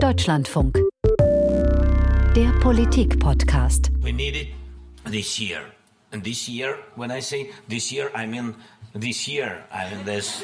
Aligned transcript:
Deutschlandfunk. 0.00 0.78
Der 2.34 2.52
Politik-Podcast. 2.62 3.90
We 4.02 4.12
need 4.12 4.34
it 4.34 4.48
this 5.04 5.38
year. 5.38 5.60
And 6.10 6.24
this 6.24 6.48
year, 6.48 6.78
when 6.96 7.10
I 7.10 7.20
say 7.20 7.50
this 7.68 7.92
year, 7.92 8.10
I 8.14 8.26
mean 8.26 8.54
this 8.94 9.28
year. 9.28 9.62
I 9.70 9.94
mean 9.94 10.06
this 10.06 10.42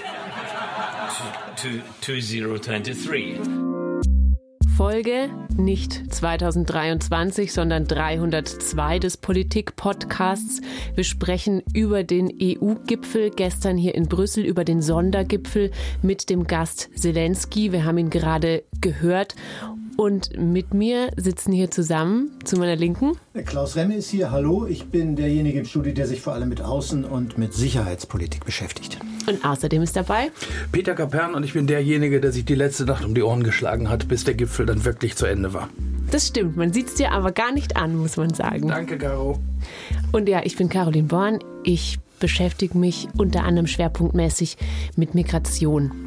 2023. 2.03 3.56
Folge 4.77 5.31
nicht 5.57 6.13
2023, 6.13 7.51
sondern 7.51 7.87
302 7.87 8.99
des 8.99 9.17
Politik-Podcasts. 9.17 10.61
Wir 10.95 11.05
sprechen 11.05 11.63
über 11.73 12.05
den 12.05 12.31
EU-Gipfel 12.39 13.31
gestern 13.31 13.79
hier 13.79 13.95
in 13.95 14.07
Brüssel, 14.07 14.45
über 14.45 14.65
den 14.65 14.83
Sondergipfel 14.83 15.71
mit 16.03 16.29
dem 16.29 16.47
Gast 16.47 16.91
Zelensky. 16.95 17.73
Wir 17.73 17.87
haben 17.87 17.97
ihn 17.97 18.11
gerade 18.11 18.65
gehört. 18.83 19.35
Und 19.97 20.37
mit 20.37 20.75
mir 20.75 21.11
sitzen 21.17 21.53
hier 21.53 21.71
zusammen 21.71 22.31
zu 22.45 22.57
meiner 22.59 22.77
Linken. 22.77 23.13
Klaus 23.47 23.77
Remme 23.77 23.97
ist 23.97 24.11
hier. 24.11 24.31
Hallo, 24.31 24.67
ich 24.67 24.87
bin 24.87 25.17
derjenige 25.17 25.59
im 25.59 25.65
Studio, 25.65 25.95
der 25.95 26.07
sich 26.07 26.21
vor 26.21 26.35
allem 26.35 26.51
mit 26.51 26.61
Außen- 26.61 27.05
und 27.05 27.39
mit 27.39 27.55
Sicherheitspolitik 27.55 28.45
beschäftigt. 28.45 28.99
Und 29.27 29.43
außerdem 29.43 29.83
ist 29.83 29.97
dabei 29.97 30.31
Peter 30.71 30.95
Kapern 30.95 31.35
und 31.35 31.45
ich 31.45 31.55
bin 31.55 31.67
derjenige, 31.67 32.21
der 32.21 32.31
sich 32.31 32.45
die 32.45 32.55
letzte 32.55 32.85
Nacht 32.85 33.07
um 33.07 33.15
die 33.15 33.23
Ohren 33.23 33.43
geschlagen 33.43 33.89
hat, 33.89 34.07
bis 34.07 34.25
der 34.25 34.35
Gipfel 34.35 34.67
dann 34.67 34.85
wirklich 34.85 35.17
zu 35.17 35.25
Ende 35.25 35.55
war. 35.55 35.71
Das 36.11 36.29
stimmt, 36.29 36.57
man 36.57 36.73
sieht 36.73 36.89
es 36.89 36.95
dir 36.95 37.13
aber 37.13 37.33
gar 37.33 37.53
nicht 37.53 37.77
an, 37.77 37.97
muss 37.97 38.19
man 38.19 38.33
sagen. 38.35 38.69
Danke, 38.69 38.99
Caro. 38.99 39.39
Und 40.13 40.29
ja, 40.29 40.43
ich 40.45 40.57
bin 40.57 40.69
Caroline 40.69 41.09
Born. 41.09 41.39
Ich 41.65 41.99
beschäftige 42.21 42.77
mich 42.77 43.09
unter 43.17 43.45
anderem 43.45 43.67
schwerpunktmäßig 43.67 44.57
mit 44.97 45.15
Migration. 45.15 46.06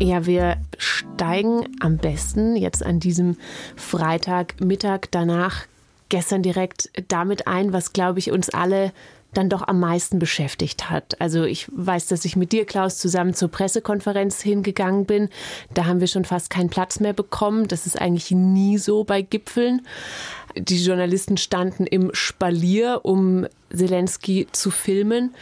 Ja, 0.00 0.26
wir 0.26 0.56
steigen 0.78 1.76
am 1.80 1.96
besten 1.96 2.56
jetzt 2.56 2.84
an 2.84 3.00
diesem 3.00 3.36
Freitagmittag 3.76 5.08
danach 5.10 5.66
gestern 6.08 6.42
direkt 6.42 6.90
damit 7.08 7.46
ein, 7.46 7.72
was, 7.72 7.92
glaube 7.92 8.18
ich, 8.18 8.30
uns 8.30 8.50
alle 8.50 8.92
dann 9.34 9.50
doch 9.50 9.66
am 9.66 9.78
meisten 9.78 10.18
beschäftigt 10.18 10.88
hat. 10.88 11.20
Also 11.20 11.44
ich 11.44 11.66
weiß, 11.70 12.06
dass 12.06 12.24
ich 12.24 12.34
mit 12.34 12.52
dir, 12.52 12.64
Klaus, 12.64 12.98
zusammen 12.98 13.34
zur 13.34 13.48
Pressekonferenz 13.48 14.40
hingegangen 14.40 15.04
bin. 15.04 15.28
Da 15.74 15.84
haben 15.84 16.00
wir 16.00 16.06
schon 16.06 16.24
fast 16.24 16.48
keinen 16.48 16.70
Platz 16.70 17.00
mehr 17.00 17.12
bekommen. 17.12 17.68
Das 17.68 17.86
ist 17.86 18.00
eigentlich 18.00 18.30
nie 18.30 18.78
so 18.78 19.04
bei 19.04 19.20
Gipfeln. 19.22 19.82
Die 20.56 20.82
Journalisten 20.82 21.36
standen 21.36 21.86
im 21.86 22.10
Spalier, 22.14 23.00
um 23.02 23.46
Zelensky 23.70 24.46
zu 24.52 24.70
filmen. 24.70 25.34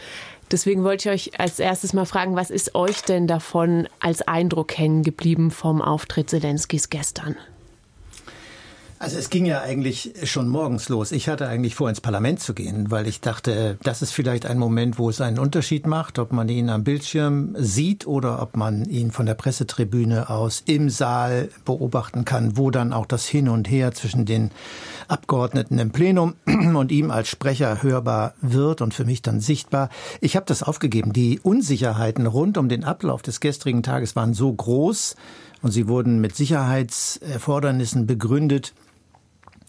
Deswegen 0.51 0.83
wollte 0.83 1.09
ich 1.09 1.31
euch 1.31 1.39
als 1.39 1.59
erstes 1.59 1.93
mal 1.93 2.05
fragen, 2.05 2.35
was 2.35 2.49
ist 2.49 2.73
euch 2.73 3.01
denn 3.01 3.27
davon 3.27 3.89
als 3.99 4.21
Eindruck 4.21 4.77
hängen 4.77 5.03
geblieben 5.03 5.51
vom 5.51 5.81
Auftritt 5.81 6.29
Zelenskys 6.29 6.89
gestern? 6.89 7.35
Also 8.99 9.19
es 9.19 9.29
ging 9.29 9.45
ja 9.45 9.61
eigentlich 9.61 10.13
schon 10.23 10.47
morgens 10.47 10.89
los. 10.89 11.11
Ich 11.11 11.29
hatte 11.29 11.47
eigentlich 11.47 11.75
vor, 11.75 11.87
ins 11.87 12.01
Parlament 12.01 12.39
zu 12.39 12.55
gehen, 12.55 12.89
weil 12.89 13.07
ich 13.07 13.21
dachte, 13.21 13.77
das 13.83 14.01
ist 14.01 14.11
vielleicht 14.11 14.47
ein 14.47 14.57
Moment, 14.57 14.97
wo 14.97 15.07
es 15.09 15.21
einen 15.21 15.37
Unterschied 15.37 15.85
macht, 15.85 16.17
ob 16.17 16.31
man 16.31 16.49
ihn 16.49 16.69
am 16.69 16.83
Bildschirm 16.83 17.55
sieht 17.59 18.07
oder 18.07 18.41
ob 18.41 18.57
man 18.57 18.85
ihn 18.85 19.11
von 19.11 19.27
der 19.27 19.35
Pressetribüne 19.35 20.31
aus 20.31 20.63
im 20.65 20.89
Saal 20.89 21.49
beobachten 21.63 22.25
kann, 22.25 22.57
wo 22.57 22.71
dann 22.71 22.91
auch 22.91 23.05
das 23.05 23.27
Hin 23.27 23.49
und 23.49 23.69
Her 23.69 23.91
zwischen 23.91 24.25
den 24.25 24.49
Abgeordneten 25.07 25.77
im 25.77 25.91
Plenum 25.91 26.33
und 26.45 26.91
ihm 26.91 27.11
als 27.11 27.29
Sprecher 27.29 27.83
hörbar 27.83 28.33
wird 28.41 28.81
und 28.81 28.95
für 28.95 29.05
mich 29.05 29.21
dann 29.21 29.39
sichtbar. 29.39 29.89
Ich 30.21 30.35
habe 30.35 30.47
das 30.47 30.63
aufgegeben. 30.63 31.13
Die 31.13 31.39
Unsicherheiten 31.39 32.25
rund 32.25 32.57
um 32.57 32.67
den 32.67 32.83
Ablauf 32.83 33.21
des 33.21 33.41
gestrigen 33.41 33.83
Tages 33.83 34.15
waren 34.15 34.33
so 34.33 34.51
groß 34.51 35.15
und 35.61 35.71
sie 35.71 35.87
wurden 35.87 36.19
mit 36.19 36.35
Sicherheitserfordernissen 36.35 38.07
begründet, 38.07 38.73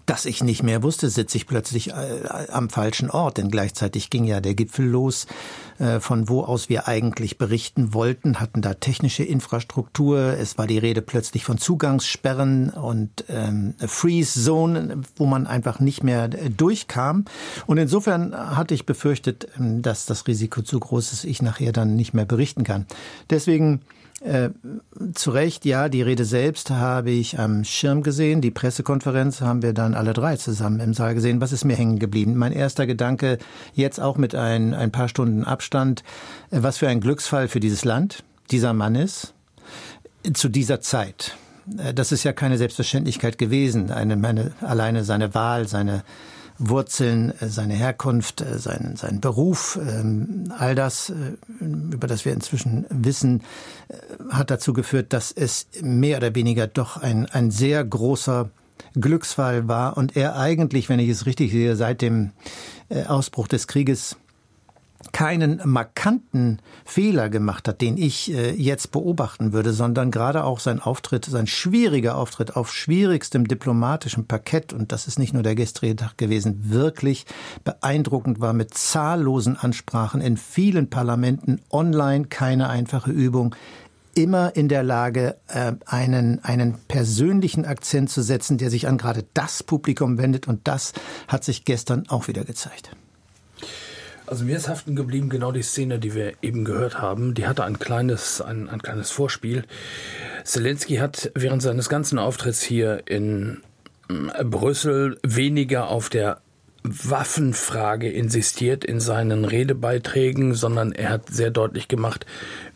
dass 0.08 0.24
ich 0.24 0.42
nicht 0.42 0.62
mehr 0.62 0.82
wusste, 0.82 1.10
sitze 1.10 1.36
ich 1.36 1.46
plötzlich 1.46 1.90
äh, 1.90 1.92
am 2.50 2.70
falschen 2.70 3.10
Ort, 3.10 3.36
denn 3.36 3.50
gleichzeitig 3.50 4.08
ging 4.08 4.24
ja 4.24 4.40
der 4.40 4.54
Gipfel 4.54 4.86
los, 4.86 5.26
äh, 5.78 6.00
von 6.00 6.30
wo 6.30 6.42
aus 6.42 6.70
wir 6.70 6.88
eigentlich 6.88 7.36
berichten 7.36 7.92
wollten, 7.92 8.40
hatten 8.40 8.62
da 8.62 8.72
technische 8.72 9.22
Infrastruktur, 9.22 10.18
es 10.38 10.56
war 10.56 10.66
die 10.66 10.78
Rede 10.78 11.02
plötzlich 11.02 11.44
von 11.44 11.58
Zugangssperren 11.58 12.70
und 12.70 13.26
ähm, 13.28 13.74
Freeze 13.86 14.42
Zone, 14.42 15.02
wo 15.16 15.26
man 15.26 15.46
einfach 15.46 15.78
nicht 15.78 16.02
mehr 16.02 16.28
durchkam. 16.28 17.26
Und 17.66 17.76
insofern 17.76 18.34
hatte 18.34 18.72
ich 18.72 18.86
befürchtet, 18.86 19.48
ähm, 19.58 19.82
dass 19.82 20.06
das 20.06 20.26
Risiko 20.26 20.62
zu 20.62 20.80
groß 20.80 21.12
ist, 21.12 21.24
ich 21.24 21.42
nachher 21.42 21.72
dann 21.72 21.96
nicht 21.96 22.14
mehr 22.14 22.24
berichten 22.24 22.64
kann. 22.64 22.86
Deswegen 23.28 23.82
äh, 24.20 24.50
zu 25.14 25.30
Recht, 25.30 25.64
ja, 25.64 25.88
die 25.88 26.02
Rede 26.02 26.24
selbst 26.24 26.70
habe 26.70 27.10
ich 27.10 27.38
am 27.38 27.62
Schirm 27.64 28.02
gesehen. 28.02 28.40
Die 28.40 28.50
Pressekonferenz 28.50 29.40
haben 29.40 29.62
wir 29.62 29.72
dann 29.72 29.94
alle 29.94 30.12
drei 30.12 30.36
zusammen 30.36 30.80
im 30.80 30.92
Saal 30.92 31.14
gesehen. 31.14 31.40
Was 31.40 31.52
ist 31.52 31.64
mir 31.64 31.76
hängen 31.76 31.98
geblieben? 31.98 32.36
Mein 32.36 32.52
erster 32.52 32.86
Gedanke, 32.86 33.38
jetzt 33.74 34.00
auch 34.00 34.16
mit 34.16 34.34
ein, 34.34 34.74
ein 34.74 34.90
paar 34.90 35.08
Stunden 35.08 35.44
Abstand, 35.44 36.02
äh, 36.50 36.58
was 36.62 36.78
für 36.78 36.88
ein 36.88 37.00
Glücksfall 37.00 37.48
für 37.48 37.60
dieses 37.60 37.84
Land 37.84 38.24
dieser 38.50 38.72
Mann 38.72 38.94
ist, 38.94 39.34
zu 40.32 40.48
dieser 40.48 40.80
Zeit. 40.80 41.36
Äh, 41.76 41.94
das 41.94 42.10
ist 42.10 42.24
ja 42.24 42.32
keine 42.32 42.58
Selbstverständlichkeit 42.58 43.38
gewesen. 43.38 43.90
Eine, 43.90 44.16
meine, 44.16 44.52
alleine 44.60 45.04
seine 45.04 45.34
Wahl, 45.34 45.68
seine 45.68 46.02
Wurzeln, 46.58 47.32
äh, 47.40 47.48
seine 47.48 47.74
Herkunft, 47.74 48.40
äh, 48.40 48.58
sein, 48.58 48.94
sein 48.96 49.20
Beruf, 49.20 49.78
ähm, 49.80 50.52
all 50.56 50.74
das, 50.74 51.10
äh, 51.10 51.36
über 51.60 52.06
das 52.06 52.24
wir 52.24 52.32
inzwischen 52.32 52.86
wissen, 52.90 53.42
hat 54.30 54.50
dazu 54.50 54.72
geführt, 54.72 55.12
dass 55.12 55.32
es 55.32 55.66
mehr 55.80 56.18
oder 56.18 56.34
weniger 56.34 56.66
doch 56.66 56.96
ein, 56.96 57.26
ein 57.26 57.50
sehr 57.50 57.84
großer 57.84 58.50
Glücksfall 58.94 59.68
war 59.68 59.96
und 59.96 60.16
er 60.16 60.36
eigentlich, 60.36 60.88
wenn 60.88 60.98
ich 60.98 61.08
es 61.08 61.26
richtig 61.26 61.52
sehe, 61.52 61.76
seit 61.76 62.02
dem 62.02 62.32
Ausbruch 63.06 63.48
des 63.48 63.66
Krieges 63.66 64.16
keinen 65.12 65.60
markanten 65.64 66.58
Fehler 66.84 67.28
gemacht 67.28 67.68
hat, 67.68 67.80
den 67.80 67.96
ich 67.96 68.32
äh, 68.32 68.50
jetzt 68.50 68.90
beobachten 68.90 69.52
würde, 69.52 69.72
sondern 69.72 70.10
gerade 70.10 70.44
auch 70.44 70.58
sein 70.58 70.80
Auftritt, 70.80 71.24
sein 71.24 71.46
schwieriger 71.46 72.16
Auftritt 72.16 72.56
auf 72.56 72.72
schwierigstem 72.72 73.46
diplomatischem 73.46 74.26
Parkett, 74.26 74.72
und 74.72 74.90
das 74.90 75.06
ist 75.06 75.18
nicht 75.18 75.34
nur 75.34 75.42
der 75.42 75.54
gestrige 75.54 75.96
Tag 75.96 76.18
gewesen, 76.18 76.70
wirklich 76.70 77.26
beeindruckend 77.64 78.40
war 78.40 78.52
mit 78.52 78.74
zahllosen 78.74 79.56
Ansprachen 79.56 80.20
in 80.20 80.36
vielen 80.36 80.90
Parlamenten, 80.90 81.60
online 81.70 82.26
keine 82.26 82.68
einfache 82.68 83.10
Übung 83.10 83.54
immer 84.14 84.56
in 84.56 84.68
der 84.68 84.82
Lage, 84.82 85.36
äh, 85.46 85.74
einen, 85.86 86.42
einen 86.42 86.74
persönlichen 86.88 87.64
Akzent 87.64 88.10
zu 88.10 88.20
setzen, 88.20 88.58
der 88.58 88.68
sich 88.68 88.88
an 88.88 88.98
gerade 88.98 89.24
das 89.32 89.62
Publikum 89.62 90.18
wendet. 90.18 90.48
Und 90.48 90.66
das 90.66 90.92
hat 91.28 91.44
sich 91.44 91.64
gestern 91.64 92.08
auch 92.08 92.26
wieder 92.26 92.44
gezeigt. 92.44 92.90
Also 94.28 94.44
mir 94.44 94.56
ist 94.56 94.68
haften 94.68 94.94
geblieben 94.94 95.30
genau 95.30 95.52
die 95.52 95.62
Szene, 95.62 95.98
die 95.98 96.14
wir 96.14 96.34
eben 96.42 96.64
gehört 96.64 97.00
haben. 97.00 97.34
Die 97.34 97.46
hatte 97.46 97.64
ein 97.64 97.78
kleines, 97.78 98.40
ein, 98.40 98.68
ein 98.68 98.82
kleines 98.82 99.10
Vorspiel. 99.10 99.64
Zelensky 100.44 100.96
hat 100.96 101.30
während 101.34 101.62
seines 101.62 101.88
ganzen 101.88 102.18
Auftritts 102.18 102.62
hier 102.62 103.02
in 103.06 103.62
äh, 104.08 104.44
Brüssel 104.44 105.18
weniger 105.22 105.88
auf 105.88 106.10
der 106.10 106.40
Waffenfrage 106.82 108.10
insistiert 108.10 108.84
in 108.84 109.00
seinen 109.00 109.44
Redebeiträgen, 109.44 110.54
sondern 110.54 110.92
er 110.92 111.10
hat 111.10 111.28
sehr 111.28 111.50
deutlich 111.50 111.88
gemacht, 111.88 112.24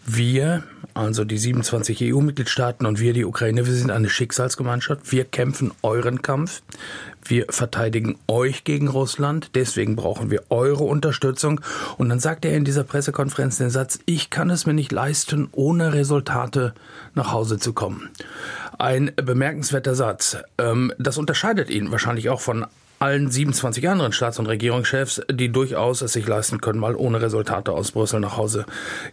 wir, 0.05 0.65
also 0.95 1.25
die 1.25 1.39
27 1.39 2.13
EU-Mitgliedstaaten 2.13 2.87
und 2.87 3.01
wir, 3.01 3.13
die 3.13 3.25
Ukraine, 3.25 3.67
wir 3.67 3.73
sind 3.73 3.91
eine 3.91 4.09
Schicksalsgemeinschaft. 4.09 5.11
Wir 5.11 5.25
kämpfen 5.25 5.73
euren 5.83 6.23
Kampf. 6.23 6.63
Wir 7.25 7.47
verteidigen 7.51 8.19
euch 8.29 8.65
gegen 8.65 8.89
Russland. 8.89 9.51
Deswegen 9.55 9.97
brauchen 9.97 10.31
wir 10.31 10.43
eure 10.51 10.85
Unterstützung. 10.85 11.61
Und 11.99 12.09
dann 12.09 12.21
sagt 12.21 12.45
er 12.45 12.57
in 12.57 12.65
dieser 12.65 12.85
Pressekonferenz 12.85 13.59
den 13.59 13.71
Satz, 13.71 14.01
ich 14.07 14.31
kann 14.31 14.51
es 14.51 14.67
mir 14.67 14.75
nicht 14.75 14.93
leisten, 14.93 15.49
ohne 15.53 15.93
Resultate 15.93 16.75
nach 17.15 17.33
Hause 17.33 17.59
zu 17.59 17.73
kommen. 17.73 18.11
Ein 18.79 19.13
bemerkenswerter 19.17 19.95
Satz. 19.95 20.37
Ähm, 20.59 20.93
das 20.99 21.19
unterscheidet 21.19 21.71
ihn 21.71 21.91
wahrscheinlich 21.91 22.29
auch 22.29 22.41
von 22.41 22.67
allen 23.03 23.31
27 23.31 23.89
anderen 23.89 24.13
Staats- 24.13 24.39
und 24.39 24.47
Regierungschefs, 24.47 25.23
die 25.29 25.51
durchaus 25.51 26.03
es 26.03 26.13
sich 26.13 26.27
leisten 26.27 26.61
können, 26.61 26.79
mal 26.79 26.95
ohne 26.95 27.21
Resultate 27.21 27.73
aus 27.73 27.91
Brüssel 27.91 28.21
nach 28.21 28.37
Hause 28.37 28.65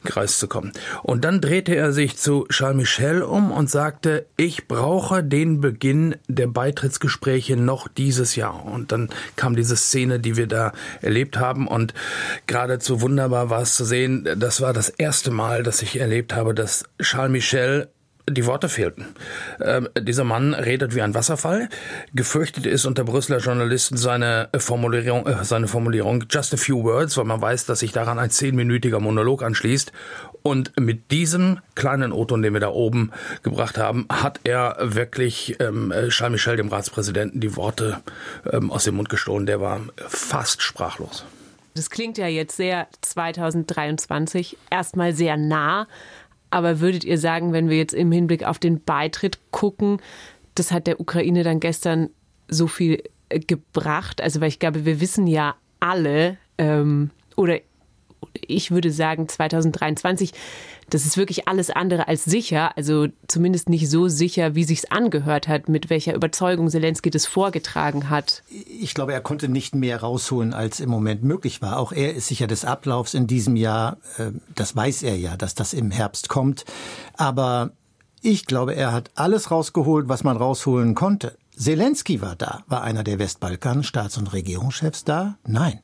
gereist 0.03 0.37
zu 0.37 0.47
kommen. 0.47 0.71
Und 1.01 1.25
dann 1.25 1.41
drehte 1.41 1.75
er 1.75 1.91
sich 1.91 2.15
zu 2.15 2.45
Charles 2.49 2.77
Michel 2.77 3.23
um 3.23 3.51
und 3.51 3.67
sagte, 3.67 4.27
ich 4.37 4.67
brauche 4.67 5.23
den 5.23 5.59
Beginn 5.59 6.15
der 6.27 6.45
Beitrittsgespräche 6.45 7.57
noch 7.57 7.87
dieses 7.87 8.35
Jahr. 8.35 8.63
Und 8.63 8.91
dann 8.91 9.09
kam 9.35 9.55
diese 9.55 9.75
Szene, 9.75 10.19
die 10.19 10.37
wir 10.37 10.45
da 10.45 10.71
erlebt 11.01 11.39
haben 11.39 11.67
und 11.67 11.95
geradezu 12.45 13.01
wunderbar 13.01 13.49
war 13.49 13.63
es 13.63 13.75
zu 13.75 13.85
sehen, 13.85 14.27
das 14.37 14.61
war 14.61 14.73
das 14.73 14.89
erste 14.89 15.31
Mal, 15.31 15.63
dass 15.63 15.81
ich 15.81 15.99
erlebt 15.99 16.35
habe, 16.35 16.53
dass 16.53 16.83
Charles 17.01 17.31
Michel 17.31 17.89
die 18.31 18.45
Worte 18.45 18.69
fehlten. 18.69 19.07
Ähm, 19.61 19.89
dieser 19.99 20.23
Mann 20.23 20.53
redet 20.53 20.95
wie 20.95 21.01
ein 21.01 21.13
Wasserfall. 21.13 21.69
Gefürchtet 22.13 22.65
ist 22.65 22.85
unter 22.85 23.03
Brüsseler 23.03 23.39
Journalisten 23.39 23.97
seine 23.97 24.49
Formulierung, 24.57 25.27
äh, 25.27 25.43
seine 25.43 25.67
Formulierung 25.67 26.25
just 26.29 26.53
a 26.53 26.57
few 26.57 26.83
words, 26.83 27.17
weil 27.17 27.25
man 27.25 27.41
weiß, 27.41 27.65
dass 27.65 27.79
sich 27.79 27.91
daran 27.91 28.19
ein 28.19 28.29
zehnminütiger 28.29 28.99
Monolog 28.99 29.43
anschließt. 29.43 29.91
Und 30.41 30.71
mit 30.79 31.11
diesem 31.11 31.59
kleinen 31.75 32.13
O-Ton, 32.13 32.41
den 32.41 32.53
wir 32.53 32.61
da 32.61 32.69
oben 32.69 33.11
gebracht 33.43 33.77
haben, 33.77 34.07
hat 34.09 34.39
er 34.43 34.77
wirklich 34.79 35.57
ähm, 35.59 35.93
Charles 36.09 36.31
Michel, 36.31 36.55
dem 36.55 36.69
Ratspräsidenten, 36.69 37.41
die 37.41 37.55
Worte 37.55 37.99
ähm, 38.51 38.71
aus 38.71 38.85
dem 38.85 38.95
Mund 38.95 39.09
gestohlen. 39.09 39.45
Der 39.45 39.59
war 39.59 39.81
fast 40.07 40.61
sprachlos. 40.61 41.25
Das 41.75 41.89
klingt 41.89 42.17
ja 42.17 42.27
jetzt 42.27 42.57
sehr 42.57 42.87
2023, 43.01 44.57
erstmal 44.69 45.13
sehr 45.13 45.37
nah. 45.37 45.87
Aber 46.49 46.79
würdet 46.79 47.03
ihr 47.03 47.17
sagen, 47.17 47.53
wenn 47.53 47.69
wir 47.69 47.77
jetzt 47.77 47.93
im 47.93 48.11
Hinblick 48.11 48.43
auf 48.43 48.59
den 48.59 48.81
Beitritt 48.81 49.39
gucken, 49.51 50.01
das 50.55 50.71
hat 50.71 50.87
der 50.87 50.99
Ukraine 50.99 51.43
dann 51.43 51.59
gestern 51.59 52.09
so 52.47 52.67
viel 52.67 53.03
äh, 53.29 53.39
gebracht? 53.39 54.21
Also, 54.21 54.41
weil 54.41 54.49
ich 54.49 54.59
glaube, 54.59 54.85
wir 54.85 54.99
wissen 54.99 55.27
ja 55.27 55.55
alle, 55.79 56.37
ähm, 56.57 57.11
oder 57.35 57.59
ich 58.33 58.71
würde 58.71 58.91
sagen 58.91 59.27
2023, 59.27 60.33
das 60.89 61.05
ist 61.05 61.17
wirklich 61.17 61.47
alles 61.47 61.69
andere 61.69 62.07
als 62.07 62.25
sicher, 62.25 62.75
also 62.77 63.07
zumindest 63.27 63.69
nicht 63.69 63.89
so 63.89 64.07
sicher, 64.07 64.55
wie 64.55 64.63
sich's 64.63 64.85
angehört 64.85 65.47
hat, 65.47 65.69
mit 65.69 65.89
welcher 65.89 66.13
Überzeugung 66.13 66.69
Zelensky 66.69 67.09
das 67.09 67.25
vorgetragen 67.25 68.09
hat. 68.09 68.43
Ich 68.49 68.93
glaube, 68.93 69.13
er 69.13 69.21
konnte 69.21 69.49
nicht 69.49 69.75
mehr 69.75 70.01
rausholen, 70.01 70.53
als 70.53 70.79
im 70.79 70.89
Moment 70.89 71.23
möglich 71.23 71.61
war. 71.61 71.77
Auch 71.77 71.91
er 71.91 72.13
ist 72.13 72.27
sicher 72.27 72.47
des 72.47 72.65
Ablaufs 72.65 73.13
in 73.13 73.27
diesem 73.27 73.55
Jahr, 73.55 73.97
äh, 74.17 74.31
das 74.55 74.75
weiß 74.75 75.03
er 75.03 75.17
ja, 75.17 75.37
dass 75.37 75.55
das 75.55 75.73
im 75.73 75.91
Herbst 75.91 76.29
kommt. 76.29 76.65
Aber 77.15 77.71
ich 78.21 78.45
glaube, 78.45 78.75
er 78.75 78.91
hat 78.91 79.11
alles 79.15 79.51
rausgeholt, 79.51 80.09
was 80.09 80.23
man 80.23 80.37
rausholen 80.37 80.95
konnte. 80.95 81.37
Zelensky 81.55 82.21
war 82.21 82.35
da. 82.35 82.63
War 82.67 82.83
einer 82.83 83.03
der 83.03 83.19
Westbalkan-Staats- 83.19 84.17
und 84.17 84.33
Regierungschefs 84.33 85.03
da? 85.03 85.37
Nein. 85.45 85.79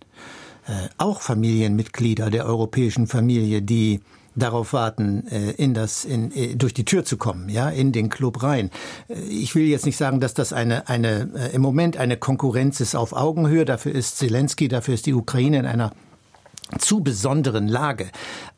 Äh, 0.68 0.90
auch 0.98 1.22
Familienmitglieder 1.22 2.30
der 2.30 2.46
europäischen 2.46 3.08
Familie, 3.08 3.62
die 3.62 4.02
darauf 4.36 4.74
warten, 4.74 5.28
äh, 5.28 5.52
in 5.52 5.74
das, 5.74 6.06
in, 6.06 6.32
äh, 6.32 6.56
durch 6.56 6.74
die 6.74 6.86
Tür 6.86 7.06
zu 7.06 7.18
kommen, 7.18 7.50
ja, 7.50 7.70
in 7.70 7.92
den 7.92 8.10
Club 8.10 8.44
rein. 8.44 8.72
Ich 9.30 9.56
will 9.56 9.66
jetzt 9.66 9.86
nicht 9.86 9.98
sagen, 9.98 10.20
dass 10.20 10.34
das 10.34 10.54
eine, 10.54 10.88
eine, 10.88 11.52
im 11.54 11.62
Moment 11.62 11.98
eine 11.98 12.18
Konkurrenz 12.18 12.80
ist 12.80 12.96
auf 12.96 13.14
Augenhöhe. 13.14 13.66
Dafür 13.66 13.94
ist 13.94 14.18
Zelensky, 14.18 14.68
dafür 14.68 14.94
ist 14.94 15.06
die 15.06 15.14
Ukraine 15.14 15.60
in 15.60 15.66
einer 15.66 15.92
zu 16.80 17.02
besonderen 17.02 17.68
Lage. 17.68 18.10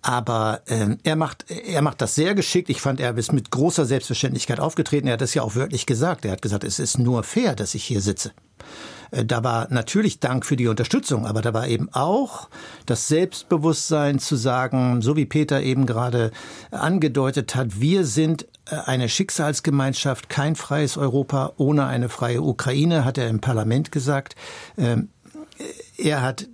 Aber 0.02 0.62
ähm, 0.68 0.98
er 1.04 1.16
macht 1.16 1.46
er 1.50 1.82
macht 1.82 2.02
das 2.02 2.16
sehr 2.16 2.36
geschickt. 2.36 2.70
Ich 2.70 2.82
fand, 2.82 3.00
er 3.00 3.18
ist 3.18 3.34
mit 3.34 3.52
großer 3.52 3.86
Selbstverständlichkeit 3.86 4.60
aufgetreten. 4.60 5.08
Er 5.08 5.14
hat 5.14 5.22
es 5.22 5.34
ja 5.34 5.42
auch 5.42 5.56
wörtlich 5.56 5.86
gesagt. 5.86 6.26
Er 6.26 6.32
hat 6.32 6.42
gesagt, 6.42 6.64
es 6.64 6.80
ist 6.80 6.98
nur 6.98 7.24
fair, 7.24 7.56
dass 7.56 7.76
ich 7.76 7.84
hier 7.84 8.02
sitze. 8.02 8.32
Äh, 9.12 9.26
da 9.26 9.44
war 9.44 9.68
natürlich 9.70 10.20
Dank 10.20 10.46
für 10.46 10.56
die 10.56 10.68
Unterstützung, 10.68 11.26
aber 11.26 11.42
da 11.42 11.54
war 11.54 11.68
eben 11.68 11.90
auch 11.92 12.50
das 12.86 13.08
Selbstbewusstsein 13.08 14.20
zu 14.20 14.36
sagen, 14.36 15.02
so 15.02 15.16
wie 15.16 15.26
Peter 15.26 15.62
eben 15.62 15.86
gerade 15.86 16.32
angedeutet 16.72 17.56
hat, 17.56 17.80
wir 17.80 18.06
sind 18.06 18.48
äh, 18.70 18.76
eine 18.86 19.10
Schicksalsgemeinschaft, 19.10 20.30
kein 20.30 20.56
freies 20.56 20.98
Europa 20.98 21.54
ohne 21.58 21.86
eine 21.86 22.10
freie 22.10 22.42
Ukraine, 22.42 23.06
hat 23.06 23.18
er 23.18 23.30
im 23.30 23.40
Parlament 23.40 23.92
gesagt. 23.92 24.36
Er 25.98 26.22
hat 26.22 26.48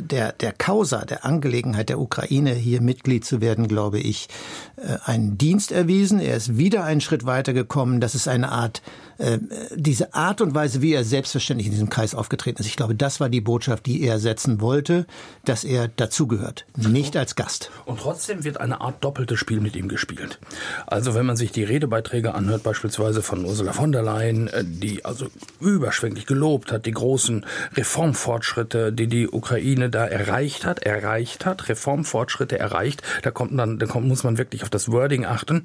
der, 0.00 0.32
der 0.32 0.52
Causa, 0.52 1.04
der 1.04 1.24
Angelegenheit 1.24 1.88
der 1.88 2.00
Ukraine 2.00 2.52
hier 2.52 2.80
Mitglied 2.80 3.24
zu 3.24 3.40
werden, 3.40 3.68
glaube 3.68 3.98
ich, 4.00 4.28
äh, 4.76 4.98
einen 5.04 5.38
Dienst 5.38 5.72
erwiesen. 5.72 6.20
Er 6.20 6.36
ist 6.36 6.58
wieder 6.58 6.84
einen 6.84 7.00
Schritt 7.00 7.24
weiter 7.24 7.52
gekommen. 7.52 8.00
Das 8.00 8.14
ist 8.14 8.28
eine 8.28 8.50
Art 8.50 8.82
äh, 9.18 9.38
diese 9.74 10.14
Art 10.14 10.40
und 10.40 10.54
Weise, 10.54 10.80
wie 10.80 10.92
er 10.92 11.04
selbstverständlich 11.04 11.66
in 11.66 11.72
diesem 11.72 11.90
Kreis 11.90 12.14
aufgetreten 12.14 12.62
ist, 12.62 12.68
ich 12.68 12.76
glaube, 12.76 12.94
das 12.94 13.18
war 13.18 13.28
die 13.28 13.40
Botschaft, 13.40 13.86
die 13.86 14.02
er 14.02 14.20
setzen 14.20 14.60
wollte, 14.60 15.06
dass 15.44 15.64
er 15.64 15.88
dazugehört, 15.88 16.66
nicht 16.76 17.16
als 17.16 17.34
Gast. 17.34 17.70
Und 17.84 18.00
trotzdem 18.00 18.44
wird 18.44 18.60
eine 18.60 18.80
Art 18.80 19.02
doppeltes 19.02 19.38
Spiel 19.38 19.60
mit 19.60 19.74
ihm 19.74 19.88
gespielt. 19.88 20.38
Also 20.86 21.14
wenn 21.14 21.26
man 21.26 21.36
sich 21.36 21.50
die 21.50 21.64
Redebeiträge 21.64 22.34
anhört, 22.34 22.62
beispielsweise 22.62 23.22
von 23.22 23.44
Ursula 23.44 23.72
von 23.72 23.90
der 23.90 24.02
Leyen, 24.02 24.46
äh, 24.48 24.64
die 24.64 25.04
also 25.04 25.26
überschwänglich 25.60 26.26
gelobt 26.26 26.70
hat, 26.70 26.86
die 26.86 26.92
großen 26.92 27.44
Reformfortschritte, 27.74 28.87
die 28.92 29.06
die 29.06 29.28
Ukraine 29.28 29.90
da 29.90 30.06
erreicht 30.06 30.64
hat, 30.64 30.80
erreicht 30.80 31.46
hat, 31.46 31.68
Reformfortschritte 31.68 32.58
erreicht, 32.58 33.02
da 33.22 33.30
kommt 33.30 33.58
dann, 33.58 33.78
da 33.78 33.86
kommt, 33.86 34.06
muss 34.06 34.24
man 34.24 34.38
wirklich 34.38 34.62
auf 34.62 34.70
das 34.70 34.90
Wording 34.90 35.24
achten. 35.24 35.64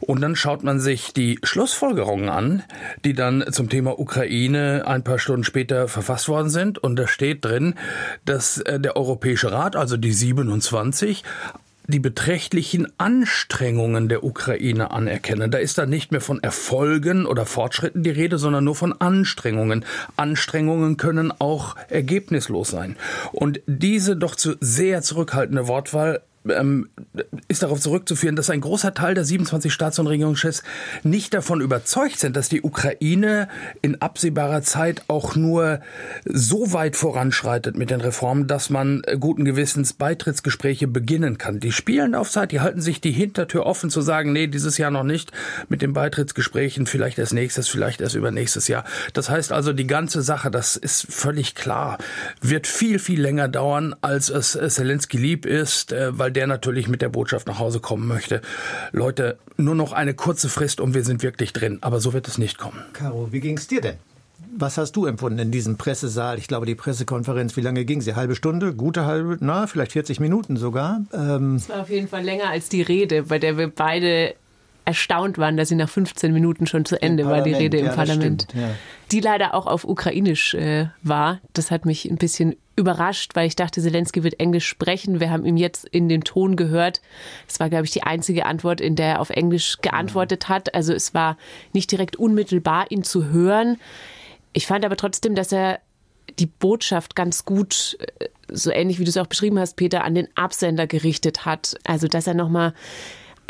Und 0.00 0.20
dann 0.20 0.36
schaut 0.36 0.62
man 0.62 0.80
sich 0.80 1.12
die 1.12 1.38
Schlussfolgerungen 1.42 2.28
an, 2.28 2.62
die 3.04 3.14
dann 3.14 3.44
zum 3.50 3.68
Thema 3.68 3.98
Ukraine 3.98 4.84
ein 4.86 5.04
paar 5.04 5.18
Stunden 5.18 5.44
später 5.44 5.88
verfasst 5.88 6.28
worden 6.28 6.50
sind. 6.50 6.78
Und 6.78 6.96
da 6.96 7.06
steht 7.06 7.44
drin, 7.44 7.74
dass 8.24 8.58
äh, 8.58 8.80
der 8.80 8.96
Europäische 8.96 9.52
Rat, 9.52 9.76
also 9.76 9.96
die 9.96 10.12
27, 10.12 11.24
die 11.86 11.98
beträchtlichen 11.98 12.88
Anstrengungen 12.98 14.08
der 14.08 14.24
Ukraine 14.24 14.90
anerkennen. 14.90 15.50
Da 15.50 15.58
ist 15.58 15.78
dann 15.78 15.90
nicht 15.90 16.12
mehr 16.12 16.20
von 16.20 16.42
Erfolgen 16.42 17.26
oder 17.26 17.46
Fortschritten 17.46 18.02
die 18.02 18.10
Rede, 18.10 18.38
sondern 18.38 18.64
nur 18.64 18.74
von 18.74 18.92
Anstrengungen. 18.92 19.84
Anstrengungen 20.16 20.96
können 20.96 21.32
auch 21.38 21.76
ergebnislos 21.88 22.70
sein. 22.70 22.96
Und 23.32 23.60
diese 23.66 24.16
doch 24.16 24.36
zu 24.36 24.56
sehr 24.60 25.02
zurückhaltende 25.02 25.68
Wortwahl 25.68 26.22
ähm, 26.48 26.88
ist 27.48 27.62
darauf 27.62 27.80
zurückzuführen, 27.80 28.36
dass 28.36 28.50
ein 28.50 28.60
großer 28.60 28.94
Teil 28.94 29.14
der 29.14 29.24
27 29.24 29.72
Staats- 29.72 29.98
und 29.98 30.06
Regierungschefs 30.06 30.62
nicht 31.02 31.34
davon 31.34 31.60
überzeugt 31.60 32.18
sind, 32.18 32.36
dass 32.36 32.48
die 32.48 32.62
Ukraine 32.62 33.48
in 33.80 34.00
absehbarer 34.00 34.62
Zeit 34.62 35.02
auch 35.08 35.36
nur 35.36 35.80
so 36.24 36.72
weit 36.72 36.96
voranschreitet 36.96 37.76
mit 37.76 37.90
den 37.90 38.00
Reformen, 38.00 38.46
dass 38.46 38.70
man 38.70 39.02
guten 39.20 39.44
Gewissens 39.44 39.92
Beitrittsgespräche 39.92 40.88
beginnen 40.88 41.38
kann. 41.38 41.60
Die 41.60 41.72
spielen 41.72 42.14
auf 42.14 42.30
Zeit, 42.30 42.52
die 42.52 42.60
halten 42.60 42.80
sich 42.80 43.00
die 43.00 43.12
Hintertür 43.12 43.66
offen 43.66 43.90
zu 43.90 44.00
sagen, 44.00 44.32
nee, 44.32 44.46
dieses 44.46 44.78
Jahr 44.78 44.90
noch 44.90 45.04
nicht 45.04 45.32
mit 45.68 45.82
den 45.82 45.92
Beitrittsgesprächen, 45.92 46.86
vielleicht 46.86 47.18
erst 47.18 47.32
nächstes, 47.32 47.68
vielleicht 47.68 48.00
erst 48.00 48.14
übernächstes 48.14 48.68
Jahr. 48.68 48.84
Das 49.12 49.30
heißt 49.30 49.52
also, 49.52 49.72
die 49.72 49.86
ganze 49.86 50.22
Sache, 50.22 50.50
das 50.50 50.76
ist 50.76 51.06
völlig 51.08 51.54
klar, 51.54 51.98
wird 52.40 52.66
viel, 52.66 52.98
viel 52.98 53.20
länger 53.20 53.48
dauern, 53.48 53.94
als 54.00 54.28
es 54.28 54.58
Zelensky 54.74 55.16
lieb 55.16 55.46
ist, 55.46 55.92
äh, 55.92 56.18
weil 56.18 56.31
der 56.32 56.46
natürlich 56.46 56.88
mit 56.88 57.02
der 57.02 57.08
Botschaft 57.08 57.46
nach 57.46 57.58
Hause 57.58 57.80
kommen 57.80 58.06
möchte. 58.06 58.40
Leute, 58.92 59.38
nur 59.56 59.74
noch 59.74 59.92
eine 59.92 60.14
kurze 60.14 60.48
Frist 60.48 60.80
und 60.80 60.94
wir 60.94 61.04
sind 61.04 61.22
wirklich 61.22 61.52
drin. 61.52 61.78
Aber 61.80 62.00
so 62.00 62.12
wird 62.12 62.28
es 62.28 62.38
nicht 62.38 62.58
kommen. 62.58 62.82
Caro, 62.92 63.28
wie 63.32 63.40
ging 63.40 63.56
es 63.56 63.66
dir 63.66 63.80
denn? 63.80 63.96
Was 64.54 64.76
hast 64.76 64.92
du 64.92 65.06
empfunden 65.06 65.38
in 65.38 65.50
diesem 65.50 65.78
Pressesaal? 65.78 66.38
Ich 66.38 66.46
glaube, 66.46 66.66
die 66.66 66.74
Pressekonferenz, 66.74 67.56
wie 67.56 67.62
lange 67.62 67.86
ging 67.86 68.02
sie? 68.02 68.14
Halbe 68.14 68.34
Stunde? 68.36 68.74
Gute 68.74 69.06
halbe, 69.06 69.38
na, 69.40 69.66
vielleicht 69.66 69.92
40 69.92 70.20
Minuten 70.20 70.56
sogar. 70.56 71.00
Ähm 71.14 71.56
es 71.56 71.70
war 71.70 71.80
auf 71.80 71.90
jeden 71.90 72.06
Fall 72.06 72.22
länger 72.22 72.50
als 72.50 72.68
die 72.68 72.82
Rede, 72.82 73.22
bei 73.24 73.38
der 73.38 73.56
wir 73.56 73.68
beide 73.68 74.34
erstaunt 74.84 75.38
waren, 75.38 75.56
dass 75.56 75.68
sie 75.68 75.76
nach 75.76 75.88
15 75.88 76.32
Minuten 76.32 76.66
schon 76.66 76.84
zu 76.84 77.00
Ende 77.00 77.26
war, 77.26 77.42
die 77.42 77.52
Rede 77.52 77.78
im 77.78 77.86
ja, 77.86 77.94
Parlament. 77.94 78.46
Stimmt, 78.48 78.62
ja. 78.62 78.70
Die 79.12 79.20
leider 79.20 79.54
auch 79.54 79.66
auf 79.66 79.84
Ukrainisch 79.84 80.54
äh, 80.54 80.88
war. 81.02 81.40
Das 81.52 81.70
hat 81.70 81.84
mich 81.84 82.04
ein 82.06 82.16
bisschen 82.16 82.56
überrascht, 82.74 83.32
weil 83.34 83.46
ich 83.46 83.54
dachte, 83.54 83.80
Zelensky 83.80 84.24
wird 84.24 84.40
Englisch 84.40 84.66
sprechen. 84.66 85.20
Wir 85.20 85.30
haben 85.30 85.44
ihm 85.44 85.56
jetzt 85.56 85.84
in 85.84 86.08
dem 86.08 86.24
Ton 86.24 86.56
gehört. 86.56 87.00
Es 87.46 87.60
war, 87.60 87.68
glaube 87.68 87.84
ich, 87.84 87.90
die 87.90 88.02
einzige 88.02 88.46
Antwort, 88.46 88.80
in 88.80 88.96
der 88.96 89.06
er 89.06 89.20
auf 89.20 89.30
Englisch 89.30 89.78
geantwortet 89.82 90.48
hat. 90.48 90.74
Also 90.74 90.92
es 90.92 91.14
war 91.14 91.36
nicht 91.72 91.92
direkt 91.92 92.16
unmittelbar, 92.16 92.90
ihn 92.90 93.04
zu 93.04 93.26
hören. 93.26 93.78
Ich 94.52 94.66
fand 94.66 94.84
aber 94.84 94.96
trotzdem, 94.96 95.34
dass 95.34 95.52
er 95.52 95.80
die 96.38 96.46
Botschaft 96.46 97.14
ganz 97.14 97.44
gut, 97.44 97.98
äh, 98.18 98.28
so 98.48 98.70
ähnlich 98.70 98.98
wie 98.98 99.04
du 99.04 99.10
es 99.10 99.16
auch 99.16 99.26
beschrieben 99.26 99.58
hast, 99.58 99.76
Peter, 99.76 100.04
an 100.04 100.14
den 100.14 100.28
Absender 100.34 100.86
gerichtet 100.86 101.44
hat. 101.44 101.76
Also, 101.84 102.08
dass 102.08 102.26
er 102.26 102.34
nochmal 102.34 102.74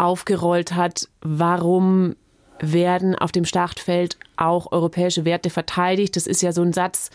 aufgerollt 0.02 0.74
hat, 0.74 1.08
warum 1.20 2.16
werden 2.60 3.16
auf 3.16 3.32
dem 3.32 3.44
Schlachtfeld 3.44 4.16
auch 4.36 4.70
europäische 4.70 5.24
Werte 5.24 5.50
verteidigt. 5.50 6.14
Das 6.16 6.26
ist 6.26 6.42
ja 6.42 6.52
so 6.52 6.62
ein 6.62 6.72
Satz, 6.72 7.10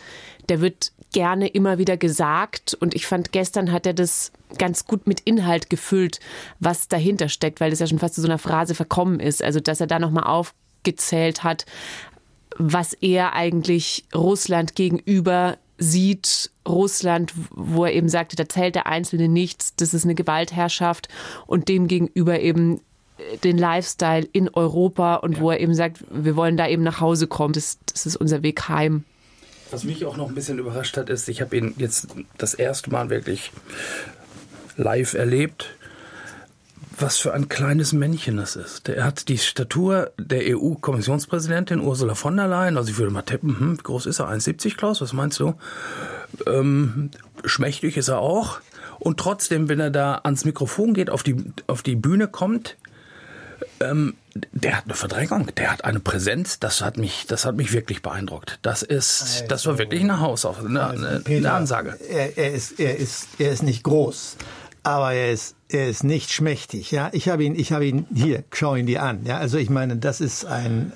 der 0.48 0.60
wird 0.60 0.92
gerne 1.12 1.48
immer 1.48 1.78
wieder 1.78 1.96
gesagt. 1.96 2.74
Und 2.74 2.94
ich 2.94 3.06
fand, 3.06 3.32
gestern 3.32 3.72
hat 3.72 3.86
er 3.86 3.94
das 3.94 4.30
ganz 4.58 4.84
gut 4.84 5.06
mit 5.06 5.20
Inhalt 5.20 5.70
gefüllt, 5.70 6.20
was 6.60 6.88
dahinter 6.88 7.28
steckt, 7.28 7.60
weil 7.60 7.70
das 7.70 7.78
ja 7.78 7.86
schon 7.86 7.98
fast 7.98 8.14
zu 8.14 8.20
so 8.20 8.28
einer 8.28 8.38
Phrase 8.38 8.74
verkommen 8.74 9.20
ist. 9.20 9.42
Also, 9.42 9.60
dass 9.60 9.80
er 9.80 9.86
da 9.86 9.98
nochmal 9.98 10.24
aufgezählt 10.24 11.44
hat, 11.44 11.64
was 12.58 12.92
er 12.92 13.32
eigentlich 13.34 14.04
Russland 14.14 14.74
gegenüber 14.74 15.56
sieht 15.78 16.50
Russland, 16.68 17.32
wo 17.50 17.84
er 17.84 17.92
eben 17.92 18.08
sagte, 18.08 18.36
da 18.36 18.48
zählt 18.48 18.74
der 18.74 18.86
Einzelne 18.86 19.28
nichts, 19.28 19.74
das 19.76 19.94
ist 19.94 20.04
eine 20.04 20.14
Gewaltherrschaft 20.14 21.08
und 21.46 21.68
dem 21.68 21.88
gegenüber 21.88 22.40
eben 22.40 22.80
äh, 23.18 23.36
den 23.38 23.58
Lifestyle 23.58 24.26
in 24.32 24.48
Europa 24.48 25.16
und 25.16 25.36
ja. 25.36 25.40
wo 25.40 25.50
er 25.50 25.60
eben 25.60 25.74
sagt, 25.74 26.04
wir 26.10 26.36
wollen 26.36 26.56
da 26.56 26.68
eben 26.68 26.82
nach 26.82 27.00
Hause 27.00 27.26
kommen, 27.26 27.54
das, 27.54 27.78
das 27.92 28.06
ist 28.06 28.16
unser 28.16 28.42
Weg 28.42 28.68
heim. 28.68 29.04
Was 29.70 29.84
mich 29.84 30.04
auch 30.06 30.16
noch 30.16 30.28
ein 30.28 30.34
bisschen 30.34 30.58
überrascht 30.58 30.96
hat, 30.96 31.10
ist, 31.10 31.28
ich 31.28 31.42
habe 31.42 31.56
ihn 31.56 31.74
jetzt 31.76 32.08
das 32.38 32.54
erste 32.54 32.90
Mal 32.90 33.10
wirklich 33.10 33.52
live 34.76 35.14
erlebt 35.14 35.77
was 37.00 37.18
für 37.18 37.32
ein 37.32 37.48
kleines 37.48 37.92
Männchen 37.92 38.36
das 38.36 38.56
ist. 38.56 38.88
Er 38.88 39.04
hat 39.04 39.28
die 39.28 39.38
Statur 39.38 40.12
der 40.18 40.56
EU-Kommissionspräsidentin 40.56 41.80
Ursula 41.80 42.14
von 42.14 42.36
der 42.36 42.48
Leyen. 42.48 42.76
Also 42.76 42.90
ich 42.90 42.98
würde 42.98 43.12
mal 43.12 43.22
tippen, 43.22 43.58
hm, 43.58 43.78
wie 43.78 43.82
groß 43.82 44.06
ist 44.06 44.18
er? 44.20 44.28
1,70, 44.28 44.76
Klaus? 44.76 45.00
Was 45.00 45.12
meinst 45.12 45.40
du? 45.40 45.54
Ähm, 46.46 47.10
schmächtig 47.44 47.96
ist 47.96 48.08
er 48.08 48.18
auch. 48.18 48.60
Und 48.98 49.18
trotzdem, 49.18 49.68
wenn 49.68 49.80
er 49.80 49.90
da 49.90 50.20
ans 50.24 50.44
Mikrofon 50.44 50.94
geht, 50.94 51.10
auf 51.10 51.22
die, 51.22 51.36
auf 51.66 51.82
die 51.82 51.94
Bühne 51.94 52.28
kommt, 52.28 52.76
ähm, 53.80 54.14
der 54.52 54.76
hat 54.76 54.84
eine 54.84 54.94
Verdrängung, 54.94 55.48
der 55.56 55.70
hat 55.70 55.84
eine 55.84 56.00
Präsenz, 56.00 56.58
das 56.58 56.80
hat 56.82 56.96
mich, 56.96 57.26
das 57.26 57.44
hat 57.44 57.56
mich 57.56 57.72
wirklich 57.72 58.02
beeindruckt. 58.02 58.58
Das 58.62 58.82
ist, 58.82 59.22
also, 59.22 59.44
das 59.48 59.66
war 59.66 59.78
wirklich 59.78 60.02
eine 60.02 60.20
Hausaufgabe, 60.20 60.68
eine, 60.68 60.84
also, 60.84 61.06
eine 61.26 61.52
Ansage. 61.52 61.98
Er, 62.08 62.36
er, 62.36 62.52
ist, 62.52 62.78
er, 62.78 62.96
ist, 62.96 63.28
er 63.38 63.52
ist 63.52 63.62
nicht 63.62 63.82
groß, 63.84 64.36
aber 64.88 65.12
er 65.12 65.32
ist 65.32 65.54
er 65.70 65.88
ist 65.88 66.02
nicht 66.02 66.32
schmächtig, 66.32 66.90
ja. 66.92 67.10
Ich 67.12 67.28
habe 67.28 67.44
ihn, 67.44 67.54
ich 67.54 67.72
habe 67.72 67.84
ihn 67.84 68.06
hier, 68.14 68.42
schau 68.52 68.74
ihn 68.74 68.86
dir 68.86 69.02
an, 69.02 69.26
ja. 69.26 69.36
Also 69.36 69.58
ich 69.58 69.68
meine, 69.68 69.96
das 69.96 70.22
ist 70.22 70.46
ein, 70.46 70.92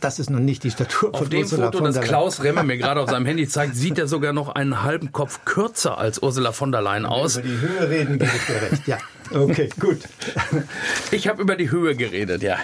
das 0.00 0.18
ist 0.18 0.28
nun 0.28 0.44
nicht 0.44 0.62
die 0.62 0.70
Statur 0.70 1.12
von 1.12 1.22
Auf 1.22 1.28
dem 1.30 1.40
Ursula 1.40 1.72
Foto, 1.72 1.84
das 1.84 2.00
Klaus 2.00 2.42
Remmer 2.42 2.64
mir 2.64 2.76
gerade 2.76 3.00
auf 3.00 3.08
seinem 3.08 3.24
Handy 3.24 3.48
zeigt, 3.48 3.76
sieht 3.76 3.98
er 3.98 4.06
sogar 4.06 4.34
noch 4.34 4.50
einen 4.54 4.82
halben 4.82 5.10
Kopf 5.12 5.44
kürzer 5.46 5.96
als 5.96 6.22
Ursula 6.22 6.52
von 6.52 6.70
der 6.70 6.82
Leyen 6.82 7.06
aus. 7.06 7.38
Über 7.38 7.48
die 7.48 7.60
Höhe 7.60 7.88
reden, 7.88 8.18
gebe 8.18 8.30
ich 8.36 8.46
dir 8.46 8.62
recht, 8.70 8.86
ja. 8.86 8.98
Okay, 9.32 9.70
gut. 9.80 10.00
Ich 11.10 11.28
habe 11.28 11.40
über 11.40 11.56
die 11.56 11.70
Höhe 11.70 11.94
geredet, 11.94 12.42
ja. 12.42 12.58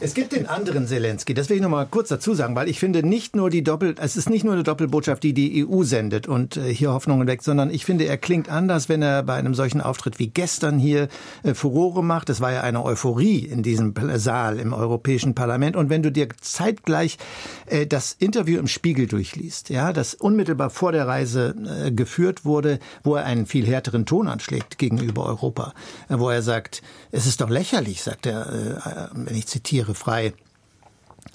Es 0.00 0.14
gibt 0.14 0.32
den 0.32 0.46
anderen 0.46 0.86
Zelensky, 0.86 1.34
das 1.34 1.48
will 1.48 1.56
ich 1.56 1.62
noch 1.62 1.68
mal 1.68 1.86
kurz 1.86 2.08
dazu 2.08 2.34
sagen, 2.34 2.54
weil 2.54 2.68
ich 2.68 2.78
finde 2.78 3.06
nicht 3.06 3.36
nur 3.36 3.50
die 3.50 3.62
Doppel, 3.62 3.94
es 4.00 4.16
ist 4.16 4.30
nicht 4.30 4.44
nur 4.44 4.52
eine 4.54 4.62
Doppelbotschaft, 4.62 5.22
die 5.22 5.32
die 5.32 5.66
EU 5.66 5.82
sendet 5.84 6.28
und 6.28 6.56
äh, 6.56 6.72
hier 6.72 6.92
Hoffnungen 6.92 7.26
weckt, 7.26 7.44
sondern 7.44 7.70
ich 7.70 7.84
finde, 7.84 8.04
er 8.04 8.18
klingt 8.18 8.48
anders, 8.48 8.88
wenn 8.88 9.02
er 9.02 9.22
bei 9.22 9.34
einem 9.34 9.54
solchen 9.54 9.80
Auftritt 9.80 10.18
wie 10.18 10.28
gestern 10.28 10.78
hier 10.78 11.08
äh, 11.42 11.54
Furore 11.54 12.02
macht. 12.02 12.30
Es 12.30 12.40
war 12.40 12.52
ja 12.52 12.62
eine 12.62 12.84
Euphorie 12.84 13.38
in 13.38 13.62
diesem 13.62 13.94
Saal 14.14 14.58
im 14.58 14.72
Europäischen 14.72 15.34
Parlament 15.34 15.76
und 15.76 15.90
wenn 15.90 16.02
du 16.02 16.12
dir 16.12 16.28
zeitgleich 16.40 17.18
äh, 17.66 17.86
das 17.86 18.16
Interview 18.18 18.58
im 18.58 18.68
Spiegel 18.68 19.06
durchliest, 19.06 19.70
ja, 19.70 19.92
das 19.92 20.14
unmittelbar 20.14 20.70
vor 20.70 20.92
der 20.92 21.06
Reise 21.06 21.54
geführt 21.94 22.44
wurde, 22.44 22.78
wo 23.02 23.16
er 23.16 23.24
einen 23.24 23.46
viel 23.46 23.66
härteren 23.66 24.06
Ton 24.06 24.28
anschlägt 24.28 24.78
gegenüber 24.78 25.26
Europa, 25.26 25.74
wo 26.08 26.30
er 26.30 26.42
sagt, 26.42 26.82
es 27.10 27.26
ist 27.26 27.40
doch 27.40 27.50
lächerlich, 27.50 28.02
sagt 28.02 28.26
er, 28.26 29.10
wenn 29.14 29.36
ich 29.36 29.46
zitiere 29.46 29.71
zitiere 29.72 29.94
frei 29.94 30.34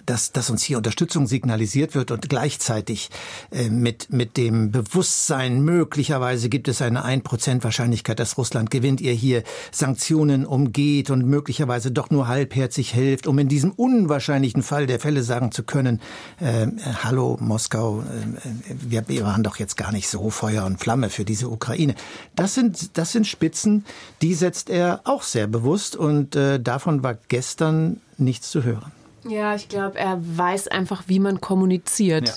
dass, 0.06 0.32
dass 0.32 0.50
uns 0.50 0.64
hier 0.64 0.78
Unterstützung 0.78 1.28
signalisiert 1.28 1.94
wird 1.94 2.12
und 2.12 2.30
gleichzeitig 2.30 3.10
äh, 3.52 3.70
mit, 3.70 4.12
mit 4.12 4.38
dem 4.38 4.72
Bewusstsein, 4.72 5.62
möglicherweise 5.62 6.50
gibt 6.50 6.68
es 6.68 6.82
eine 6.82 7.06
1% 7.06 7.64
Wahrscheinlichkeit, 7.64 8.20
dass 8.20 8.38
Russland 8.38 8.72
gewinnt, 8.72 9.02
ihr 9.02 9.14
hier 9.14 9.44
Sanktionen 9.72 10.46
umgeht 10.46 11.10
und 11.10 11.26
möglicherweise 11.26 11.92
doch 11.92 12.10
nur 12.10 12.28
halbherzig 12.28 12.92
hilft, 12.92 13.28
um 13.28 13.38
in 13.38 13.50
diesem 13.50 13.72
unwahrscheinlichen 13.72 14.64
Fall 14.64 14.88
der 14.88 15.00
Fälle 15.00 15.24
sagen 15.24 15.52
zu 15.52 15.64
können, 15.64 16.02
äh, 16.40 16.68
hallo 17.04 17.38
Moskau, 17.40 18.02
äh, 18.02 18.06
wir, 18.68 19.08
wir 19.08 19.24
waren 19.24 19.44
doch 19.44 19.58
jetzt 19.58 19.78
gar 19.78 19.92
nicht 19.92 20.08
so 20.08 20.30
Feuer 20.30 20.66
und 20.66 20.80
Flamme 20.80 21.10
für 21.10 21.26
diese 21.26 21.50
Ukraine. 21.50 21.96
Das 22.36 22.54
sind, 22.54 22.98
das 22.98 23.12
sind 23.12 23.28
Spitzen, 23.28 23.86
die 24.22 24.34
setzt 24.34 24.70
er 24.70 25.02
auch 25.04 25.24
sehr 25.24 25.48
bewusst 25.48 25.96
und 25.96 26.36
äh, 26.36 26.60
davon 26.60 27.04
war 27.04 27.18
gestern 27.28 28.00
nichts 28.18 28.50
zu 28.50 28.64
hören. 28.64 28.97
Ja, 29.30 29.56
ich 29.56 29.70
glaube, 29.70 29.98
er 29.98 30.20
weiß 30.20 30.68
einfach, 30.68 31.04
wie 31.08 31.20
man 31.20 31.42
kommuniziert. 31.42 32.28
Ja. 32.28 32.34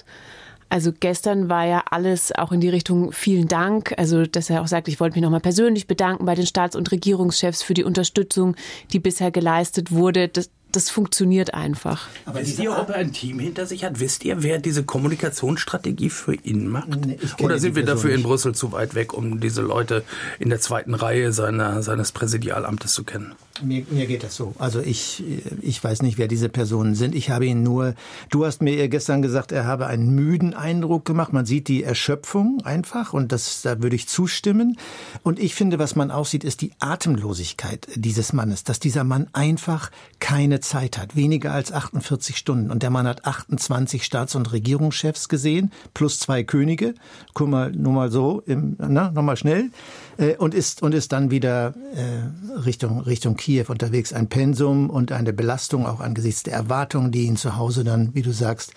Also 0.71 0.93
gestern 0.99 1.49
war 1.49 1.67
ja 1.67 1.83
alles 1.91 2.33
auch 2.33 2.53
in 2.53 2.61
die 2.61 2.69
Richtung 2.69 3.11
vielen 3.11 3.49
Dank. 3.49 3.93
Also 3.97 4.25
dass 4.25 4.51
er 4.51 4.63
auch 4.63 4.69
sagt, 4.69 4.87
ich 4.87 5.01
wollte 5.01 5.17
mich 5.17 5.23
nochmal 5.23 5.41
persönlich 5.41 5.89
bedanken 5.89 6.25
bei 6.25 6.37
den 6.37 6.47
Staats- 6.47 6.77
und 6.77 6.91
Regierungschefs 6.93 7.63
für 7.63 7.75
die 7.75 7.83
Unterstützung, 7.83 8.55
die 8.93 9.01
bisher 9.01 9.33
geleistet 9.33 9.91
wurde. 9.91 10.29
Das, 10.29 10.49
das 10.73 10.91
funktioniert 10.91 11.55
einfach. 11.55 12.09
Aber 12.27 12.41
wisst 12.41 12.59
ihr, 12.59 12.77
ob 12.77 12.91
er 12.91 12.97
ein 12.97 13.13
Team 13.13 13.39
hinter 13.39 13.67
sich 13.67 13.85
hat? 13.85 14.01
Wisst 14.01 14.25
ihr, 14.25 14.43
wer 14.43 14.59
diese 14.59 14.85
Kommunikationsstrategie 14.85 16.11
für 16.11 16.35
ihn 16.35 16.69
macht? 16.69 16.89
Nee, 17.07 17.19
Oder 17.41 17.59
sind 17.59 17.77
wir 17.77 17.85
dafür 17.85 18.11
nicht. 18.11 18.21
in 18.21 18.23
Brüssel 18.25 18.55
zu 18.55 18.73
weit 18.73 18.95
weg, 18.95 19.13
um 19.15 19.41
diese 19.41 19.63
Leute 19.63 20.05
in 20.39 20.49
der 20.49 20.61
zweiten 20.61 20.95
Reihe 20.95 21.33
seiner, 21.33 21.83
seines 21.83 22.13
Präsidialamtes 22.13 22.93
zu 22.93 23.05
kennen? 23.05 23.35
Mir, 23.63 23.85
mir 23.91 24.07
geht 24.07 24.23
das 24.23 24.37
so. 24.37 24.55
Also 24.59 24.81
ich, 24.81 25.23
ich 25.61 25.83
weiß 25.83 26.03
nicht, 26.03 26.19
wer 26.19 26.29
diese 26.29 26.49
Personen 26.49 26.95
sind. 26.95 27.15
Ich 27.15 27.31
habe 27.31 27.47
ihn 27.47 27.63
nur, 27.63 27.95
du 28.31 28.47
hast 28.47 28.63
mir 28.63 28.89
gestern 28.89 29.23
gesagt, 29.23 29.53
er 29.53 29.65
habe 29.65 29.87
einen 29.87 30.15
müden 30.15 30.55
Eindruck 30.55 31.05
gemacht. 31.05 31.33
Man 31.33 31.47
sieht 31.47 31.69
die 31.69 31.83
Erschöpfung 31.83 32.63
einfach 32.65 33.13
und 33.13 33.33
das, 33.33 33.63
da 33.63 33.83
würde 33.83 33.97
ich 33.97 34.09
zustimmen. 34.09 34.79
Und 35.23 35.39
ich 35.39 35.55
finde, 35.55 35.79
was 35.79 35.97
man 35.97 36.11
auch 36.11 36.27
sieht, 36.27 36.45
ist 36.45 36.63
die 36.63 36.73
Atemlosigkeit 36.79 37.89
dieses 37.95 38.33
Mannes, 38.33 38.65
dass 38.65 38.81
dieser 38.81 39.05
Mann 39.05 39.29
einfach 39.33 39.91
keine 40.21 40.60
Zeit 40.61 40.99
hat. 40.99 41.17
Weniger 41.17 41.53
als 41.53 41.73
48 41.73 42.37
Stunden. 42.37 42.71
Und 42.71 42.83
der 42.83 42.91
Mann 42.91 43.07
hat 43.07 43.25
28 43.27 44.05
Staats- 44.05 44.35
und 44.35 44.53
Regierungschefs 44.53 45.29
gesehen, 45.29 45.73
plus 45.95 46.21
zwei 46.21 46.43
Könige. 46.43 46.95
Guck 47.35 47.49
mal, 47.49 47.73
nur 47.73 47.93
mal 47.93 48.11
so, 48.11 48.43
im, 48.47 48.77
na, 48.79 49.11
nochmal 49.11 49.37
schnell. 49.37 49.71
Äh, 50.19 50.37
und 50.37 50.55
ist, 50.55 50.83
und 50.83 50.95
ist 50.95 51.13
dann 51.13 51.31
wieder 51.31 51.75
äh, 51.95 52.59
Richtung, 52.61 53.01
Richtung 53.01 53.37
Kiew 53.37 53.67
unterwegs. 53.69 54.13
Ein 54.13 54.29
Pensum 54.29 54.91
und 54.91 55.13
eine 55.13 55.33
Belastung 55.33 55.87
auch 55.87 56.01
angesichts 56.01 56.43
der 56.43 56.55
Erwartungen, 56.55 57.13
die 57.13 57.25
ihn 57.25 57.37
zu 57.37 57.57
Hause 57.57 57.85
dann, 57.85 58.15
wie 58.15 58.23
du 58.23 58.33
sagst, 58.33 58.75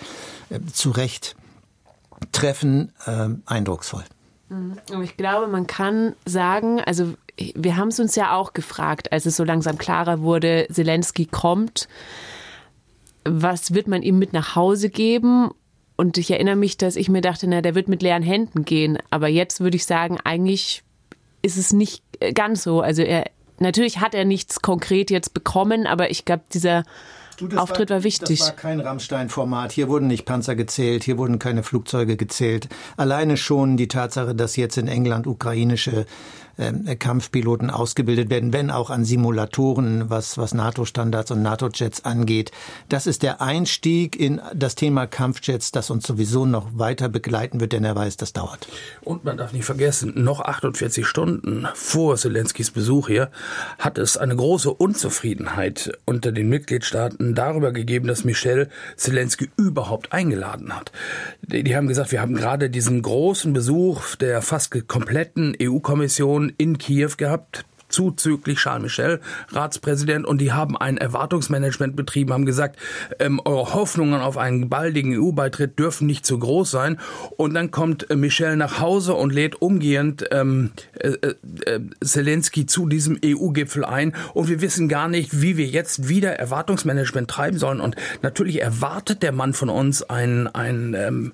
äh, 0.50 0.60
zu 0.72 0.92
Recht 0.92 1.36
treffen, 2.32 2.92
äh, 3.06 3.30
eindrucksvoll. 3.46 4.04
Mhm. 4.50 4.78
Ich 5.02 5.18
glaube, 5.18 5.48
man 5.48 5.68
kann 5.68 6.16
sagen, 6.26 6.80
also 6.82 7.14
wir 7.38 7.78
haben 7.78 7.88
es 7.88 8.00
uns 8.00 8.16
ja 8.16 8.36
auch 8.36 8.54
gefragt, 8.54 9.12
als 9.12 9.26
es 9.26 9.36
so 9.36 9.44
langsam 9.44 9.78
klarer 9.78 10.22
wurde, 10.22 10.68
Zelensky 10.72 11.26
kommt. 11.26 11.88
Was 13.26 13.74
wird 13.74 13.88
man 13.88 14.04
ihm 14.04 14.20
mit 14.20 14.34
nach 14.34 14.56
Hause 14.56 14.90
geben? 14.90 15.52
Und 15.96 16.18
ich 16.18 16.32
erinnere 16.32 16.56
mich, 16.56 16.78
dass 16.78 16.96
ich 16.96 17.10
mir 17.10 17.22
dachte, 17.22 17.48
na, 17.48 17.62
der 17.62 17.76
wird 17.76 17.88
mit 17.88 18.02
leeren 18.02 18.24
Händen 18.24 18.66
gehen. 18.66 18.98
Aber 19.10 19.28
jetzt 19.28 19.62
würde 19.62 19.78
ich 19.78 19.86
sagen, 19.86 20.20
eigentlich 20.24 20.84
ist 21.42 21.58
es 21.58 21.74
nicht 21.74 22.04
ganz 22.34 22.64
so. 22.64 22.82
Also 22.82 23.02
er, 23.02 23.26
natürlich 23.60 24.00
hat 24.00 24.14
er 24.14 24.26
nichts 24.26 24.62
konkret 24.62 25.12
jetzt 25.12 25.34
bekommen, 25.34 25.88
aber 25.88 26.12
ich 26.12 26.26
glaube, 26.26 26.44
dieser 26.54 26.84
Du, 27.38 27.58
Auftritt 27.58 27.90
war, 27.90 27.98
war, 27.98 28.04
wichtig. 28.04 28.40
Das 28.40 28.50
war 28.50 28.56
kein 28.56 28.80
Rammstein-Format. 28.80 29.72
Hier 29.72 29.90
wurden 29.90 30.08
nicht 30.08 30.26
Panzer 30.26 30.56
gezählt, 30.56 31.04
hier 31.04 31.18
wurden 31.18 31.40
keine 31.40 31.64
Flugzeuge 31.64 32.16
gezählt. 32.16 32.70
Alleine 32.96 33.38
schon 33.38 33.76
die 33.76 33.88
Tatsache, 33.88 34.36
dass 34.36 34.56
jetzt 34.56 34.78
in 34.78 34.88
England 34.88 35.26
ukrainische 35.26 36.06
äh, 36.58 36.96
Kampfpiloten 36.96 37.70
ausgebildet 37.70 38.30
werden, 38.30 38.54
wenn 38.54 38.70
auch 38.70 38.90
an 38.90 39.06
Simulatoren, 39.06 40.10
was, 40.10 40.38
was 40.38 40.54
NATO-Standards 40.54 41.32
und 41.32 41.42
NATO-Jets 41.42 42.06
angeht. 42.06 42.52
Das 42.90 43.08
ist 43.08 43.24
der 43.24 43.42
Einstieg 43.42 44.16
in 44.20 44.42
das 44.54 44.76
Thema 44.76 45.08
Kampfjets, 45.08 45.72
das 45.72 45.90
uns 45.90 46.06
sowieso 46.06 46.46
noch 46.46 46.68
weiter 46.74 47.10
begleiten 47.10 47.60
wird, 47.60 47.74
denn 47.74 47.84
er 47.84 47.96
weiß, 47.96 48.18
das 48.18 48.34
dauert. 48.34 48.68
Und 49.02 49.24
man 49.24 49.38
darf 49.38 49.54
nicht 49.54 49.66
vergessen, 49.66 50.14
noch 50.16 50.42
48 50.42 51.06
Stunden 51.06 51.68
vor 51.74 52.18
Zelenskys 52.18 52.72
Besuch 52.72 53.08
hier 53.08 53.32
hat 53.80 53.98
es 53.98 54.18
eine 54.18 54.36
große 54.36 54.72
Unzufriedenheit 54.72 55.92
unter 56.06 56.32
den 56.32 56.50
Mitgliedstaaten 56.50 57.36
darüber 57.36 57.72
gegeben, 57.72 58.08
dass 58.08 58.24
Michel 58.24 58.70
Zelensky 58.96 59.50
überhaupt 59.58 60.14
eingeladen 60.14 60.76
hat. 60.76 60.92
Die, 61.42 61.64
die 61.64 61.76
haben 61.76 61.88
gesagt, 61.88 62.12
wir 62.12 62.22
haben 62.22 62.36
gerade 62.36 62.70
diesen 62.70 63.02
großen 63.02 63.54
Besuch 63.54 64.16
der 64.16 64.42
fast 64.42 64.88
kompletten 64.88 65.56
EU-Kommission 65.62 66.43
In 66.50 66.78
Kiew 66.78 67.16
gehabt 67.18 67.66
zuzüglich 67.94 68.60
Charles 68.60 68.84
Michel, 68.84 69.20
Ratspräsident, 69.50 70.26
und 70.26 70.40
die 70.40 70.52
haben 70.52 70.78
ein 70.78 70.98
Erwartungsmanagement 70.98 71.96
betrieben, 71.96 72.34
haben 72.34 72.46
gesagt, 72.46 72.78
ähm, 73.20 73.40
eure 73.46 73.74
Hoffnungen 73.74 74.22
auf 74.22 74.38
einen 74.38 74.70
baldigen 74.70 75.18
EU-Beitritt 75.18 75.78
dürfen 75.80 76.08
nicht 76.08 76.26
zu 76.26 76.40
groß 76.40 76.70
sein. 76.72 77.00
Und 77.38 77.54
dann 77.54 77.72
kommt 77.72 78.10
äh, 78.10 78.16
Michel 78.16 78.56
nach 78.56 78.80
Hause 78.80 79.14
und 79.14 79.34
lädt 79.34 79.62
umgehend 79.62 80.26
ähm, 80.32 80.72
äh, 81.00 81.10
äh, 81.66 81.80
Zelensky 82.04 82.66
zu 82.66 82.88
diesem 82.88 83.20
EU-Gipfel 83.24 83.86
ein. 83.86 84.14
Und 84.34 84.50
wir 84.50 84.62
wissen 84.62 84.90
gar 84.90 85.08
nicht, 85.08 85.42
wie 85.42 85.58
wir 85.58 85.68
jetzt 85.68 86.10
wieder 86.10 86.34
Erwartungsmanagement 86.34 87.30
treiben 87.30 87.58
sollen. 87.58 87.80
Und 87.80 87.96
natürlich 88.22 88.62
erwartet 88.62 89.24
der 89.24 89.32
Mann 89.32 89.54
von 89.54 89.70
uns 89.70 90.04
ein, 90.04 90.48
ein, 90.48 90.96
ähm, 90.96 91.34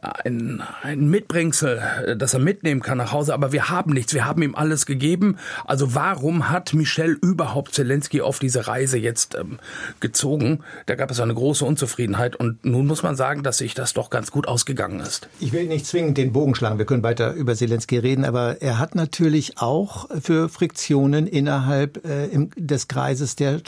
ein, 0.00 0.62
ein 0.82 1.08
Mitbringsel, 1.08 1.82
äh, 2.06 2.16
das 2.16 2.34
er 2.34 2.40
mitnehmen 2.40 2.82
kann 2.82 2.98
nach 2.98 3.12
Hause. 3.12 3.34
Aber 3.34 3.52
wir 3.52 3.70
haben 3.70 3.92
nichts. 3.92 4.14
Wir 4.14 4.26
haben 4.26 4.42
ihm 4.42 4.54
alles 4.54 4.86
gegeben. 4.86 5.38
Also 5.64 5.93
warum 5.94 6.50
hat 6.50 6.74
Michel 6.74 7.18
überhaupt 7.20 7.74
Zelensky 7.74 8.20
auf 8.20 8.38
diese 8.38 8.66
Reise 8.66 8.98
jetzt 8.98 9.34
ähm, 9.34 9.58
gezogen? 10.00 10.60
Da 10.86 10.94
gab 10.94 11.10
es 11.10 11.20
eine 11.20 11.34
große 11.34 11.64
Unzufriedenheit 11.64 12.36
und 12.36 12.64
nun 12.64 12.86
muss 12.86 13.02
man 13.02 13.16
sagen, 13.16 13.42
dass 13.42 13.58
sich 13.58 13.74
das 13.74 13.92
doch 13.92 14.10
ganz 14.10 14.30
gut 14.30 14.48
ausgegangen 14.48 15.00
ist. 15.00 15.28
Ich 15.40 15.52
will 15.52 15.66
nicht 15.66 15.86
zwingend 15.86 16.18
den 16.18 16.32
Bogen 16.32 16.54
schlagen, 16.54 16.78
wir 16.78 16.86
können 16.86 17.02
weiter 17.02 17.32
über 17.32 17.54
Zelensky 17.54 17.98
reden, 17.98 18.24
aber 18.24 18.62
er 18.62 18.78
hat 18.78 18.94
natürlich 18.94 19.58
auch 19.58 20.08
für 20.20 20.48
Friktionen 20.48 21.26
innerhalb 21.26 22.04
äh, 22.04 22.26
im, 22.26 22.50
des 22.56 22.88
Kreises 22.88 23.36
der 23.36 23.60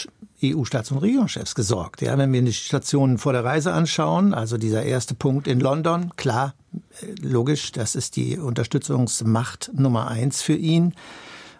EU-Staats- 0.42 0.90
und 0.90 0.98
Regierungschefs 0.98 1.54
gesorgt. 1.54 2.02
Ja, 2.02 2.16
wenn 2.18 2.32
wir 2.32 2.42
die 2.42 2.52
Stationen 2.52 3.18
vor 3.18 3.32
der 3.32 3.44
Reise 3.44 3.72
anschauen, 3.72 4.34
also 4.34 4.58
dieser 4.58 4.82
erste 4.82 5.14
Punkt 5.14 5.48
in 5.48 5.60
London, 5.60 6.12
klar, 6.16 6.54
äh, 7.00 7.06
logisch, 7.22 7.72
das 7.72 7.94
ist 7.94 8.16
die 8.16 8.38
Unterstützungsmacht 8.38 9.70
Nummer 9.74 10.08
eins 10.08 10.42
für 10.42 10.54
ihn. 10.54 10.94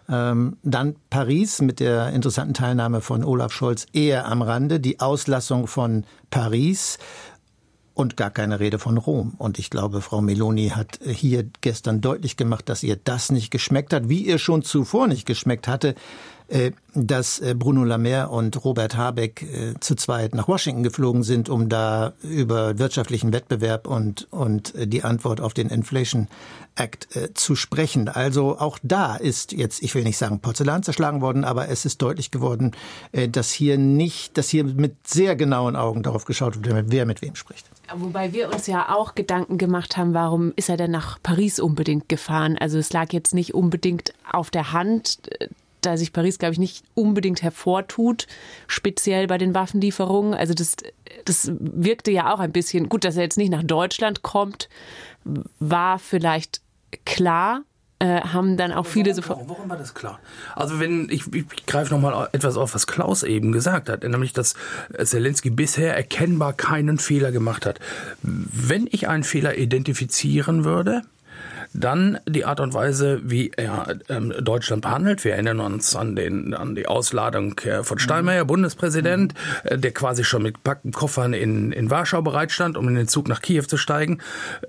Ähm, 0.09 0.57
dann 0.63 0.95
Paris 1.09 1.61
mit 1.61 1.79
der 1.79 2.09
interessanten 2.09 2.53
Teilnahme 2.53 3.01
von 3.01 3.23
Olaf 3.23 3.51
Scholz 3.51 3.87
eher 3.93 4.27
am 4.27 4.41
Rande, 4.41 4.79
die 4.79 4.99
Auslassung 4.99 5.67
von 5.67 6.05
Paris 6.29 6.97
und 7.93 8.15
gar 8.15 8.29
keine 8.29 8.59
Rede 8.59 8.79
von 8.79 8.97
Rom. 8.97 9.33
Und 9.37 9.57
ich 9.57 9.69
glaube, 9.69 10.01
Frau 10.01 10.21
Meloni 10.21 10.69
hat 10.69 10.99
hier 11.03 11.45
gestern 11.61 11.99
deutlich 11.99 12.37
gemacht, 12.37 12.69
dass 12.69 12.83
ihr 12.83 12.95
das 12.95 13.31
nicht 13.31 13.49
geschmeckt 13.49 13.91
hat, 13.91 14.07
wie 14.07 14.21
ihr 14.21 14.37
schon 14.37 14.61
zuvor 14.61 15.07
nicht 15.07 15.25
geschmeckt 15.25 15.67
hatte, 15.67 15.95
dass 16.93 17.39
äh, 17.39 17.53
Bruno 17.55 17.83
Lamer 17.83 18.31
und 18.31 18.63
Robert 18.63 18.95
Habeck 18.95 19.41
äh, 19.43 19.73
zu 19.79 19.95
zweit 19.95 20.33
nach 20.33 20.47
Washington 20.47 20.83
geflogen 20.83 21.23
sind, 21.23 21.49
um 21.49 21.69
da 21.69 22.13
über 22.23 22.79
wirtschaftlichen 22.79 23.33
Wettbewerb 23.33 23.87
und, 23.87 24.27
und 24.31 24.73
die 24.77 25.03
Antwort 25.03 25.41
auf 25.41 25.53
den 25.53 25.69
Inflation 25.69 26.27
Act 26.75 27.07
zu 27.33 27.55
sprechen. 27.55 28.07
Also 28.07 28.59
auch 28.59 28.77
da 28.83 29.15
ist 29.15 29.51
jetzt, 29.51 29.81
ich 29.81 29.95
will 29.95 30.03
nicht 30.03 30.17
sagen 30.17 30.41
Porzellan 30.41 30.83
zerschlagen 30.83 31.21
worden, 31.21 31.43
aber 31.43 31.69
es 31.69 31.85
ist 31.85 32.03
deutlich 32.03 32.29
geworden, 32.29 32.73
dass 33.31 33.49
hier 33.49 33.79
nicht, 33.79 34.37
dass 34.37 34.49
hier 34.49 34.63
mit 34.63 34.95
sehr 35.07 35.35
genauen 35.35 35.75
Augen 35.75 36.03
darauf 36.03 36.25
geschaut 36.25 36.63
wird, 36.63 36.91
wer 36.91 37.07
mit 37.07 37.23
wem 37.23 37.33
spricht. 37.33 37.65
Wobei 37.95 38.31
wir 38.31 38.53
uns 38.53 38.67
ja 38.67 38.93
auch 38.93 39.15
Gedanken 39.15 39.57
gemacht 39.57 39.97
haben, 39.97 40.13
warum 40.13 40.53
ist 40.55 40.69
er 40.69 40.77
denn 40.77 40.91
nach 40.91 41.17
Paris 41.23 41.59
unbedingt 41.59 42.09
gefahren? 42.09 42.59
Also 42.59 42.77
es 42.77 42.93
lag 42.93 43.11
jetzt 43.11 43.33
nicht 43.33 43.55
unbedingt 43.55 44.13
auf 44.31 44.51
der 44.51 44.71
Hand, 44.71 45.19
da 45.81 45.97
sich 45.97 46.13
Paris, 46.13 46.39
glaube 46.39 46.53
ich, 46.53 46.59
nicht 46.59 46.83
unbedingt 46.95 47.41
hervortut, 47.41 48.27
speziell 48.67 49.27
bei 49.27 49.37
den 49.37 49.53
Waffenlieferungen. 49.53 50.33
Also 50.33 50.53
das, 50.53 50.75
das 51.25 51.51
wirkte 51.59 52.11
ja 52.11 52.33
auch 52.33 52.39
ein 52.39 52.51
bisschen, 52.51 52.89
gut, 52.89 53.03
dass 53.03 53.15
er 53.15 53.23
jetzt 53.23 53.37
nicht 53.37 53.51
nach 53.51 53.63
Deutschland 53.63 54.21
kommt, 54.21 54.69
war 55.59 55.99
vielleicht 55.99 56.61
klar, 57.05 57.63
äh, 57.99 58.21
haben 58.21 58.57
dann 58.57 58.71
auch 58.71 58.85
viele 58.85 59.13
so. 59.13 59.23
Warum 59.27 59.69
war 59.69 59.77
das 59.77 59.95
klar? 59.95 60.19
Also 60.55 60.79
wenn 60.79 61.09
ich, 61.09 61.33
ich 61.33 61.65
greife 61.65 61.93
noch 61.93 61.99
mal 61.99 62.29
etwas 62.31 62.55
auf, 62.55 62.75
was 62.75 62.85
Klaus 62.85 63.23
eben 63.23 63.51
gesagt 63.51 63.89
hat, 63.89 64.03
nämlich 64.03 64.33
dass 64.33 64.53
Zelensky 65.03 65.49
bisher 65.49 65.95
erkennbar 65.95 66.53
keinen 66.53 66.99
Fehler 66.99 67.31
gemacht 67.31 67.65
hat. 67.65 67.79
Wenn 68.21 68.87
ich 68.91 69.07
einen 69.07 69.23
Fehler 69.23 69.57
identifizieren 69.57 70.63
würde, 70.63 71.01
dann 71.77 72.19
die 72.27 72.43
Art 72.43 72.59
und 72.59 72.73
Weise, 72.73 73.21
wie 73.23 73.51
er 73.55 73.99
ähm, 74.09 74.33
Deutschland 74.41 74.81
behandelt. 74.81 75.23
Wir 75.23 75.33
erinnern 75.33 75.59
uns 75.59 75.95
an, 75.95 76.15
den, 76.15 76.53
an 76.53 76.75
die 76.75 76.87
Ausladung 76.87 77.57
äh, 77.59 77.83
von 77.83 77.99
Steinmeier, 77.99 78.43
mhm. 78.43 78.47
Bundespräsident, 78.47 79.33
äh, 79.63 79.77
der 79.77 79.91
quasi 79.91 80.23
schon 80.23 80.43
mit 80.43 80.63
packten 80.63 80.91
Koffern 80.91 81.33
in, 81.33 81.71
in 81.71 81.89
Warschau 81.89 82.21
bereitstand, 82.21 82.77
um 82.77 82.87
in 82.87 82.95
den 82.95 83.07
Zug 83.07 83.27
nach 83.27 83.41
Kiew 83.41 83.63
zu 83.63 83.77
steigen. 83.77 84.19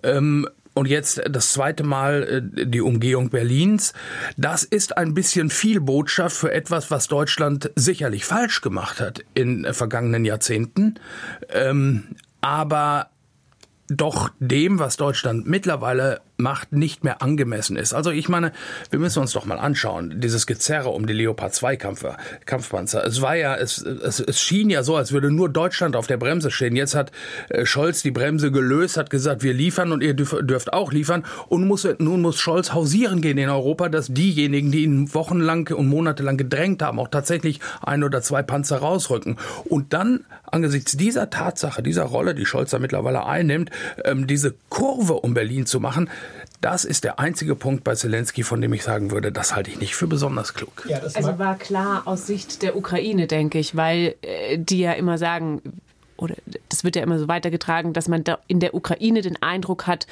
Ähm, 0.03 0.47
und 0.75 0.87
jetzt 0.87 1.23
das 1.29 1.53
zweite 1.53 1.83
Mal 1.83 2.23
äh, 2.57 2.67
die 2.67 2.83
Umgehung 2.83 3.31
Berlins. 3.31 3.95
Das 4.37 4.63
ist 4.63 4.97
ein 4.97 5.15
bisschen 5.15 5.51
viel 5.51 5.81
Botschaft 5.81 6.37
für 6.37 6.53
etwas, 6.53 6.91
was 6.91 7.09
Deutschland 7.09 7.71
sicherlich 7.75 8.27
falsch 8.27 8.61
gemacht 8.61 9.01
hat 9.01 9.25
in 9.35 9.67
vergangenen 9.73 10.25
Jahrzehnten. 10.25 10.97
Ähm, 11.51 12.05
aber 12.43 13.09
doch 13.89 14.31
dem, 14.39 14.79
was 14.79 14.97
Deutschland 14.97 15.47
mittlerweile 15.47 16.21
macht, 16.39 16.73
nicht 16.73 17.03
mehr 17.03 17.21
angemessen 17.21 17.77
ist. 17.77 17.93
Also 17.93 18.13
ich 18.13 18.29
meine, 18.29 18.53
wir 18.91 19.01
müssen 19.01 19.19
uns 19.19 19.33
doch 19.33 19.45
mal 19.45 19.59
anschauen, 19.59 20.21
dieses 20.21 20.47
Gezerre 20.47 20.91
um 20.91 21.05
die 21.07 21.13
Leopard 21.13 21.53
2 21.53 21.77
Kampfer, 21.77 22.17
Kampfpanzer. 22.47 23.05
Es 23.05 23.21
war 23.21 23.35
ja, 23.35 23.57
es, 23.57 23.79
es, 23.79 24.21
es 24.21 24.41
schien 24.41 24.71
ja 24.71 24.85
so, 24.85 24.95
als 24.95 25.11
würde 25.11 25.33
nur 25.33 25.49
Deutschland 25.49 25.97
auf 25.97 26.07
der 26.07 26.17
Bremse 26.17 26.53
stehen. 26.53 26.77
Jetzt 26.77 26.95
hat 26.95 27.11
äh, 27.49 27.67
Scholz 27.67 28.03
die 28.03 28.13
Bremse 28.13 28.53
gelöst, 28.53 28.97
hat 28.97 29.11
gesagt, 29.11 29.43
wir 29.43 29.53
liefern 29.53 29.91
und 29.91 30.01
ihr 30.01 30.15
dürft 30.15 30.73
auch 30.73 30.93
liefern. 30.93 31.25
Und 31.49 31.67
muss, 31.67 31.89
nun 31.99 32.23
muss 32.23 32.39
Scholz 32.39 32.73
hausieren 32.73 33.21
gehen 33.21 33.39
in 33.39 33.49
Europa, 33.49 33.89
dass 33.89 34.07
diejenigen, 34.07 34.71
die 34.71 34.85
ihn 34.85 35.13
wochenlang 35.13 35.69
und 35.75 35.89
monatelang 35.89 36.37
gedrängt 36.37 36.83
haben, 36.83 37.01
auch 37.01 37.09
tatsächlich 37.09 37.59
ein 37.83 38.05
oder 38.05 38.23
zwei 38.23 38.45
Panzer 38.45 38.79
rausrücken. 38.79 39.39
Und 39.65 39.93
dann 39.93 40.25
angesichts 40.45 40.97
dieser 40.97 41.31
Tatsache, 41.31 41.83
dieser 41.83 42.05
Rolle, 42.05 42.37
die 42.37 42.47
Scholz 42.47 42.71
da 42.71 42.79
mittlerweile 42.79 43.27
einnimmt, 43.27 43.71
ähm, 44.05 44.29
diese 44.29 44.55
Kurve 44.69 45.15
um 45.15 45.35
Berlin 45.35 45.67
zu 45.67 45.81
machen, 45.81 46.09
das 46.61 46.85
ist 46.85 47.05
der 47.05 47.19
einzige 47.19 47.55
Punkt 47.55 47.85
bei 47.85 47.95
Zelensky, 47.95 48.43
von 48.43 48.61
dem 48.61 48.73
ich 48.73 48.83
sagen 48.83 49.11
würde, 49.11 49.31
das 49.31 49.55
halte 49.55 49.71
ich 49.71 49.79
nicht 49.79 49.95
für 49.95 50.07
besonders 50.07 50.55
klug. 50.55 50.87
Ja, 50.89 50.99
also 50.99 51.39
war 51.39 51.57
klar 51.57 52.03
aus 52.07 52.27
Sicht 52.27 52.63
der 52.63 52.77
Ukraine, 52.77 53.27
denke 53.27 53.59
ich, 53.59 53.77
weil 53.77 54.17
äh, 54.23 54.59
die 54.59 54.81
ja 54.81 54.93
immer 54.93 55.19
sagen, 55.19 55.63
oder 56.17 56.35
das 56.69 56.85
wird 56.85 56.97
ja 56.97 57.03
immer 57.03 57.19
so 57.19 57.29
weitergetragen, 57.29 57.93
dass 57.93 58.09
man 58.09 58.25
da 58.25 58.39
in 58.49 58.61
der 58.61 58.75
Ukraine 58.75 59.23
den 59.23 59.41
Eindruck 59.41 59.87
hat, 59.87 60.07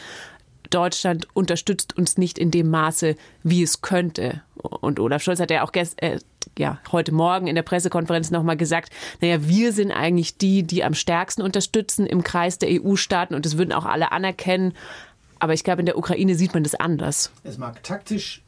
Deutschland 0.71 1.28
unterstützt 1.35 1.97
uns 1.97 2.19
nicht 2.19 2.39
in 2.39 2.50
dem 2.50 2.71
Maße, 2.71 3.17
wie 3.43 3.63
es 3.63 3.82
könnte. 3.82 4.43
Und 4.56 4.99
Olaf 4.99 5.23
Scholz 5.23 5.41
hat 5.41 5.50
ja 5.50 5.63
auch 5.63 5.73
gest, 5.73 6.00
äh, 6.02 6.19
ja, 6.59 6.78
heute 6.91 7.13
Morgen 7.13 7.47
in 7.47 7.54
der 7.54 7.63
Pressekonferenz 7.63 8.30
nochmal 8.30 8.56
gesagt, 8.56 8.93
naja, 9.21 9.47
wir 9.47 9.73
sind 9.73 9.93
eigentlich 9.93 10.39
die, 10.39 10.63
die 10.63 10.85
am 10.85 10.95
stärksten 10.95 11.43
unterstützen 11.43 12.06
im 12.06 12.23
Kreis 12.23 12.59
der 12.59 12.71
EU-Staaten 12.71 13.35
und 13.35 13.45
das 13.45 13.59
würden 13.59 13.73
auch 13.73 13.85
alle 13.85 14.13
anerkennen. 14.13 14.73
Aber 15.38 15.54
ich 15.54 15.64
glaube, 15.64 15.80
in 15.80 15.86
der 15.86 15.99
Ukraine 15.99 16.34
sieht 16.34 16.54
man 16.54 16.62
das 16.62 16.75
anders. 16.75 17.30
Es 17.44 17.58
mag 17.58 17.82
taktisch 17.82 18.42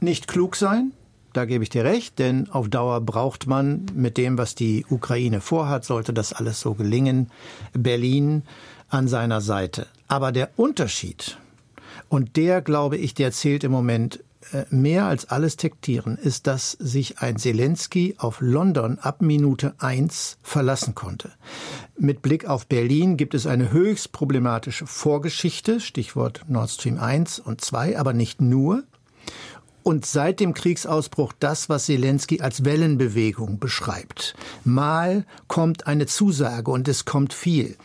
nicht 0.00 0.28
klug 0.28 0.54
sein, 0.56 0.92
da 1.32 1.44
gebe 1.44 1.62
ich 1.62 1.70
dir 1.70 1.84
recht, 1.84 2.18
denn 2.18 2.48
auf 2.50 2.68
Dauer 2.68 3.00
braucht 3.00 3.46
man 3.46 3.86
mit 3.94 4.16
dem, 4.16 4.38
was 4.38 4.54
die 4.54 4.86
Ukraine 4.88 5.40
vorhat, 5.40 5.84
sollte 5.84 6.12
das 6.12 6.32
alles 6.32 6.60
so 6.60 6.74
gelingen, 6.74 7.30
Berlin 7.72 8.42
an 8.88 9.08
seiner 9.08 9.40
Seite. 9.40 9.86
Aber 10.08 10.32
der 10.32 10.50
Unterschied, 10.56 11.38
und 12.08 12.36
der, 12.36 12.62
glaube 12.62 12.96
ich, 12.96 13.14
der 13.14 13.32
zählt 13.32 13.64
im 13.64 13.72
Moment 13.72 14.20
mehr 14.70 15.06
als 15.06 15.30
alles 15.30 15.56
Tektieren 15.56 16.16
ist, 16.16 16.46
dass 16.46 16.72
sich 16.72 17.18
ein 17.18 17.36
Zelensky 17.36 18.14
auf 18.18 18.40
London 18.40 18.98
ab 18.98 19.22
Minute 19.22 19.74
eins 19.78 20.38
verlassen 20.42 20.94
konnte. 20.94 21.30
Mit 21.98 22.22
Blick 22.22 22.46
auf 22.46 22.66
Berlin 22.66 23.16
gibt 23.16 23.34
es 23.34 23.46
eine 23.46 23.72
höchst 23.72 24.12
problematische 24.12 24.86
Vorgeschichte, 24.86 25.80
Stichwort 25.80 26.44
Nord 26.48 26.70
Stream 26.70 26.98
1 26.98 27.40
und 27.40 27.60
2, 27.60 27.98
aber 27.98 28.12
nicht 28.12 28.40
nur. 28.40 28.84
Und 29.82 30.04
seit 30.04 30.40
dem 30.40 30.54
Kriegsausbruch 30.54 31.32
das, 31.38 31.68
was 31.68 31.86
Zelensky 31.86 32.40
als 32.40 32.64
Wellenbewegung 32.64 33.58
beschreibt. 33.58 34.34
Mal 34.64 35.24
kommt 35.46 35.86
eine 35.86 36.06
Zusage 36.06 36.70
und 36.70 36.88
es 36.88 37.04
kommt 37.04 37.32
viel. 37.32 37.76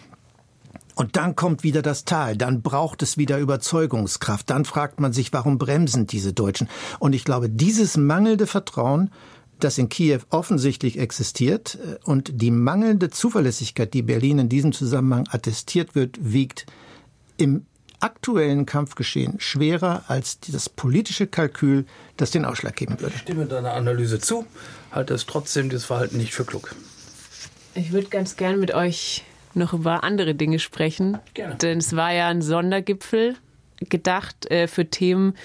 Und 0.95 1.15
dann 1.15 1.35
kommt 1.35 1.63
wieder 1.63 1.81
das 1.81 2.05
Tal, 2.05 2.37
dann 2.37 2.61
braucht 2.61 3.01
es 3.01 3.17
wieder 3.17 3.39
Überzeugungskraft, 3.39 4.49
dann 4.49 4.65
fragt 4.65 4.99
man 4.99 5.13
sich, 5.13 5.33
warum 5.33 5.57
bremsen 5.57 6.07
diese 6.07 6.33
Deutschen? 6.33 6.69
Und 6.99 7.13
ich 7.13 7.23
glaube, 7.23 7.49
dieses 7.49 7.97
mangelnde 7.97 8.47
Vertrauen, 8.47 9.11
das 9.59 9.77
in 9.77 9.89
Kiew 9.89 10.19
offensichtlich 10.29 10.99
existiert 10.99 11.77
äh, 11.81 11.97
und 12.03 12.41
die 12.41 12.51
mangelnde 12.51 13.09
Zuverlässigkeit, 13.09 13.93
die 13.93 14.01
Berlin 14.01 14.39
in 14.39 14.49
diesem 14.49 14.71
Zusammenhang 14.71 15.27
attestiert 15.29 15.95
wird, 15.95 16.17
wiegt 16.21 16.65
im 17.37 17.65
aktuellen 17.99 18.65
Kampfgeschehen 18.65 19.39
schwerer 19.39 20.03
als 20.07 20.39
das 20.41 20.67
politische 20.67 21.25
Kalkül, 21.25 21.85
das 22.17 22.31
den 22.31 22.43
Ausschlag 22.43 22.75
geben 22.75 22.99
würde. 22.99 23.15
Ich 23.15 23.21
stimme 23.21 23.45
deiner 23.45 23.73
Analyse 23.73 24.19
zu, 24.19 24.45
halte 24.91 25.13
es 25.13 25.25
trotzdem 25.25 25.69
dieses 25.69 25.85
Verhalten 25.85 26.17
nicht 26.17 26.33
für 26.33 26.43
klug. 26.43 26.75
Ich 27.75 27.93
würde 27.93 28.07
ganz 28.09 28.35
gern 28.35 28.59
mit 28.59 28.73
euch 28.73 29.23
noch 29.55 29.73
über 29.73 30.03
andere 30.03 30.35
Dinge 30.35 30.59
sprechen. 30.59 31.17
Gerne. 31.33 31.55
Denn 31.55 31.77
es 31.79 31.95
war 31.95 32.13
ja 32.13 32.27
ein 32.27 32.41
Sondergipfel 32.41 33.35
gedacht 33.89 34.49
äh, 34.51 34.67
für 34.67 34.89
Themen, 34.89 35.35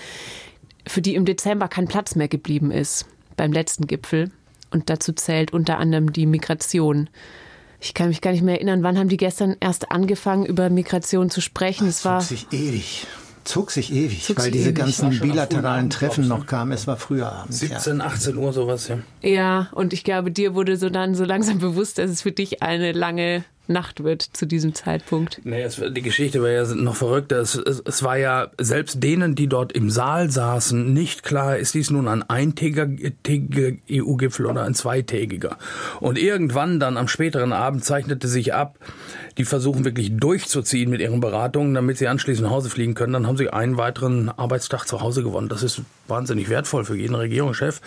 für 0.86 1.02
die 1.02 1.14
im 1.14 1.24
Dezember 1.24 1.68
kein 1.68 1.88
Platz 1.88 2.14
mehr 2.14 2.28
geblieben 2.28 2.70
ist 2.70 3.06
beim 3.36 3.52
letzten 3.52 3.86
Gipfel. 3.86 4.30
Und 4.70 4.90
dazu 4.90 5.12
zählt 5.12 5.52
unter 5.52 5.78
anderem 5.78 6.12
die 6.12 6.26
Migration. 6.26 7.08
Ich 7.80 7.94
kann 7.94 8.08
mich 8.08 8.20
gar 8.20 8.32
nicht 8.32 8.42
mehr 8.42 8.56
erinnern, 8.56 8.82
wann 8.82 8.98
haben 8.98 9.08
die 9.08 9.16
gestern 9.16 9.56
erst 9.60 9.90
angefangen, 9.90 10.44
über 10.44 10.68
Migration 10.68 11.30
zu 11.30 11.40
sprechen? 11.40 11.88
Es 11.88 12.04
war 12.04 12.20
sich 12.20 12.46
ewig 12.52 13.06
zog 13.48 13.70
sich 13.70 13.92
ewig, 13.92 14.22
zog 14.22 14.38
weil 14.38 14.50
diese 14.50 14.70
ewig. 14.70 14.76
ganzen 14.76 15.18
bilateralen 15.18 15.90
Treffen 15.90 16.28
noch 16.28 16.46
kamen. 16.46 16.72
Es 16.72 16.86
war 16.86 16.96
früher 16.96 17.32
abends. 17.32 17.60
17, 17.60 17.98
ja. 17.98 18.04
18 18.04 18.36
Uhr 18.36 18.52
sowas, 18.52 18.88
ja. 18.88 18.98
Ja, 19.22 19.68
und 19.72 19.92
ich 19.92 20.04
glaube, 20.04 20.30
dir 20.30 20.54
wurde 20.54 20.76
so 20.76 20.90
dann 20.90 21.14
so 21.14 21.24
langsam 21.24 21.58
bewusst, 21.58 21.98
dass 21.98 22.10
es 22.10 22.22
für 22.22 22.32
dich 22.32 22.62
eine 22.62 22.92
lange 22.92 23.44
Nacht 23.68 24.02
wird 24.02 24.22
zu 24.22 24.46
diesem 24.46 24.74
Zeitpunkt. 24.74 25.40
Nee, 25.44 25.62
es, 25.62 25.80
die 25.90 26.02
Geschichte 26.02 26.42
war 26.42 26.50
ja 26.50 26.64
noch 26.74 26.96
verrückter. 26.96 27.38
Es, 27.38 27.54
es, 27.54 27.82
es, 27.84 28.02
war 28.02 28.16
ja 28.16 28.48
selbst 28.58 29.02
denen, 29.02 29.34
die 29.34 29.46
dort 29.46 29.72
im 29.72 29.90
Saal 29.90 30.30
saßen, 30.30 30.92
nicht 30.92 31.22
klar, 31.22 31.56
ist 31.56 31.74
dies 31.74 31.90
nun 31.90 32.08
ein 32.08 32.22
eintägiger 32.22 32.88
EU-Gipfel 33.90 34.46
oder 34.46 34.64
ein 34.64 34.74
zweitägiger. 34.74 35.58
Und 36.00 36.18
irgendwann 36.18 36.80
dann 36.80 36.96
am 36.96 37.08
späteren 37.08 37.52
Abend 37.52 37.84
zeichnete 37.84 38.28
sich 38.28 38.54
ab, 38.54 38.78
die 39.36 39.44
versuchen 39.44 39.84
wirklich 39.84 40.16
durchzuziehen 40.16 40.90
mit 40.90 41.00
ihren 41.00 41.20
Beratungen, 41.20 41.74
damit 41.74 41.98
sie 41.98 42.08
anschließend 42.08 42.46
nach 42.46 42.54
Hause 42.54 42.70
fliegen 42.70 42.94
können. 42.94 43.12
Dann 43.12 43.26
haben 43.26 43.36
sie 43.36 43.50
einen 43.50 43.76
weiteren 43.76 44.28
Arbeitstag 44.30 44.86
zu 44.86 45.00
Hause 45.00 45.22
gewonnen. 45.22 45.48
Das 45.48 45.62
ist 45.62 45.82
wahnsinnig 46.08 46.48
wertvoll 46.48 46.84
für 46.84 46.96
jeden 46.96 47.14
Regierungschef. 47.14 47.80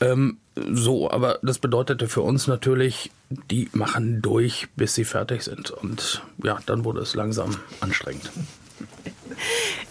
Ähm, 0.00 0.38
so, 0.72 1.10
aber 1.10 1.38
das 1.42 1.58
bedeutete 1.58 2.08
für 2.08 2.22
uns 2.22 2.46
natürlich, 2.46 3.10
die 3.50 3.68
machen 3.72 4.22
durch, 4.22 4.68
bis 4.76 4.94
sie 4.94 5.04
fertig 5.04 5.42
sind. 5.42 5.70
Und 5.70 6.22
ja, 6.42 6.58
dann 6.66 6.84
wurde 6.84 7.00
es 7.00 7.14
langsam 7.14 7.56
anstrengend. 7.80 8.30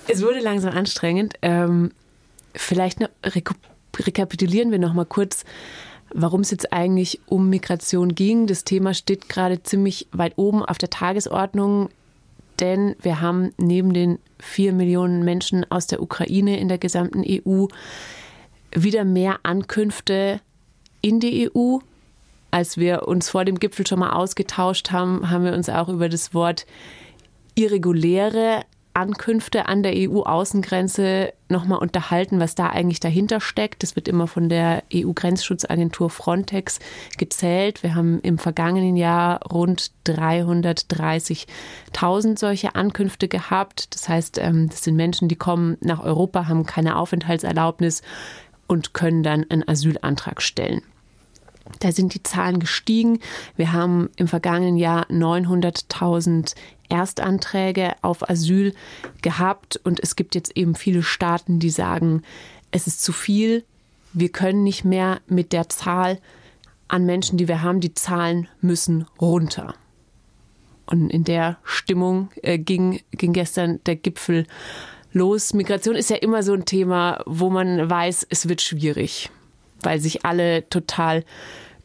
Es 0.08 0.24
wurde 0.24 0.40
langsam 0.40 0.76
anstrengend. 0.76 1.36
Ähm, 1.44 1.92
vielleicht 2.56 3.00
noch, 3.00 3.10
rekapitulieren 3.24 4.72
wir 4.72 4.80
noch 4.80 4.94
mal 4.94 5.06
kurz, 5.06 5.44
warum 6.14 6.42
es 6.42 6.52
jetzt 6.52 6.74
eigentlich 6.74 7.20
um 7.28 7.50
Migration 7.50 8.16
ging. 8.16 8.48
Das 8.48 8.64
Thema 8.64 8.94
steht 8.94 9.30
gerade 9.30 9.62
ziemlich 9.62 10.08
weit 10.12 10.34
oben 10.36 10.64
auf 10.64 10.78
der 10.78 10.90
Tagesordnung. 10.90 11.90
denn 12.60 12.96
wir 13.02 13.22
haben 13.22 13.54
neben 13.58 13.94
den 13.94 14.20
vier 14.40 14.74
Millionen 14.74 15.24
Menschen 15.24 15.66
aus 15.72 15.88
der 15.88 16.02
Ukraine 16.02 16.60
in 16.60 16.68
der 16.68 16.78
gesamten 16.78 17.24
EU 17.26 17.68
wieder 18.74 19.06
mehr 19.06 19.40
Ankünfte 19.44 20.42
in 21.02 21.20
die 21.20 21.50
EU. 21.50 21.80
Als 22.52 22.78
wir 22.78 23.08
uns 23.08 23.30
vor 23.30 23.46
dem 23.46 23.60
Gipfel 23.60 23.86
schon 23.86 24.00
mal 24.00 24.12
ausgetauscht 24.12 24.92
haben, 24.92 25.30
haben 25.30 25.46
wir 25.46 25.54
uns 25.54 25.70
auch 25.70 25.88
über 25.88 26.10
das 26.10 26.34
Wort 26.34 26.66
irreguläre 27.56 28.64
Ankünfte 28.94 29.68
an 29.68 29.84
der 29.84 29.94
EU-Außengrenze 29.96 31.34
nochmal 31.48 31.78
unterhalten, 31.80 32.40
was 32.40 32.56
da 32.56 32.68
eigentlich 32.68 33.00
dahinter 33.00 33.40
steckt. 33.40 33.84
Das 33.84 33.96
wird 33.96 34.10
immer 34.10 34.28
von 34.28 34.50
der 34.50 34.84
EU-Grenzschutzagentur 34.94 36.10
Frontex 36.10 36.80
gezählt. 37.18 37.84
Wir 37.84 37.96
haben 37.96 38.20
im 38.22 38.38
vergangenen 38.38 38.98
Jahr 38.98 39.42
rund 39.48 39.92
330.000 40.06 42.38
solche 42.38 42.76
Ankünfte 42.76 43.30
gehabt. 43.30 43.96
Das 43.96 44.10
heißt, 44.10 44.38
ähm, 44.40 44.68
das 44.70 44.84
sind 44.84 44.96
Menschen, 44.96 45.30
die 45.30 45.38
kommen 45.38 45.78
nach 45.82 46.04
Europa, 46.04 46.48
haben 46.48 46.66
keine 46.66 46.98
Aufenthaltserlaubnis 46.98 48.02
und 48.70 48.94
können 48.94 49.24
dann 49.24 49.46
einen 49.50 49.68
Asylantrag 49.68 50.42
stellen. 50.42 50.82
Da 51.80 51.92
sind 51.92 52.14
die 52.14 52.24
Zahlen 52.24 52.60
gestiegen. 52.60 53.20
Wir 53.58 53.74
haben 53.74 54.10
im 54.16 54.28
vergangenen 54.28 54.78
Jahr 54.78 55.06
900.000 55.10 56.56
Erstanträge 56.88 57.94
auf 58.02 58.30
Asyl 58.30 58.74
gehabt 59.22 59.78
und 59.84 60.00
es 60.00 60.16
gibt 60.16 60.36
jetzt 60.36 60.56
eben 60.56 60.76
viele 60.76 61.04
Staaten, 61.04 61.60
die 61.60 61.70
sagen, 61.70 62.24
es 62.72 62.88
ist 62.88 63.04
zu 63.04 63.12
viel, 63.12 63.64
wir 64.14 64.30
können 64.30 64.64
nicht 64.64 64.86
mehr 64.86 65.20
mit 65.28 65.52
der 65.52 65.70
Zahl 65.70 66.20
an 66.88 67.06
Menschen, 67.06 67.38
die 67.38 67.48
wir 67.48 67.62
haben, 67.62 67.80
die 67.80 67.94
Zahlen 67.94 68.48
müssen 68.62 69.06
runter. 69.20 69.76
Und 70.88 71.12
in 71.12 71.24
der 71.24 71.58
Stimmung 71.64 72.30
äh, 72.42 72.58
ging, 72.58 73.02
ging 73.12 73.34
gestern 73.34 73.80
der 73.86 73.96
Gipfel 73.96 74.48
los. 75.12 75.54
Migration 75.54 75.96
ist 75.96 76.10
ja 76.10 76.18
immer 76.18 76.44
so 76.44 76.54
ein 76.54 76.66
Thema, 76.66 77.22
wo 77.26 77.50
man 77.50 77.90
weiß, 77.90 78.28
es 78.30 78.50
wird 78.50 78.62
schwierig, 78.62 79.30
weil 79.82 80.00
sich 80.00 80.26
alle 80.26 80.70
total 80.70 81.24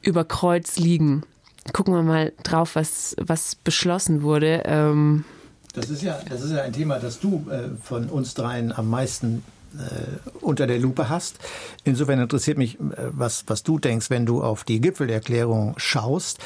über 0.02 0.24
Kreuz 0.24 0.76
liegen 0.76 1.24
gucken 1.72 1.94
wir 1.94 2.02
mal 2.02 2.32
drauf, 2.42 2.76
was, 2.76 3.16
was 3.18 3.54
beschlossen 3.54 4.22
wurde. 4.22 4.62
Ähm 4.66 5.24
das, 5.72 5.90
ist 5.90 6.02
ja, 6.02 6.20
das 6.28 6.42
ist 6.42 6.52
ja 6.52 6.62
ein 6.62 6.72
Thema, 6.72 6.98
das 6.98 7.20
du 7.20 7.46
äh, 7.50 7.70
von 7.82 8.08
uns 8.08 8.34
dreien 8.34 8.72
am 8.72 8.90
meisten 8.90 9.42
äh, 9.74 10.30
unter 10.40 10.66
der 10.66 10.78
Lupe 10.78 11.08
hast. 11.08 11.36
Insofern 11.84 12.20
interessiert 12.20 12.58
mich, 12.58 12.78
äh, 12.78 12.84
was, 13.10 13.44
was 13.46 13.62
du 13.62 13.78
denkst, 13.78 14.10
wenn 14.10 14.26
du 14.26 14.42
auf 14.42 14.64
die 14.64 14.80
Gipfelerklärung 14.80 15.74
schaust. 15.78 16.38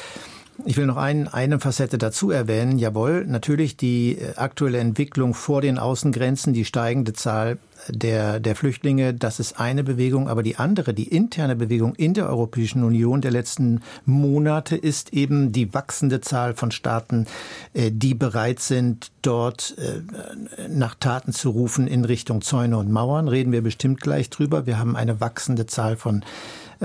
Ich 0.65 0.75
will 0.75 0.85
noch 0.85 0.97
ein, 0.97 1.27
eine 1.27 1.59
Facette 1.59 1.97
dazu 1.97 2.31
erwähnen. 2.31 2.79
Jawohl, 2.79 3.25
natürlich 3.25 3.77
die 3.77 4.17
äh, 4.17 4.35
aktuelle 4.35 4.79
Entwicklung 4.79 5.33
vor 5.33 5.61
den 5.61 5.77
Außengrenzen, 5.77 6.53
die 6.53 6.65
steigende 6.65 7.13
Zahl 7.13 7.59
der, 7.87 8.41
der 8.41 8.55
Flüchtlinge, 8.57 9.13
das 9.13 9.39
ist 9.39 9.59
eine 9.59 9.85
Bewegung. 9.85 10.27
Aber 10.27 10.43
die 10.43 10.57
andere, 10.57 10.93
die 10.93 11.07
interne 11.07 11.55
Bewegung 11.55 11.95
in 11.95 12.13
der 12.13 12.27
Europäischen 12.27 12.83
Union 12.83 13.21
der 13.21 13.31
letzten 13.31 13.81
Monate 14.05 14.75
ist 14.75 15.13
eben 15.13 15.53
die 15.53 15.73
wachsende 15.73 16.19
Zahl 16.19 16.53
von 16.53 16.71
Staaten, 16.71 17.25
äh, 17.73 17.89
die 17.91 18.13
bereit 18.13 18.59
sind, 18.59 19.11
dort 19.21 19.75
äh, 19.77 20.67
nach 20.67 20.95
Taten 20.95 21.31
zu 21.31 21.51
rufen 21.51 21.87
in 21.87 22.03
Richtung 22.03 22.41
Zäune 22.41 22.77
und 22.77 22.91
Mauern. 22.91 23.29
Reden 23.29 23.53
wir 23.53 23.61
bestimmt 23.61 24.01
gleich 24.01 24.29
drüber. 24.29 24.65
Wir 24.65 24.77
haben 24.77 24.97
eine 24.97 25.21
wachsende 25.21 25.67
Zahl 25.67 25.95
von 25.95 26.23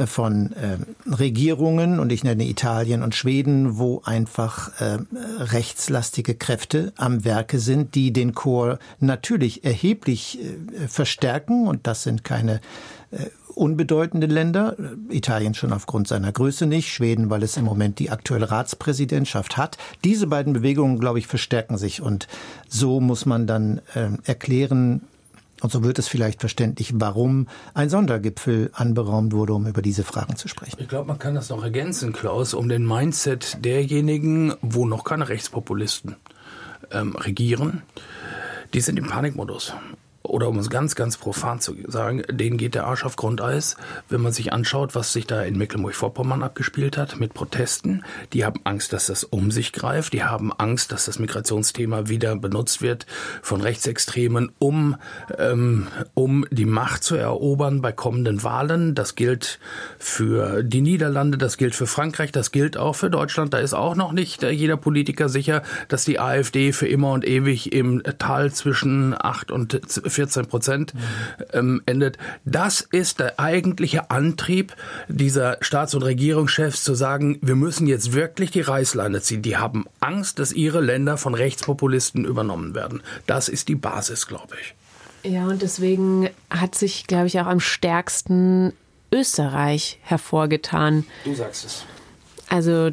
von 0.06 0.52
äh, 0.52 0.78
Regierungen 1.08 2.00
und 2.00 2.10
ich 2.10 2.24
nenne 2.24 2.44
Italien 2.44 3.02
und 3.02 3.14
Schweden, 3.14 3.78
wo 3.78 4.02
einfach 4.04 4.80
äh, 4.80 4.98
rechtslastige 5.38 6.34
Kräfte 6.34 6.92
am 6.96 7.24
Werke 7.24 7.60
sind, 7.60 7.94
die 7.94 8.12
den 8.12 8.34
Chor 8.34 8.78
natürlich 8.98 9.64
erheblich 9.64 10.40
äh, 10.40 10.88
verstärken. 10.88 11.68
Und 11.68 11.86
das 11.86 12.02
sind 12.02 12.24
keine 12.24 12.60
äh, 13.12 13.26
unbedeutende 13.54 14.26
Länder, 14.26 14.76
Italien 15.10 15.54
schon 15.54 15.72
aufgrund 15.72 16.08
seiner 16.08 16.32
Größe 16.32 16.66
nicht, 16.66 16.92
Schweden, 16.92 17.30
weil 17.30 17.44
es 17.44 17.56
im 17.56 17.64
Moment 17.64 18.00
die 18.00 18.10
aktuelle 18.10 18.50
Ratspräsidentschaft 18.50 19.56
hat. 19.56 19.78
Diese 20.02 20.26
beiden 20.26 20.52
Bewegungen, 20.52 20.98
glaube 20.98 21.20
ich, 21.20 21.28
verstärken 21.28 21.78
sich. 21.78 22.02
Und 22.02 22.26
so 22.68 23.00
muss 23.00 23.26
man 23.26 23.46
dann 23.46 23.80
äh, 23.94 24.08
erklären, 24.24 25.02
und 25.64 25.70
so 25.70 25.82
wird 25.82 25.98
es 25.98 26.08
vielleicht 26.08 26.40
verständlich, 26.40 26.92
warum 26.96 27.48
ein 27.72 27.88
Sondergipfel 27.88 28.70
anberaumt 28.74 29.32
wurde, 29.32 29.54
um 29.54 29.66
über 29.66 29.80
diese 29.80 30.04
Fragen 30.04 30.36
zu 30.36 30.46
sprechen. 30.46 30.76
Ich 30.78 30.88
glaube, 30.88 31.08
man 31.08 31.18
kann 31.18 31.34
das 31.34 31.48
noch 31.48 31.62
ergänzen, 31.62 32.12
Klaus, 32.12 32.52
um 32.52 32.68
den 32.68 32.86
Mindset 32.86 33.64
derjenigen, 33.64 34.52
wo 34.60 34.84
noch 34.84 35.04
keine 35.04 35.26
Rechtspopulisten 35.30 36.16
ähm, 36.90 37.16
regieren. 37.16 37.80
Die 38.74 38.82
sind 38.82 38.98
im 38.98 39.06
Panikmodus 39.06 39.72
oder 40.26 40.48
um 40.48 40.58
es 40.58 40.70
ganz, 40.70 40.94
ganz 40.94 41.18
profan 41.18 41.60
zu 41.60 41.76
sagen, 41.86 42.22
denen 42.30 42.56
geht 42.56 42.74
der 42.74 42.86
Arsch 42.86 43.04
auf 43.04 43.16
Grundeis, 43.16 43.76
wenn 44.08 44.22
man 44.22 44.32
sich 44.32 44.52
anschaut, 44.54 44.94
was 44.94 45.12
sich 45.12 45.26
da 45.26 45.42
in 45.42 45.58
Mecklenburg-Vorpommern 45.58 46.42
abgespielt 46.42 46.96
hat 46.96 47.20
mit 47.20 47.34
Protesten. 47.34 48.04
Die 48.32 48.44
haben 48.44 48.60
Angst, 48.64 48.94
dass 48.94 49.06
das 49.06 49.24
um 49.24 49.50
sich 49.50 49.72
greift. 49.72 50.14
Die 50.14 50.24
haben 50.24 50.50
Angst, 50.52 50.92
dass 50.92 51.04
das 51.04 51.18
Migrationsthema 51.18 52.08
wieder 52.08 52.36
benutzt 52.36 52.80
wird 52.80 53.04
von 53.42 53.60
Rechtsextremen, 53.60 54.50
um, 54.58 54.96
ähm, 55.38 55.88
um 56.14 56.46
die 56.50 56.64
Macht 56.64 57.04
zu 57.04 57.16
erobern 57.16 57.82
bei 57.82 57.92
kommenden 57.92 58.42
Wahlen. 58.42 58.94
Das 58.94 59.16
gilt 59.16 59.60
für 59.98 60.62
die 60.62 60.80
Niederlande, 60.80 61.36
das 61.36 61.58
gilt 61.58 61.74
für 61.74 61.86
Frankreich, 61.86 62.32
das 62.32 62.50
gilt 62.50 62.78
auch 62.78 62.94
für 62.94 63.10
Deutschland. 63.10 63.52
Da 63.52 63.58
ist 63.58 63.74
auch 63.74 63.94
noch 63.94 64.12
nicht 64.12 64.42
jeder 64.42 64.78
Politiker 64.78 65.28
sicher, 65.28 65.62
dass 65.88 66.06
die 66.06 66.18
AfD 66.18 66.72
für 66.72 66.88
immer 66.88 67.12
und 67.12 67.26
ewig 67.26 67.74
im 67.74 68.02
Tal 68.18 68.52
zwischen 68.52 69.14
8 69.18 69.50
und 69.50 69.80
14 70.14 70.46
Prozent 70.46 70.94
ähm, 71.52 71.82
endet. 71.86 72.18
Das 72.44 72.80
ist 72.80 73.20
der 73.20 73.38
eigentliche 73.38 74.10
Antrieb 74.10 74.74
dieser 75.08 75.58
Staats- 75.60 75.94
und 75.94 76.02
Regierungschefs 76.02 76.82
zu 76.82 76.94
sagen, 76.94 77.38
wir 77.42 77.56
müssen 77.56 77.86
jetzt 77.86 78.12
wirklich 78.12 78.50
die 78.50 78.60
Reißleine 78.60 79.20
ziehen. 79.20 79.42
Die 79.42 79.56
haben 79.56 79.84
Angst, 80.00 80.38
dass 80.38 80.52
ihre 80.52 80.80
Länder 80.80 81.16
von 81.16 81.34
Rechtspopulisten 81.34 82.24
übernommen 82.24 82.74
werden. 82.74 83.02
Das 83.26 83.48
ist 83.48 83.68
die 83.68 83.74
Basis, 83.74 84.26
glaube 84.26 84.56
ich. 84.60 84.74
Ja, 85.30 85.46
und 85.46 85.62
deswegen 85.62 86.28
hat 86.50 86.74
sich, 86.74 87.06
glaube 87.06 87.26
ich, 87.26 87.40
auch 87.40 87.46
am 87.46 87.60
stärksten 87.60 88.72
Österreich 89.10 89.98
hervorgetan. 90.02 91.04
Du 91.24 91.34
sagst 91.34 91.64
es. 91.64 91.84
Also 92.48 92.90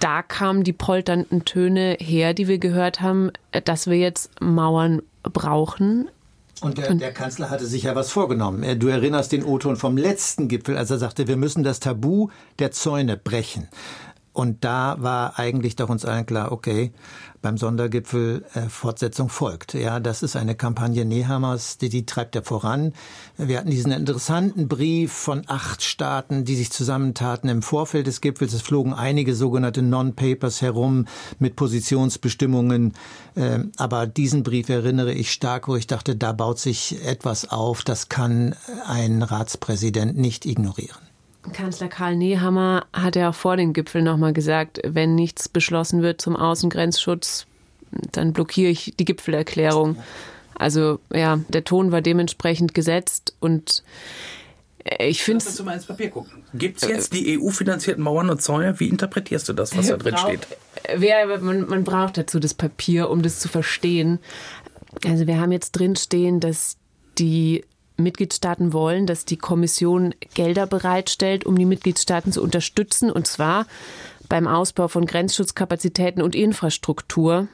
da 0.00 0.22
kamen 0.22 0.64
die 0.64 0.72
polternden 0.72 1.44
Töne 1.44 1.96
her, 1.98 2.34
die 2.34 2.46
wir 2.46 2.58
gehört 2.58 3.00
haben, 3.00 3.30
dass 3.64 3.88
wir 3.88 3.96
jetzt 3.96 4.30
Mauern 4.40 5.02
brauchen. 5.22 6.08
Und 6.62 6.78
der, 6.78 6.94
der, 6.94 7.12
Kanzler 7.12 7.50
hatte 7.50 7.66
sich 7.66 7.82
ja 7.82 7.94
was 7.94 8.10
vorgenommen. 8.10 8.78
Du 8.78 8.88
erinnerst 8.88 9.32
den 9.32 9.44
O-Ton 9.44 9.76
vom 9.76 9.96
letzten 9.96 10.48
Gipfel, 10.48 10.78
als 10.78 10.90
er 10.90 10.98
sagte, 10.98 11.28
wir 11.28 11.36
müssen 11.36 11.62
das 11.62 11.80
Tabu 11.80 12.28
der 12.58 12.70
Zäune 12.70 13.18
brechen. 13.18 13.68
Und 14.36 14.64
da 14.66 14.96
war 15.00 15.38
eigentlich 15.38 15.76
doch 15.76 15.88
uns 15.88 16.04
allen 16.04 16.26
klar, 16.26 16.52
okay, 16.52 16.92
beim 17.40 17.56
Sondergipfel 17.56 18.44
äh, 18.52 18.68
Fortsetzung 18.68 19.30
folgt. 19.30 19.72
Ja, 19.72 19.98
das 19.98 20.22
ist 20.22 20.36
eine 20.36 20.54
Kampagne 20.54 21.06
Nehammers, 21.06 21.78
die, 21.78 21.88
die 21.88 22.04
treibt 22.04 22.36
er 22.36 22.42
voran. 22.42 22.92
Wir 23.38 23.56
hatten 23.56 23.70
diesen 23.70 23.92
interessanten 23.92 24.68
Brief 24.68 25.10
von 25.10 25.44
acht 25.46 25.82
Staaten, 25.82 26.44
die 26.44 26.54
sich 26.54 26.70
zusammentaten 26.70 27.48
im 27.48 27.62
Vorfeld 27.62 28.08
des 28.08 28.20
Gipfels. 28.20 28.52
Es 28.52 28.60
flogen 28.60 28.92
einige 28.92 29.34
sogenannte 29.34 29.80
Non-Papers 29.80 30.60
herum 30.60 31.06
mit 31.38 31.56
Positionsbestimmungen. 31.56 32.92
Äh, 33.36 33.60
aber 33.78 34.06
diesen 34.06 34.42
Brief 34.42 34.68
erinnere 34.68 35.14
ich 35.14 35.32
stark, 35.32 35.66
wo 35.66 35.76
ich 35.76 35.86
dachte, 35.86 36.14
da 36.14 36.32
baut 36.32 36.58
sich 36.58 37.02
etwas 37.06 37.50
auf, 37.50 37.84
das 37.84 38.10
kann 38.10 38.54
ein 38.86 39.22
Ratspräsident 39.22 40.18
nicht 40.18 40.44
ignorieren. 40.44 41.06
Kanzler 41.52 41.88
Karl 41.88 42.16
Nehammer 42.16 42.86
hat 42.92 43.16
ja 43.16 43.30
auch 43.30 43.34
vor 43.34 43.56
dem 43.56 43.72
Gipfel 43.72 44.02
nochmal 44.02 44.32
gesagt, 44.32 44.80
wenn 44.84 45.14
nichts 45.14 45.48
beschlossen 45.48 46.02
wird 46.02 46.20
zum 46.20 46.36
Außengrenzschutz, 46.36 47.46
dann 48.12 48.32
blockiere 48.32 48.70
ich 48.70 48.94
die 48.98 49.04
Gipfelerklärung. 49.04 49.96
Also 50.54 51.00
ja, 51.12 51.40
der 51.48 51.64
Ton 51.64 51.92
war 51.92 52.00
dementsprechend 52.00 52.74
gesetzt 52.74 53.34
und 53.40 53.82
ich 55.00 55.22
finde 55.22 55.44
es. 55.44 55.62
mal 55.62 55.74
ins 55.74 55.86
Papier 55.86 56.10
gucken. 56.10 56.44
Gibt 56.54 56.82
es 56.82 56.88
jetzt 56.88 57.12
die 57.12 57.38
EU-finanzierten 57.38 58.02
Mauern 58.02 58.30
und 58.30 58.40
Zäune? 58.40 58.78
Wie 58.78 58.88
interpretierst 58.88 59.48
du 59.48 59.52
das, 59.52 59.76
was 59.76 59.88
da 59.88 59.96
drin 59.96 60.16
steht? 60.16 60.46
Wer, 60.94 61.38
man, 61.40 61.68
man 61.68 61.82
braucht 61.82 62.16
dazu 62.18 62.38
das 62.38 62.54
Papier, 62.54 63.10
um 63.10 63.22
das 63.22 63.40
zu 63.40 63.48
verstehen. 63.48 64.20
Also 65.04 65.26
wir 65.26 65.40
haben 65.40 65.50
jetzt 65.50 65.72
drin 65.72 65.96
stehen, 65.96 66.38
dass 66.38 66.76
die 67.18 67.64
Mitgliedstaaten 67.96 68.72
wollen, 68.72 69.06
dass 69.06 69.24
die 69.24 69.36
Kommission 69.36 70.14
Gelder 70.34 70.66
bereitstellt, 70.66 71.46
um 71.46 71.56
die 71.56 71.64
Mitgliedstaaten 71.64 72.32
zu 72.32 72.42
unterstützen, 72.42 73.10
und 73.10 73.26
zwar 73.26 73.66
beim 74.28 74.46
Ausbau 74.46 74.88
von 74.88 75.06
Grenzschutzkapazitäten 75.06 76.22
und 76.22 76.34
Infrastruktur. 76.34 77.48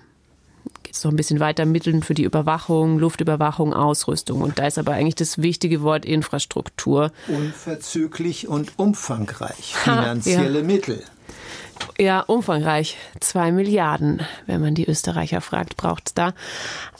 Geht 0.83 0.95
es 0.95 1.05
noch 1.05 1.13
ein 1.13 1.17
bisschen 1.17 1.41
weiter, 1.41 1.65
Mitteln 1.65 2.03
für 2.03 2.15
die 2.15 2.25
Überwachung, 2.25 2.99
Luftüberwachung, 2.99 3.75
Ausrüstung. 3.75 4.43
Und 4.43 4.59
da 4.59 4.67
ist 4.67 4.79
aber 4.79 4.93
eigentlich 4.93 5.17
das 5.17 5.43
wichtige 5.43 5.83
Wort 5.83 6.05
Infrastruktur. 6.05 7.13
Unverzüglich 7.29 8.49
und 8.49 8.79
umfangreich. 8.79 9.75
Finanzielle 9.75 10.55
ha, 10.55 10.59
ja. 10.59 10.65
Mittel. 10.65 11.03
Ja, 11.99 12.21
umfangreich. 12.21 12.97
Zwei 13.21 13.51
Milliarden, 13.53 14.23
wenn 14.47 14.61
man 14.61 14.75
die 14.75 14.89
Österreicher 14.89 15.41
fragt, 15.41 15.77
braucht 15.77 16.09
es 16.09 16.15
da. 16.15 16.33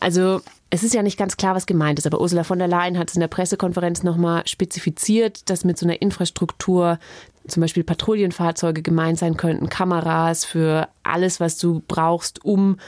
Also 0.01 0.41
es 0.75 0.83
ist 0.83 0.95
ja 0.95 1.03
nicht 1.03 1.19
ganz 1.19 1.37
klar, 1.37 1.55
was 1.55 1.67
gemeint 1.67 1.99
ist, 1.99 2.07
aber 2.07 2.19
Ursula 2.19 2.45
von 2.45 2.59
der 2.59 2.67
Leyen 2.67 2.99
hat 2.99 3.11
es 3.11 3.15
in 3.15 3.21
der 3.21 3.29
Pressekonferenz 3.29 4.05
nochmal 4.05 4.47
spezifiziert, 4.47 5.51
dass 5.51 5.65
mit 5.65 5.77
so 5.77 5.85
einer 5.85 6.01
Infrastruktur 6.01 6.99
zum 7.47 7.61
Beispiel 7.61 7.85
Patrouillenfahrzeuge 7.85 8.81
gemeint 8.81 9.19
sein 9.19 9.37
könnten, 9.37 9.69
Kameras 9.69 10.47
für 10.47 10.89
alles, 11.03 11.41
was 11.41 11.59
du 11.59 11.83
brauchst, 11.89 12.43
um 12.43 12.79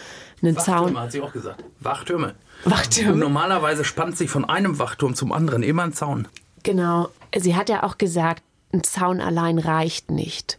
einen 0.41 0.57
Wachtürme, 0.57 0.87
Zaun. 0.87 0.99
hat 0.99 1.13
sie 1.13 1.21
auch 1.21 1.33
gesagt. 1.35 1.63
Wachtürme. 1.81 2.35
Wachtürme. 2.65 3.13
Und 3.13 3.19
normalerweise 3.19 3.85
spannt 3.85 4.17
sich 4.17 4.31
von 4.31 4.47
einem 4.47 4.79
Wachturm 4.79 5.15
zum 5.15 5.31
anderen 5.31 5.63
immer 5.63 5.83
ein 5.83 5.93
Zaun. 5.93 6.27
Genau. 6.63 7.11
Sie 7.37 7.55
hat 7.55 7.69
ja 7.69 7.83
auch 7.83 7.99
gesagt, 7.99 8.43
ein 8.73 8.83
Zaun 8.83 9.21
allein 9.21 9.59
reicht 9.59 10.11
nicht. 10.11 10.57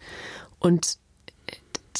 Und 0.59 0.99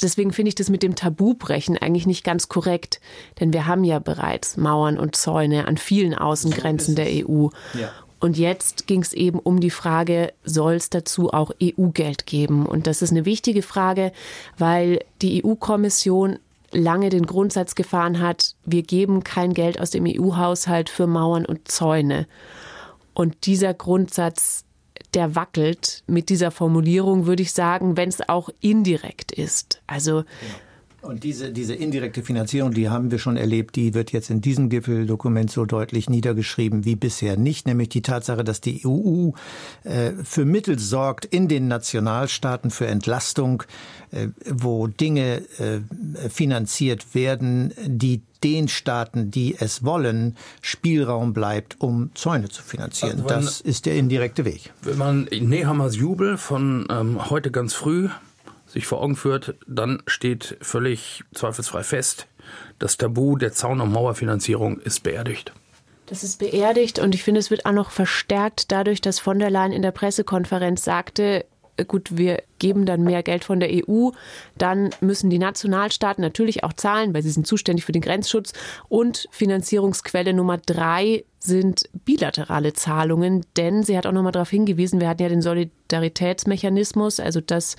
deswegen 0.04 0.34
finde 0.34 0.50
ich 0.50 0.56
das 0.56 0.70
mit 0.70 0.84
dem 0.84 0.96
Tabubrechen 0.96 1.78
eigentlich 1.78 2.08
nicht 2.08 2.24
ganz 2.24 2.50
korrekt, 2.50 3.00
denn 3.40 3.54
wir 3.54 3.68
haben 3.68 3.84
ja 3.84 4.00
bereits 4.00 4.58
Mauern 4.58 4.98
und 4.98 5.16
Zäune 5.16 5.68
an 5.68 5.78
vielen 5.78 6.14
Außengrenzen 6.14 6.96
der 6.96 7.08
EU. 7.08 7.48
Ja. 7.74 7.92
Und 8.20 8.38
jetzt 8.38 8.88
ging 8.88 9.02
es 9.02 9.14
eben 9.14 9.40
um 9.40 9.60
die 9.60 9.70
Frage, 9.70 10.34
soll 10.44 10.74
es 10.74 10.90
dazu 10.90 11.32
auch 11.32 11.52
EU-Geld 11.62 12.26
geben? 12.26 12.66
Und 12.66 12.88
das 12.88 13.02
ist 13.02 13.12
eine 13.12 13.26
wichtige 13.26 13.62
Frage, 13.62 14.12
weil 14.58 15.04
die 15.22 15.46
EU-Kommission 15.46 16.40
lange 16.72 17.10
den 17.10 17.26
Grundsatz 17.26 17.76
gefahren 17.76 18.20
hat, 18.20 18.56
wir 18.66 18.84
geben 18.84 19.24
kein 19.24 19.54
Geld 19.54 19.80
aus 19.80 19.92
dem 19.92 20.06
EU-Haushalt 20.08 20.90
für 20.90 21.08
Mauern 21.08 21.46
und 21.46 21.68
Zäune. 21.70 22.28
Und 23.14 23.46
dieser 23.46 23.74
Grundsatz, 23.74 24.65
der 25.16 25.36
wackelt 25.36 26.04
mit 26.08 26.30
dieser 26.30 26.52
Formulierung, 26.52 27.26
würde 27.26 27.44
ich 27.44 27.54
sagen, 27.54 27.98
wenn 27.98 28.10
es 28.10 28.28
auch 28.28 28.50
indirekt 28.62 29.32
ist. 29.32 29.82
Also 29.88 30.24
Und 31.06 31.24
diese, 31.24 31.52
diese 31.52 31.76
indirekte 31.76 32.24
Finanzierung, 32.24 32.74
die 32.74 32.90
haben 32.90 33.12
wir 33.12 33.20
schon 33.20 33.38
erlebt, 33.38 33.76
die 33.76 33.94
wird 33.94 34.12
jetzt 34.12 34.30
in 34.30 34.42
diesem 34.42 34.70
Gipfeldokument 34.70 35.52
so 35.52 35.66
deutlich 35.66 36.10
niedergeschrieben 36.10 36.84
wie 36.84 36.96
bisher 36.96 37.38
nicht, 37.38 37.68
nämlich 37.68 37.90
die 37.90 38.02
Tatsache, 38.02 38.44
dass 38.44 38.60
die 38.60 38.82
EU 38.86 39.32
äh, 39.84 40.12
für 40.24 40.46
Mittel 40.46 40.80
sorgt 40.80 41.26
in 41.26 41.48
den 41.48 41.68
Nationalstaaten 41.68 42.72
für 42.72 42.88
Entlastung, 42.88 43.64
äh, 44.12 44.30
wo 44.50 44.88
Dinge 44.88 45.44
äh, 45.60 46.30
finanziert 46.30 47.14
werden, 47.14 47.74
die 47.86 48.22
den 48.46 48.68
Staaten, 48.68 49.32
die 49.32 49.56
es 49.60 49.84
wollen, 49.84 50.38
Spielraum 50.62 51.34
bleibt, 51.34 51.82
um 51.82 52.12
Zäune 52.14 52.50
zu 52.50 52.62
finanzieren. 52.62 53.22
Also 53.24 53.30
wenn- 53.30 53.42
das 53.46 53.60
ist 53.60 53.86
der 53.88 53.96
indirekte 53.96 54.46
Weg. 54.46 54.72
Wenn 54.84 54.98
man 54.98 55.24
Nehammers 55.32 55.96
Jubel 55.96 56.38
von 56.38 56.86
ähm, 56.92 57.30
heute 57.32 57.50
ganz 57.50 57.74
früh 57.74 58.10
sich 58.68 58.86
vor 58.86 59.02
Augen 59.02 59.16
führt, 59.16 59.56
dann 59.68 60.04
steht 60.06 60.58
völlig 60.62 61.24
zweifelsfrei 61.34 61.84
fest, 61.84 62.28
das 62.78 62.98
Tabu 62.98 63.36
der 63.38 63.52
Zaun- 63.54 63.82
und 63.82 63.92
Mauerfinanzierung 63.92 64.80
ist 64.80 65.02
beerdigt. 65.04 65.52
Das 66.08 66.24
ist 66.24 66.38
beerdigt 66.38 67.00
und 67.00 67.16
ich 67.16 67.24
finde, 67.24 67.40
es 67.40 67.50
wird 67.50 67.66
auch 67.66 67.72
noch 67.72 67.90
verstärkt 67.90 68.72
dadurch, 68.72 69.02
dass 69.02 69.18
von 69.20 69.40
der 69.40 69.50
Leyen 69.50 69.72
in 69.72 69.82
der 69.82 69.92
Pressekonferenz 69.92 70.84
sagte, 70.84 71.46
gut, 71.84 72.18
wir 72.18 72.42
geben 72.60 72.86
dann 72.86 73.04
mehr 73.04 73.22
Geld 73.24 73.44
von 73.44 73.60
der 73.60 73.70
EU, 73.70 74.12
dann 74.58 74.90
müssen 75.02 75.30
die 75.30 75.40
Nationalstaaten 75.40 76.22
natürlich 76.22 76.64
auch 76.64 76.74
zahlen, 76.74 77.14
weil 77.14 77.22
sie 77.22 77.32
sind 77.32 77.46
zuständig 77.46 77.86
für 77.86 77.92
den 77.92 78.02
Grenzschutz. 78.02 78.54
Und 78.88 79.28
Finanzierungsquelle 79.32 80.34
Nummer 80.34 80.58
drei 80.58 81.26
sind 81.40 81.90
bilaterale 82.06 82.74
Zahlungen, 82.74 83.46
denn 83.58 83.84
sie 83.84 83.98
hat 83.98 84.08
auch 84.08 84.12
nochmal 84.12 84.32
darauf 84.32 84.50
hingewiesen, 84.50 85.00
wir 85.00 85.10
hatten 85.10 85.22
ja 85.22 85.30
den 85.30 85.42
Solidaritätsmechanismus, 85.42 87.20
also 87.20 87.42
dass 87.42 87.76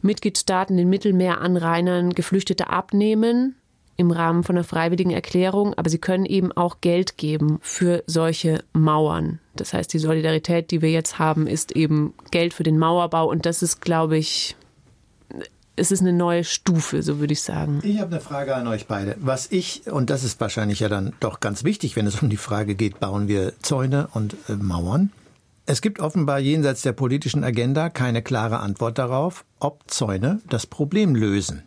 Mitgliedstaaten 0.00 0.76
den 0.76 0.88
Mittelmeeranrainern 0.88 2.14
Geflüchtete 2.14 2.70
abnehmen 2.70 3.56
im 3.96 4.10
Rahmen 4.10 4.42
von 4.42 4.56
einer 4.56 4.64
freiwilligen 4.64 5.10
Erklärung, 5.10 5.74
aber 5.74 5.88
sie 5.88 5.98
können 5.98 6.26
eben 6.26 6.52
auch 6.52 6.80
Geld 6.80 7.16
geben 7.16 7.58
für 7.62 8.02
solche 8.06 8.64
Mauern. 8.72 9.38
Das 9.54 9.72
heißt, 9.72 9.92
die 9.92 9.98
Solidarität, 9.98 10.70
die 10.70 10.82
wir 10.82 10.90
jetzt 10.90 11.18
haben, 11.18 11.46
ist 11.46 11.72
eben 11.72 12.14
Geld 12.30 12.54
für 12.54 12.64
den 12.64 12.78
Mauerbau 12.78 13.28
und 13.28 13.46
das 13.46 13.62
ist, 13.62 13.80
glaube 13.80 14.16
ich, 14.16 14.56
es 15.76 15.90
ist 15.90 16.00
eine 16.00 16.12
neue 16.12 16.44
Stufe, 16.44 17.02
so 17.02 17.18
würde 17.18 17.32
ich 17.32 17.42
sagen. 17.42 17.80
Ich 17.82 17.98
habe 17.98 18.12
eine 18.12 18.20
Frage 18.20 18.54
an 18.54 18.66
euch 18.68 18.86
beide. 18.86 19.16
Was 19.18 19.50
ich, 19.50 19.90
und 19.90 20.10
das 20.10 20.22
ist 20.22 20.40
wahrscheinlich 20.40 20.80
ja 20.80 20.88
dann 20.88 21.14
doch 21.20 21.40
ganz 21.40 21.64
wichtig, 21.64 21.96
wenn 21.96 22.06
es 22.06 22.22
um 22.22 22.30
die 22.30 22.36
Frage 22.36 22.74
geht, 22.74 23.00
bauen 23.00 23.28
wir 23.28 23.54
Zäune 23.60 24.08
und 24.12 24.36
äh, 24.48 24.54
Mauern? 24.54 25.10
Es 25.66 25.80
gibt 25.80 25.98
offenbar 25.98 26.40
jenseits 26.40 26.82
der 26.82 26.92
politischen 26.92 27.42
Agenda 27.42 27.88
keine 27.88 28.22
klare 28.22 28.60
Antwort 28.60 28.98
darauf, 28.98 29.44
ob 29.60 29.82
Zäune 29.86 30.40
das 30.48 30.66
Problem 30.66 31.14
lösen. 31.14 31.62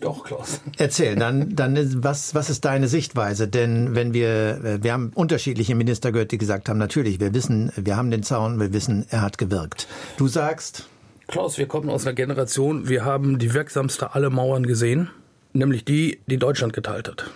Doch, 0.00 0.24
Klaus. 0.24 0.60
Erzähl, 0.78 1.14
dann, 1.16 1.54
dann 1.54 1.76
ist- 1.76 2.02
was, 2.02 2.34
was 2.34 2.50
ist 2.50 2.64
deine 2.64 2.88
Sichtweise? 2.88 3.46
Denn 3.48 3.94
wenn 3.94 4.12
wir, 4.14 4.64
äh, 4.64 4.82
wir 4.82 4.92
haben 4.92 5.12
unterschiedliche 5.14 5.74
Minister 5.74 6.10
gehört, 6.12 6.32
die 6.32 6.38
gesagt 6.38 6.68
haben, 6.68 6.78
natürlich, 6.78 7.20
wir 7.20 7.32
wissen, 7.34 7.70
wir 7.76 7.96
haben 7.96 8.10
den 8.10 8.22
Zaun, 8.22 8.58
wir 8.58 8.72
wissen, 8.72 9.06
er 9.10 9.22
hat 9.22 9.38
gewirkt. 9.38 9.86
Du 10.16 10.26
sagst, 10.26 10.88
Klaus, 11.28 11.58
wir 11.58 11.66
kommen 11.66 11.88
aus 11.88 12.04
einer 12.06 12.14
Generation, 12.14 12.88
wir 12.88 13.04
haben 13.04 13.38
die 13.38 13.54
wirksamste 13.54 14.14
aller 14.14 14.30
Mauern 14.30 14.66
gesehen, 14.66 15.10
nämlich 15.52 15.84
die, 15.84 16.18
die 16.26 16.38
Deutschland 16.38 16.72
geteilt 16.72 17.06
hat. 17.08 17.30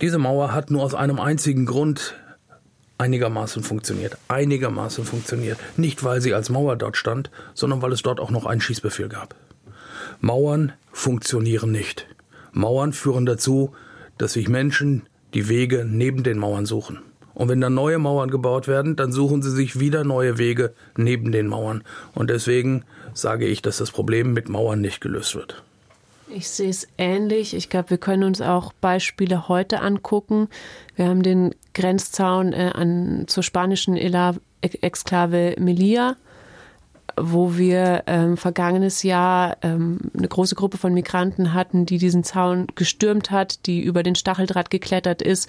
Diese 0.00 0.18
Mauer 0.18 0.52
hat 0.52 0.70
nur 0.70 0.82
aus 0.82 0.94
einem 0.94 1.18
einzigen 1.18 1.66
Grund 1.66 2.14
einigermaßen 2.98 3.62
funktioniert. 3.62 4.16
Einigermaßen 4.28 5.04
funktioniert. 5.04 5.58
Nicht, 5.76 6.04
weil 6.04 6.20
sie 6.20 6.34
als 6.34 6.50
Mauer 6.50 6.76
dort 6.76 6.96
stand, 6.96 7.30
sondern 7.54 7.82
weil 7.82 7.92
es 7.92 8.02
dort 8.02 8.20
auch 8.20 8.30
noch 8.30 8.46
einen 8.46 8.60
Schießbefehl 8.60 9.08
gab. 9.08 9.34
Mauern 10.20 10.72
funktionieren 10.92 11.72
nicht. 11.72 12.06
Mauern 12.52 12.92
führen 12.92 13.26
dazu, 13.26 13.72
dass 14.18 14.34
sich 14.34 14.48
Menschen 14.48 15.02
die 15.34 15.48
Wege 15.48 15.84
neben 15.88 16.22
den 16.22 16.38
Mauern 16.38 16.66
suchen. 16.66 17.00
Und 17.34 17.48
wenn 17.48 17.60
dann 17.60 17.74
neue 17.74 17.98
Mauern 17.98 18.30
gebaut 18.30 18.68
werden, 18.68 18.94
dann 18.94 19.10
suchen 19.10 19.42
sie 19.42 19.50
sich 19.50 19.80
wieder 19.80 20.04
neue 20.04 20.38
Wege 20.38 20.72
neben 20.96 21.32
den 21.32 21.48
Mauern. 21.48 21.82
Und 22.14 22.30
deswegen 22.30 22.84
sage 23.12 23.46
ich, 23.46 23.60
dass 23.60 23.78
das 23.78 23.90
Problem 23.90 24.32
mit 24.32 24.48
Mauern 24.48 24.80
nicht 24.80 25.00
gelöst 25.00 25.34
wird. 25.34 25.62
Ich 26.28 26.48
sehe 26.48 26.70
es 26.70 26.86
ähnlich. 26.96 27.54
Ich 27.54 27.68
glaube, 27.68 27.90
wir 27.90 27.98
können 27.98 28.22
uns 28.22 28.40
auch 28.40 28.72
Beispiele 28.72 29.48
heute 29.48 29.80
angucken. 29.80 30.48
Wir 30.96 31.06
haben 31.06 31.22
den 31.22 31.54
Grenzzaun 31.74 32.52
äh, 32.52 32.70
an, 32.72 33.24
zur 33.26 33.42
spanischen 33.42 33.96
Ela- 33.96 34.38
Exklave 34.62 35.56
Melilla, 35.58 36.16
wo 37.16 37.56
wir 37.56 38.04
ähm, 38.06 38.36
vergangenes 38.36 39.02
Jahr 39.02 39.56
ähm, 39.62 39.98
eine 40.16 40.28
große 40.28 40.54
Gruppe 40.54 40.78
von 40.78 40.94
Migranten 40.94 41.54
hatten, 41.54 41.86
die 41.86 41.98
diesen 41.98 42.24
Zaun 42.24 42.66
gestürmt 42.74 43.30
hat, 43.30 43.66
die 43.66 43.82
über 43.82 44.02
den 44.02 44.14
Stacheldraht 44.14 44.70
geklettert 44.70 45.22
ist, 45.22 45.48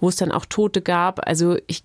wo 0.00 0.08
es 0.08 0.16
dann 0.16 0.32
auch 0.32 0.46
Tote 0.46 0.82
gab. 0.82 1.26
Also 1.26 1.56
ich 1.66 1.84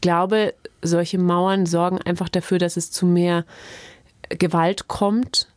glaube, 0.00 0.54
solche 0.82 1.18
Mauern 1.18 1.66
sorgen 1.66 2.00
einfach 2.02 2.28
dafür, 2.28 2.58
dass 2.58 2.76
es 2.76 2.90
zu 2.90 3.06
mehr 3.06 3.44
Gewalt 4.28 4.88
kommt 4.88 5.48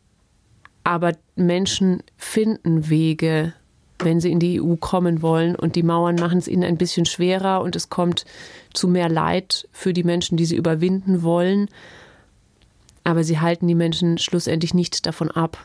aber 0.86 1.14
Menschen 1.34 2.04
finden 2.16 2.88
Wege, 2.88 3.52
wenn 3.98 4.20
sie 4.20 4.30
in 4.30 4.38
die 4.38 4.62
EU 4.62 4.76
kommen 4.76 5.20
wollen. 5.20 5.56
Und 5.56 5.74
die 5.74 5.82
Mauern 5.82 6.14
machen 6.14 6.38
es 6.38 6.46
ihnen 6.46 6.62
ein 6.62 6.76
bisschen 6.76 7.06
schwerer 7.06 7.60
und 7.60 7.74
es 7.74 7.90
kommt 7.90 8.24
zu 8.72 8.86
mehr 8.86 9.08
Leid 9.08 9.68
für 9.72 9.92
die 9.92 10.04
Menschen, 10.04 10.36
die 10.36 10.44
sie 10.44 10.54
überwinden 10.54 11.24
wollen. 11.24 11.68
Aber 13.06 13.22
sie 13.22 13.38
halten 13.38 13.68
die 13.68 13.76
Menschen 13.76 14.18
schlussendlich 14.18 14.74
nicht 14.74 15.06
davon 15.06 15.30
ab. 15.30 15.64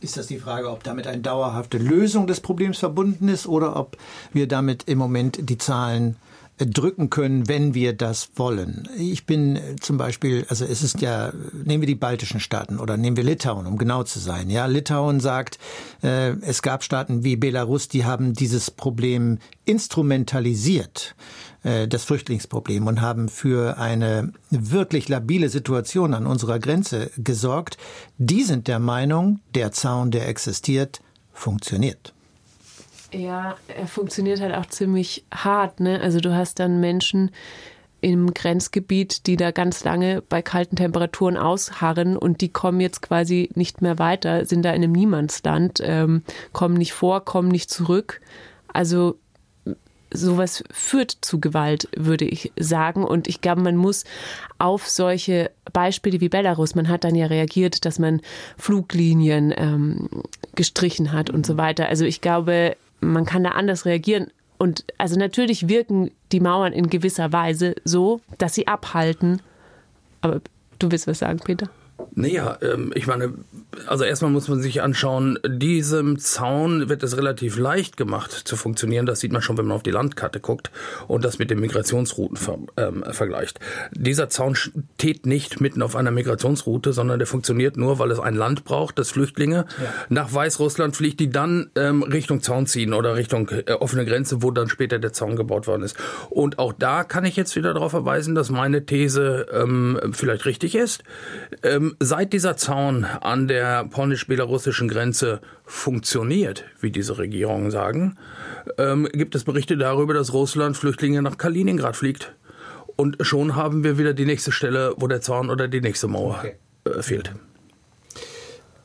Ist 0.00 0.16
das 0.16 0.26
die 0.26 0.38
Frage, 0.38 0.72
ob 0.72 0.82
damit 0.82 1.06
eine 1.06 1.22
dauerhafte 1.22 1.78
Lösung 1.78 2.26
des 2.26 2.40
Problems 2.40 2.78
verbunden 2.78 3.28
ist 3.28 3.46
oder 3.46 3.76
ob 3.76 3.96
wir 4.32 4.48
damit 4.48 4.82
im 4.88 4.98
Moment 4.98 5.38
die 5.48 5.56
Zahlen 5.56 6.16
drücken 6.58 7.10
können, 7.10 7.48
wenn 7.48 7.74
wir 7.74 7.94
das 7.94 8.30
wollen. 8.36 8.88
Ich 8.96 9.26
bin 9.26 9.56
äh, 9.56 9.76
zum 9.80 9.96
Beispiel, 9.96 10.46
also 10.48 10.64
es 10.64 10.82
ist 10.82 11.00
ja, 11.00 11.32
nehmen 11.52 11.82
wir 11.82 11.86
die 11.86 11.96
baltischen 11.96 12.38
Staaten 12.38 12.78
oder 12.78 12.96
nehmen 12.96 13.16
wir 13.16 13.24
Litauen, 13.24 13.66
um 13.66 13.76
genau 13.76 14.04
zu 14.04 14.20
sein. 14.20 14.50
Ja, 14.50 14.66
Litauen 14.66 15.18
sagt, 15.18 15.58
äh, 16.02 16.30
es 16.40 16.62
gab 16.62 16.84
Staaten 16.84 17.24
wie 17.24 17.36
Belarus, 17.36 17.88
die 17.88 18.04
haben 18.04 18.34
dieses 18.34 18.70
Problem 18.70 19.38
instrumentalisiert 19.64 21.16
äh, 21.64 21.88
das 21.88 22.04
Flüchtlingsproblem 22.04 22.86
und 22.86 23.00
haben 23.00 23.28
für 23.28 23.78
eine 23.78 24.32
wirklich 24.50 25.08
labile 25.08 25.48
Situation 25.48 26.14
an 26.14 26.26
unserer 26.26 26.60
Grenze 26.60 27.10
gesorgt. 27.16 27.78
Die 28.18 28.44
sind 28.44 28.68
der 28.68 28.78
Meinung, 28.78 29.40
der 29.56 29.72
Zaun, 29.72 30.12
der 30.12 30.28
existiert, 30.28 31.00
funktioniert. 31.32 32.13
Ja, 33.14 33.56
er 33.68 33.86
funktioniert 33.86 34.40
halt 34.40 34.54
auch 34.54 34.66
ziemlich 34.66 35.24
hart. 35.32 35.80
Ne? 35.80 36.00
Also 36.00 36.18
du 36.20 36.34
hast 36.34 36.58
dann 36.58 36.80
Menschen 36.80 37.30
im 38.00 38.34
Grenzgebiet, 38.34 39.26
die 39.26 39.36
da 39.36 39.50
ganz 39.50 39.84
lange 39.84 40.20
bei 40.20 40.42
kalten 40.42 40.76
Temperaturen 40.76 41.36
ausharren 41.36 42.16
und 42.16 42.40
die 42.40 42.50
kommen 42.50 42.80
jetzt 42.80 43.00
quasi 43.00 43.48
nicht 43.54 43.80
mehr 43.80 43.98
weiter, 43.98 44.44
sind 44.44 44.62
da 44.62 44.70
in 44.70 44.82
einem 44.82 44.92
Niemandsland, 44.92 45.80
ähm, 45.82 46.22
kommen 46.52 46.74
nicht 46.74 46.92
vor, 46.92 47.24
kommen 47.24 47.48
nicht 47.48 47.70
zurück. 47.70 48.20
Also 48.72 49.16
sowas 50.10 50.62
führt 50.70 51.16
zu 51.22 51.40
Gewalt, 51.40 51.88
würde 51.96 52.24
ich 52.24 52.52
sagen. 52.58 53.04
Und 53.04 53.26
ich 53.26 53.40
glaube, 53.40 53.62
man 53.62 53.76
muss 53.76 54.04
auf 54.58 54.88
solche 54.88 55.50
Beispiele 55.72 56.20
wie 56.20 56.28
Belarus, 56.28 56.74
man 56.74 56.88
hat 56.88 57.04
dann 57.04 57.14
ja 57.14 57.26
reagiert, 57.26 57.84
dass 57.84 57.98
man 57.98 58.20
Fluglinien 58.56 59.52
ähm, 59.56 60.08
gestrichen 60.54 61.12
hat 61.12 61.30
und 61.30 61.46
so 61.46 61.56
weiter. 61.56 61.88
Also 61.88 62.04
ich 62.04 62.20
glaube, 62.20 62.76
man 63.00 63.24
kann 63.24 63.44
da 63.44 63.50
anders 63.50 63.84
reagieren. 63.84 64.28
Und 64.58 64.84
also 64.98 65.18
natürlich 65.18 65.68
wirken 65.68 66.10
die 66.32 66.40
Mauern 66.40 66.72
in 66.72 66.88
gewisser 66.88 67.32
Weise 67.32 67.74
so, 67.84 68.20
dass 68.38 68.54
sie 68.54 68.66
abhalten. 68.66 69.42
Aber 70.20 70.40
du 70.78 70.90
willst 70.90 71.06
was 71.06 71.18
sagen, 71.18 71.40
Peter? 71.44 71.68
Naja, 72.16 72.58
ähm, 72.62 72.92
ich 72.94 73.06
meine, 73.06 73.34
also 73.86 74.04
erstmal 74.04 74.30
muss 74.30 74.48
man 74.48 74.60
sich 74.60 74.82
anschauen, 74.82 75.38
diesem 75.46 76.18
Zaun 76.18 76.88
wird 76.88 77.02
es 77.02 77.16
relativ 77.16 77.56
leicht 77.56 77.96
gemacht 77.96 78.30
zu 78.32 78.56
funktionieren. 78.56 79.06
Das 79.06 79.20
sieht 79.20 79.32
man 79.32 79.42
schon, 79.42 79.58
wenn 79.58 79.66
man 79.66 79.76
auf 79.76 79.82
die 79.82 79.90
Landkarte 79.90 80.38
guckt 80.38 80.70
und 81.08 81.24
das 81.24 81.38
mit 81.38 81.50
den 81.50 81.58
Migrationsrouten 81.60 82.36
ver 82.36 82.58
ähm, 82.76 83.04
vergleicht. 83.10 83.58
Dieser 83.92 84.28
Zaun 84.28 84.54
steht 84.54 85.26
nicht 85.26 85.60
mitten 85.60 85.82
auf 85.82 85.96
einer 85.96 86.12
Migrationsroute, 86.12 86.92
sondern 86.92 87.18
der 87.18 87.26
funktioniert 87.26 87.76
nur, 87.76 87.98
weil 87.98 88.10
es 88.10 88.20
ein 88.20 88.36
Land 88.36 88.64
braucht, 88.64 88.98
das 88.98 89.10
Flüchtlinge 89.10 89.66
ja. 89.82 89.92
nach 90.08 90.32
Weißrussland 90.32 90.96
fliegt, 90.96 91.18
die 91.18 91.30
dann 91.30 91.70
ähm, 91.74 92.02
Richtung 92.02 92.42
Zaun 92.42 92.66
ziehen 92.66 92.92
oder 92.92 93.16
Richtung 93.16 93.48
äh, 93.48 93.72
offene 93.72 94.04
Grenze, 94.04 94.42
wo 94.42 94.50
dann 94.50 94.68
später 94.68 94.98
der 94.98 95.12
Zaun 95.12 95.34
gebaut 95.36 95.66
worden 95.66 95.82
ist. 95.82 95.96
Und 96.30 96.58
auch 96.58 96.72
da 96.72 97.02
kann 97.02 97.24
ich 97.24 97.36
jetzt 97.36 97.56
wieder 97.56 97.74
darauf 97.74 97.90
verweisen, 97.90 98.34
dass 98.34 98.50
meine 98.50 98.86
These 98.86 99.46
ähm, 99.52 99.98
vielleicht 100.12 100.46
richtig 100.46 100.74
ist. 100.76 101.02
Ähm, 101.62 101.83
seit 102.00 102.32
dieser 102.32 102.56
Zaun 102.56 103.04
an 103.04 103.48
der 103.48 103.84
polnisch-belarussischen 103.84 104.88
Grenze 104.88 105.40
funktioniert, 105.64 106.64
wie 106.80 106.90
diese 106.90 107.18
Regierungen 107.18 107.70
sagen, 107.70 108.16
ähm, 108.78 109.08
gibt 109.12 109.34
es 109.34 109.44
Berichte 109.44 109.76
darüber, 109.76 110.14
dass 110.14 110.32
Russland 110.32 110.76
Flüchtlinge 110.76 111.22
nach 111.22 111.38
Kaliningrad 111.38 111.96
fliegt. 111.96 112.34
Und 112.96 113.16
schon 113.20 113.56
haben 113.56 113.82
wir 113.82 113.98
wieder 113.98 114.14
die 114.14 114.26
nächste 114.26 114.52
Stelle, 114.52 114.94
wo 114.96 115.08
der 115.08 115.20
Zaun 115.20 115.50
oder 115.50 115.68
die 115.68 115.80
nächste 115.80 116.06
Mauer 116.06 116.38
okay. 116.38 116.56
äh, 116.84 117.02
fehlt. 117.02 117.32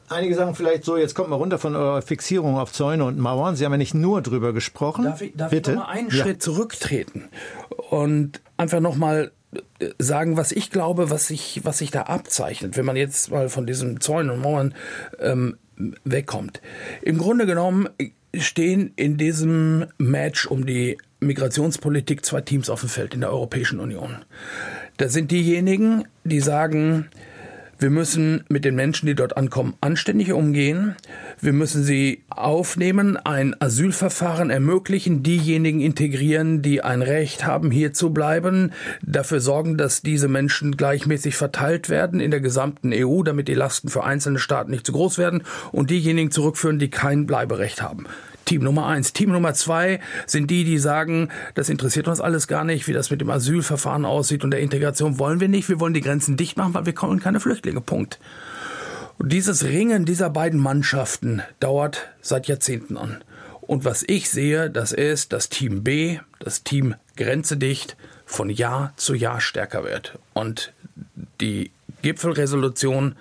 Einige 0.10 0.34
sagen 0.34 0.56
vielleicht 0.56 0.84
so, 0.86 0.98
jetzt 0.98 1.14
kommt 1.14 1.30
mal 1.30 1.36
runter 1.36 1.60
von 1.60 1.76
eurer 1.76 2.02
Fixierung 2.02 2.58
auf 2.58 2.72
Zäune 2.72 3.06
und 3.06 3.20
Mauern. 3.20 3.56
Sie 3.56 3.64
haben 3.64 3.74
ja 3.74 3.78
nicht 3.78 3.94
nur 3.94 4.24
drüber 4.24 4.54
gesprochen. 4.54 5.06
Darf 5.06 5.22
ich, 5.22 5.34
darf 5.36 5.52
Bitte? 5.52 5.72
ich 5.72 5.78
noch 5.78 5.86
mal 5.86 5.92
einen 5.92 6.10
ja. 6.10 6.16
Schritt 6.16 6.42
zurücktreten 6.42 7.30
und 7.92 8.42
einfach 8.58 8.80
noch 8.80 8.96
mal 8.96 9.32
sagen, 9.98 10.38
was 10.38 10.52
ich 10.52 10.70
glaube, 10.70 11.10
was 11.10 11.28
sich, 11.28 11.62
was 11.64 11.80
sich 11.80 11.92
da 11.92 12.04
abzeichnet, 12.04 12.78
wenn 12.78 12.86
man 12.86 12.96
jetzt 12.96 13.32
mal 13.32 13.50
von 13.50 13.66
diesen 13.66 14.00
Zäunen 14.00 14.30
und 14.30 14.42
Mauern 14.42 14.76
ähm, 15.20 15.58
wegkommt. 16.04 16.62
Im 17.02 17.18
Grunde 17.18 17.46
genommen 17.46 17.90
stehen 18.36 18.92
in 18.96 19.18
diesem 19.18 19.88
Match 19.98 20.46
um 20.46 20.66
die 20.66 20.98
Migrationspolitik 21.20 22.26
zwei 22.26 22.42
Teams 22.42 22.70
auf 22.70 22.82
dem 22.82 22.90
Feld 22.90 23.14
in 23.14 23.22
der 23.22 23.32
Europäischen 23.32 23.80
Union. 23.80 24.18
Da 24.98 25.10
sind 25.10 25.32
diejenigen, 25.32 26.06
die 26.24 26.40
sagen, 26.40 27.10
wir 27.80 27.90
müssen 27.90 28.44
mit 28.50 28.66
den 28.66 28.76
Menschen, 28.76 29.06
die 29.06 29.16
dort 29.16 29.38
ankommen, 29.38 29.74
anständig 29.80 30.34
umgehen. 30.34 30.96
Wir 31.40 31.54
müssen 31.54 31.84
sie 31.84 32.24
aufnehmen, 32.30 33.16
ein 33.16 33.56
Asylverfahren 33.60 34.50
ermöglichen, 34.50 35.24
diejenigen 35.24 35.80
integrieren, 35.80 36.62
die 36.62 36.84
ein 36.84 37.02
Recht 37.02 37.46
haben, 37.46 37.72
hier 37.72 37.94
zu 37.94 38.10
bleiben, 38.10 38.74
dafür 39.02 39.40
sorgen, 39.40 39.78
dass 39.78 40.02
diese 40.02 40.28
Menschen 40.28 40.76
gleichmäßig 40.76 41.38
verteilt 41.38 41.88
werden 41.88 42.20
in 42.20 42.32
der 42.32 42.42
gesamten 42.42 42.92
EU, 42.94 43.24
damit 43.24 43.48
die 43.48 43.54
Lasten 43.54 43.88
für 43.88 44.04
einzelne 44.04 44.40
Staaten 44.40 44.72
nicht 44.72 44.86
zu 44.86 44.92
groß 44.92 45.18
werden 45.18 45.44
und 45.72 45.90
diejenigen 45.90 46.32
zurückführen, 46.32 46.80
die 46.80 46.90
kein 46.90 47.26
Bleiberecht 47.26 47.82
haben. 47.82 48.08
Team 48.50 48.64
Nummer 48.64 48.88
eins. 48.88 49.14
Team 49.14 49.30
Nummer 49.30 49.54
zwei 49.54 50.00
sind 50.26 50.50
die, 50.50 50.64
die 50.64 50.80
sagen, 50.80 51.30
das 51.54 51.70
interessiert 51.70 52.08
uns 52.08 52.20
alles 52.20 52.48
gar 52.48 52.64
nicht, 52.64 52.88
wie 52.88 52.94
das 52.94 53.12
mit 53.12 53.22
dem 53.22 53.30
Asylverfahren 53.30 54.06
aussieht 54.06 54.44
und 54.44 54.50
der 54.50 54.60
Integration 54.60 55.20
wollen 55.20 55.40
wir 55.40 55.48
nicht. 55.48 55.70
Wir 55.70 55.80
wollen 55.80 55.94
die 55.94 56.02
Grenzen 56.02 56.36
dicht 56.36 56.58
machen, 56.58 56.74
weil 56.74 56.88
wir 56.88 56.94
kommen 56.94 57.20
keine 57.20 57.40
Flüchtlinge. 57.40 57.80
Punkt. 57.80 58.20
Und 59.20 59.32
dieses 59.32 59.66
Ringen 59.66 60.04
dieser 60.04 60.32
beiden 60.32 60.60
Mannschaften 60.60 61.44
dauert 61.60 62.10
seit 62.22 62.48
Jahrzehnten 62.48 62.98
an. 62.98 63.24
Und 63.62 63.86
was 63.86 64.04
ich 64.08 64.32
sehe, 64.32 64.72
das 64.72 64.94
ist, 64.94 65.32
dass 65.32 65.50
Team 65.50 65.84
B, 65.84 66.18
das 66.40 66.64
Team 66.64 66.96
Grenze 67.18 67.56
dicht, 67.56 67.98
von 68.26 68.50
Jahr 68.50 68.94
zu 68.96 69.14
Jahr 69.14 69.42
stärker 69.42 69.84
wird. 69.84 70.18
Und 70.34 70.74
die 71.40 71.70
Gipfelresolution 72.02 73.16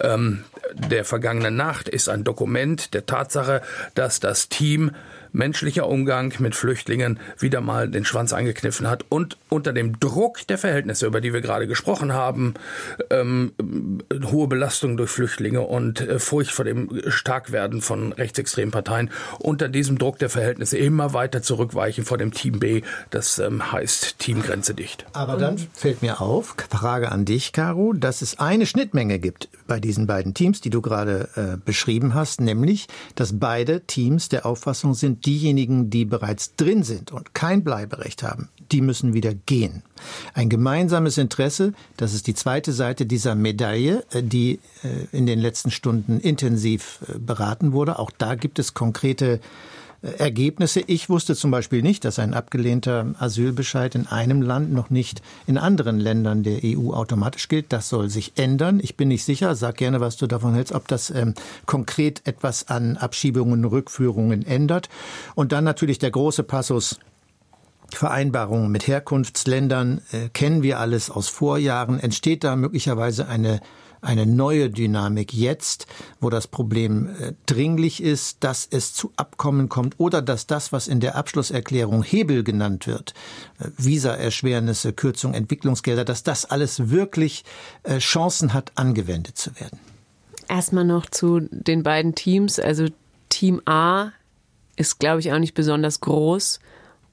ähm, 0.00 0.42
der 0.72 1.04
vergangenen 1.04 1.56
Nacht 1.56 1.88
ist 1.88 2.08
ein 2.08 2.24
Dokument 2.24 2.94
der 2.94 3.06
Tatsache, 3.06 3.62
dass 3.94 4.20
das 4.20 4.48
Team 4.48 4.92
menschlicher 5.34 5.88
Umgang 5.88 6.32
mit 6.38 6.54
Flüchtlingen 6.54 7.18
wieder 7.38 7.60
mal 7.60 7.88
den 7.88 8.04
Schwanz 8.04 8.32
eingekniffen 8.32 8.88
hat 8.88 9.04
und 9.08 9.36
unter 9.48 9.72
dem 9.72 9.98
Druck 10.00 10.46
der 10.46 10.58
Verhältnisse, 10.58 11.06
über 11.06 11.20
die 11.20 11.32
wir 11.32 11.40
gerade 11.40 11.66
gesprochen 11.66 12.12
haben, 12.12 12.54
ähm, 13.10 13.52
hohe 14.30 14.46
Belastung 14.46 14.96
durch 14.96 15.10
Flüchtlinge 15.10 15.60
und 15.62 16.00
äh, 16.00 16.18
Furcht 16.18 16.52
vor 16.52 16.64
dem 16.64 17.02
Starkwerden 17.08 17.82
von 17.82 18.12
rechtsextremen 18.12 18.70
Parteien, 18.70 19.10
unter 19.40 19.68
diesem 19.68 19.98
Druck 19.98 20.18
der 20.18 20.30
Verhältnisse 20.30 20.78
immer 20.78 21.12
weiter 21.12 21.42
zurückweichen 21.42 22.04
vor 22.04 22.16
dem 22.16 22.32
Team 22.32 22.60
B, 22.60 22.82
das 23.10 23.38
ähm, 23.40 23.72
heißt 23.72 24.18
Team 24.20 24.40
Grenze 24.42 24.74
dicht. 24.74 25.04
Aber 25.12 25.36
dann 25.36 25.58
fällt 25.74 26.00
mir 26.00 26.20
auf, 26.20 26.54
Frage 26.70 27.10
an 27.10 27.24
dich, 27.24 27.52
Caro, 27.52 27.92
dass 27.92 28.22
es 28.22 28.38
eine 28.38 28.66
Schnittmenge 28.66 29.18
gibt 29.18 29.48
bei 29.66 29.80
diesen 29.80 30.06
beiden 30.06 30.32
Teams, 30.34 30.60
die 30.60 30.70
du 30.70 30.80
gerade 30.80 31.28
äh, 31.34 31.56
beschrieben 31.56 32.14
hast, 32.14 32.40
nämlich, 32.40 32.86
dass 33.16 33.38
beide 33.40 33.80
Teams 33.80 34.28
der 34.28 34.46
Auffassung 34.46 34.94
sind, 34.94 35.23
diejenigen, 35.26 35.90
die 35.90 36.04
bereits 36.04 36.56
drin 36.56 36.82
sind 36.82 37.12
und 37.12 37.34
kein 37.34 37.64
Bleiberecht 37.64 38.22
haben, 38.22 38.48
die 38.72 38.80
müssen 38.80 39.14
wieder 39.14 39.34
gehen. 39.34 39.82
Ein 40.34 40.48
gemeinsames 40.48 41.18
Interesse, 41.18 41.72
das 41.96 42.14
ist 42.14 42.26
die 42.26 42.34
zweite 42.34 42.72
Seite 42.72 43.06
dieser 43.06 43.34
Medaille, 43.34 44.04
äh, 44.10 44.22
die 44.22 44.60
äh, 44.82 45.16
in 45.16 45.26
den 45.26 45.38
letzten 45.38 45.70
Stunden 45.70 46.20
intensiv 46.20 47.00
äh, 47.08 47.18
beraten 47.18 47.72
wurde. 47.72 47.98
Auch 47.98 48.10
da 48.16 48.34
gibt 48.34 48.58
es 48.58 48.74
konkrete 48.74 49.40
Ergebnisse. 50.18 50.80
Ich 50.86 51.08
wusste 51.08 51.34
zum 51.34 51.50
Beispiel 51.50 51.82
nicht, 51.82 52.04
dass 52.04 52.18
ein 52.18 52.34
abgelehnter 52.34 53.14
Asylbescheid 53.18 53.94
in 53.94 54.06
einem 54.06 54.42
Land 54.42 54.72
noch 54.72 54.90
nicht 54.90 55.22
in 55.46 55.58
anderen 55.58 55.98
Ländern 55.98 56.42
der 56.42 56.60
EU 56.62 56.92
automatisch 56.92 57.48
gilt. 57.48 57.72
Das 57.72 57.88
soll 57.88 58.10
sich 58.10 58.32
ändern. 58.36 58.80
Ich 58.82 58.96
bin 58.96 59.08
nicht 59.08 59.24
sicher, 59.24 59.54
sag 59.54 59.76
gerne, 59.76 60.00
was 60.00 60.16
du 60.16 60.26
davon 60.26 60.54
hältst, 60.54 60.74
ob 60.74 60.88
das 60.88 61.10
ähm, 61.10 61.34
konkret 61.66 62.22
etwas 62.26 62.68
an 62.68 62.96
Abschiebungen, 62.96 63.64
Rückführungen 63.64 64.46
ändert. 64.46 64.88
Und 65.34 65.52
dann 65.52 65.64
natürlich 65.64 65.98
der 65.98 66.10
große 66.10 66.42
Passus 66.42 66.98
Vereinbarungen 67.92 68.70
mit 68.70 68.86
Herkunftsländern 68.86 70.00
äh, 70.12 70.28
kennen 70.32 70.62
wir 70.62 70.80
alles 70.80 71.10
aus 71.10 71.28
Vorjahren. 71.28 72.00
Entsteht 72.00 72.44
da 72.44 72.56
möglicherweise 72.56 73.28
eine 73.28 73.60
eine 74.04 74.26
neue 74.26 74.70
Dynamik 74.70 75.32
jetzt, 75.32 75.86
wo 76.20 76.30
das 76.30 76.46
Problem 76.46 77.08
äh, 77.18 77.32
dringlich 77.46 78.02
ist, 78.02 78.44
dass 78.44 78.66
es 78.70 78.94
zu 78.94 79.12
Abkommen 79.16 79.68
kommt 79.68 79.94
oder 79.98 80.22
dass 80.22 80.46
das, 80.46 80.72
was 80.72 80.88
in 80.88 81.00
der 81.00 81.16
Abschlusserklärung 81.16 82.02
Hebel 82.02 82.44
genannt 82.44 82.86
wird, 82.86 83.14
äh, 83.58 83.68
Visaerschwernisse, 83.76 84.92
Kürzung 84.92 85.34
Entwicklungsgelder, 85.34 86.04
dass 86.04 86.22
das 86.22 86.44
alles 86.44 86.90
wirklich 86.90 87.44
äh, 87.82 87.98
Chancen 87.98 88.52
hat, 88.52 88.72
angewendet 88.76 89.36
zu 89.38 89.58
werden. 89.58 89.78
Erstmal 90.48 90.84
noch 90.84 91.06
zu 91.06 91.40
den 91.50 91.82
beiden 91.82 92.14
Teams. 92.14 92.58
Also 92.60 92.88
Team 93.28 93.62
A 93.64 94.12
ist, 94.76 94.98
glaube 94.98 95.20
ich, 95.20 95.32
auch 95.32 95.38
nicht 95.38 95.54
besonders 95.54 96.00
groß. 96.00 96.60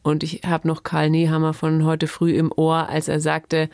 Und 0.03 0.23
ich 0.23 0.41
habe 0.45 0.67
noch 0.67 0.83
Karl 0.83 1.09
Nehammer 1.09 1.53
von 1.53 1.85
heute 1.85 2.07
früh 2.07 2.33
im 2.33 2.51
Ohr, 2.51 2.89
als 2.89 3.07
er 3.07 3.19
sagte, 3.19 3.69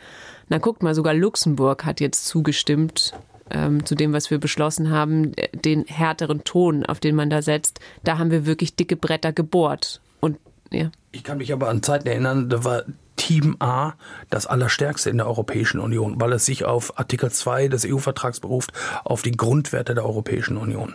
na 0.48 0.58
guckt 0.58 0.82
mal, 0.82 0.94
sogar 0.94 1.14
Luxemburg 1.14 1.84
hat 1.84 2.00
jetzt 2.00 2.26
zugestimmt 2.26 3.14
ähm, 3.50 3.84
zu 3.84 3.94
dem, 3.94 4.12
was 4.12 4.30
wir 4.30 4.38
beschlossen 4.38 4.90
haben, 4.90 5.32
den 5.52 5.84
härteren 5.86 6.44
Ton, 6.44 6.84
auf 6.84 7.00
den 7.00 7.14
man 7.14 7.30
da 7.30 7.42
setzt. 7.42 7.80
Da 8.04 8.18
haben 8.18 8.30
wir 8.30 8.46
wirklich 8.46 8.76
dicke 8.76 8.96
Bretter 8.96 9.32
gebohrt. 9.32 10.00
Und 10.20 10.38
ja. 10.70 10.90
Ich 11.12 11.24
kann 11.24 11.38
mich 11.38 11.52
aber 11.52 11.68
an 11.68 11.82
Zeiten 11.82 12.08
erinnern, 12.08 12.48
da 12.48 12.64
war 12.64 12.84
Team 13.16 13.56
A 13.58 13.94
das 14.30 14.46
Allerstärkste 14.46 15.10
in 15.10 15.18
der 15.18 15.26
Europäischen 15.26 15.80
Union, 15.80 16.20
weil 16.20 16.32
es 16.32 16.46
sich 16.46 16.64
auf 16.64 16.98
Artikel 16.98 17.30
2 17.30 17.68
des 17.68 17.84
EU-Vertrags 17.84 18.40
beruft, 18.40 18.72
auf 19.04 19.22
die 19.22 19.32
Grundwerte 19.32 19.94
der 19.94 20.04
Europäischen 20.04 20.56
Union. 20.56 20.94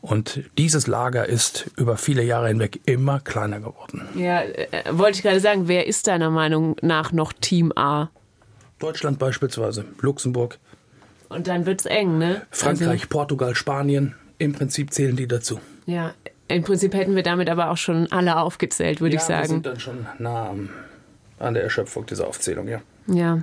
Und 0.00 0.44
dieses 0.56 0.86
Lager 0.86 1.28
ist 1.28 1.70
über 1.76 1.96
viele 1.96 2.22
Jahre 2.22 2.48
hinweg 2.48 2.80
immer 2.86 3.20
kleiner 3.20 3.60
geworden. 3.60 4.08
Ja, 4.14 4.42
äh, 4.42 4.66
wollte 4.92 5.16
ich 5.16 5.22
gerade 5.22 5.40
sagen, 5.40 5.66
wer 5.66 5.86
ist 5.86 6.06
deiner 6.06 6.30
Meinung 6.30 6.76
nach 6.80 7.12
noch 7.12 7.32
Team 7.32 7.72
A? 7.74 8.08
Deutschland 8.78 9.18
beispielsweise, 9.18 9.84
Luxemburg. 10.00 10.58
Und 11.28 11.46
dann 11.46 11.66
wird 11.66 11.80
es 11.80 11.86
eng, 11.86 12.18
ne? 12.18 12.42
Frankreich, 12.50 12.88
also, 12.88 13.06
Portugal, 13.08 13.54
Spanien, 13.54 14.14
im 14.38 14.52
Prinzip 14.52 14.92
zählen 14.92 15.16
die 15.16 15.26
dazu. 15.26 15.60
Ja, 15.86 16.14
im 16.48 16.62
Prinzip 16.62 16.94
hätten 16.94 17.16
wir 17.16 17.22
damit 17.22 17.48
aber 17.48 17.70
auch 17.70 17.76
schon 17.76 18.10
alle 18.12 18.36
aufgezählt, 18.36 19.00
würde 19.00 19.16
ja, 19.16 19.20
ich 19.20 19.26
sagen. 19.26 19.42
Wir 19.42 19.48
sind 19.48 19.66
dann 19.66 19.80
schon 19.80 20.06
nah 20.18 20.54
an 21.38 21.54
der 21.54 21.62
Erschöpfung 21.62 22.06
dieser 22.06 22.26
Aufzählung, 22.26 22.68
ja. 22.68 22.80
Ja. 23.06 23.42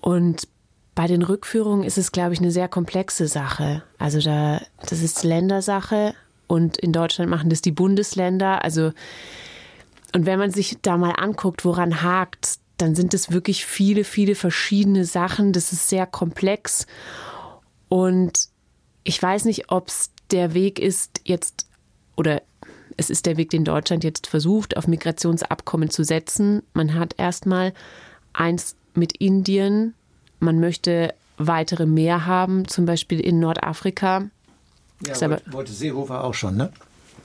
Und 0.00 0.48
bei 0.94 1.06
den 1.06 1.22
Rückführungen 1.22 1.84
ist 1.84 1.98
es, 1.98 2.12
glaube 2.12 2.32
ich, 2.32 2.40
eine 2.40 2.50
sehr 2.50 2.68
komplexe 2.68 3.26
Sache. 3.26 3.82
Also 3.98 4.20
da, 4.20 4.62
das 4.88 5.02
ist 5.02 5.24
Ländersache 5.24 6.14
und 6.46 6.78
in 6.78 6.92
Deutschland 6.92 7.30
machen 7.30 7.50
das 7.50 7.60
die 7.60 7.72
Bundesländer. 7.72 8.64
Also 8.64 8.92
Und 10.14 10.24
wenn 10.24 10.38
man 10.38 10.50
sich 10.50 10.78
da 10.80 10.96
mal 10.96 11.12
anguckt, 11.12 11.64
woran 11.64 12.02
hakt, 12.02 12.58
dann 12.76 12.94
sind 12.94 13.14
es 13.14 13.30
wirklich 13.30 13.64
viele, 13.64 14.04
viele 14.04 14.34
verschiedene 14.34 15.04
Sachen. 15.04 15.52
Das 15.52 15.72
ist 15.72 15.88
sehr 15.88 16.06
komplex. 16.06 16.86
Und 17.88 18.48
ich 19.04 19.22
weiß 19.22 19.44
nicht, 19.44 19.70
ob 19.70 19.88
es 19.88 20.10
der 20.30 20.54
Weg 20.54 20.78
ist, 20.78 21.20
jetzt 21.24 21.66
oder 22.16 22.42
es 22.96 23.10
ist 23.10 23.26
der 23.26 23.36
Weg, 23.36 23.50
den 23.50 23.64
Deutschland 23.64 24.04
jetzt 24.04 24.26
versucht, 24.26 24.76
auf 24.76 24.88
Migrationsabkommen 24.88 25.90
zu 25.90 26.02
setzen. 26.02 26.62
Man 26.72 26.94
hat 26.94 27.14
erstmal 27.18 27.72
eins 28.32 28.74
mit 28.94 29.16
Indien. 29.16 29.94
Man 30.40 30.60
möchte 30.60 31.14
weitere 31.38 31.86
mehr 31.86 32.26
haben, 32.26 32.66
zum 32.66 32.86
Beispiel 32.86 33.20
in 33.20 33.38
Nordafrika. 33.38 34.28
Ja, 35.06 35.14
aber, 35.22 35.40
wollte 35.46 35.72
Seehofer 35.72 36.24
auch 36.24 36.32
schon, 36.34 36.56
ne? 36.56 36.72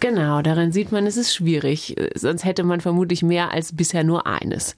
Genau, 0.01 0.41
daran 0.41 0.71
sieht 0.71 0.91
man, 0.91 1.05
es 1.05 1.15
ist 1.15 1.33
schwierig. 1.33 1.95
Sonst 2.15 2.43
hätte 2.43 2.63
man 2.63 2.81
vermutlich 2.81 3.23
mehr 3.23 3.51
als 3.51 3.75
bisher 3.75 4.03
nur 4.03 4.25
eines. 4.25 4.75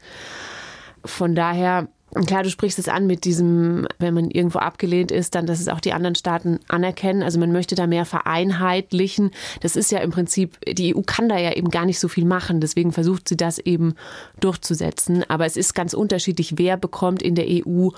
Von 1.06 1.36
daher 1.36 1.88
Klar, 2.28 2.44
du 2.44 2.52
sprichst 2.52 2.78
es 2.78 2.88
an 2.88 3.08
mit 3.08 3.26
diesem, 3.26 3.88
wenn 3.98 4.14
man 4.14 4.30
irgendwo 4.30 4.60
abgelehnt 4.60 5.12
ist, 5.12 5.34
dann, 5.34 5.48
dass 5.48 5.60
es 5.60 5.68
auch 5.68 5.80
die 5.80 5.94
anderen 5.94 6.14
Staaten 6.14 6.60
anerkennen. 6.68 7.24
Also 7.24 7.40
man 7.40 7.52
möchte 7.52 7.74
da 7.74 7.88
mehr 7.88 8.06
vereinheitlichen. 8.06 9.32
Das 9.62 9.76
ist 9.76 9.92
ja 9.92 10.00
im 10.00 10.12
Prinzip, 10.12 10.60
die 10.66 10.96
EU 10.96 11.02
kann 11.02 11.28
da 11.28 11.40
ja 11.40 11.54
eben 11.54 11.72
gar 11.72 11.86
nicht 11.86 12.00
so 12.00 12.08
viel 12.08 12.26
machen. 12.26 12.62
Deswegen 12.62 12.92
versucht 12.92 13.28
sie 13.28 13.38
das 13.38 13.58
eben 13.58 13.96
durchzusetzen. 14.40 15.28
Aber 15.28 15.46
es 15.46 15.58
ist 15.58 15.74
ganz 15.74 15.96
unterschiedlich, 15.96 16.54
wer 16.58 16.78
bekommt 16.78 17.24
in 17.24 17.34
der 17.34 17.48
EU 17.48 17.90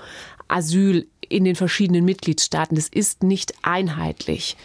Asyl 0.48 1.06
in 1.28 1.44
den 1.44 1.56
verschiedenen 1.56 2.06
Mitgliedstaaten. 2.06 2.74
Das 2.74 2.88
ist 2.88 3.22
nicht 3.22 3.52
einheitlich. 3.62 4.56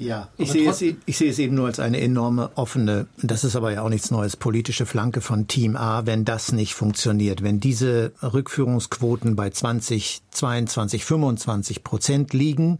Ja, 0.00 0.28
ich 0.38 0.50
sehe, 0.50 0.70
es, 0.70 0.80
ich 0.80 1.18
sehe 1.18 1.30
es 1.30 1.38
eben 1.38 1.54
nur 1.54 1.66
als 1.66 1.78
eine 1.78 2.00
enorme 2.00 2.50
offene, 2.54 3.06
das 3.18 3.44
ist 3.44 3.54
aber 3.54 3.70
ja 3.70 3.82
auch 3.82 3.90
nichts 3.90 4.10
Neues, 4.10 4.34
politische 4.34 4.86
Flanke 4.86 5.20
von 5.20 5.46
Team 5.46 5.76
A, 5.76 6.06
wenn 6.06 6.24
das 6.24 6.52
nicht 6.52 6.74
funktioniert. 6.74 7.42
Wenn 7.42 7.60
diese 7.60 8.12
Rückführungsquoten 8.22 9.36
bei 9.36 9.50
20, 9.50 10.22
22, 10.30 11.04
25 11.04 11.84
Prozent 11.84 12.32
liegen, 12.32 12.78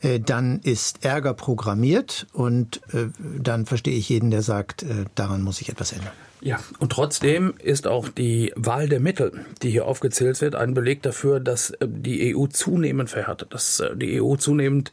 äh, 0.00 0.20
dann 0.20 0.60
ist 0.60 1.04
Ärger 1.04 1.34
programmiert 1.34 2.28
und 2.32 2.80
äh, 2.94 3.08
dann 3.42 3.66
verstehe 3.66 3.96
ich 3.96 4.08
jeden, 4.08 4.30
der 4.30 4.42
sagt, 4.42 4.84
äh, 4.84 5.06
daran 5.16 5.42
muss 5.42 5.56
sich 5.56 5.70
etwas 5.70 5.90
ändern. 5.90 6.12
Ja, 6.40 6.60
und 6.78 6.92
trotzdem 6.92 7.54
ist 7.58 7.88
auch 7.88 8.08
die 8.08 8.52
Wahl 8.54 8.88
der 8.88 9.00
Mittel, 9.00 9.44
die 9.62 9.70
hier 9.70 9.86
aufgezählt 9.86 10.40
wird, 10.40 10.54
ein 10.54 10.72
Beleg 10.72 11.02
dafür, 11.02 11.40
dass 11.40 11.72
die 11.84 12.34
EU 12.34 12.46
zunehmend 12.46 13.10
verhärtet, 13.10 13.52
dass 13.52 13.82
die 13.96 14.22
EU 14.22 14.36
zunehmend 14.36 14.92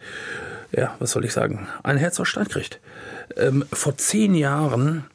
ja, 0.72 0.96
was 1.00 1.12
soll 1.12 1.26
ich 1.26 1.34
sagen, 1.34 1.68
ein 1.84 1.98
Herz 1.98 2.20
aus 2.20 2.28
Stein 2.28 2.48
kriegt. 2.48 2.80
Ähm, 3.36 3.66
vor 3.72 3.98
zehn 3.98 4.36
Jahren 4.36 5.06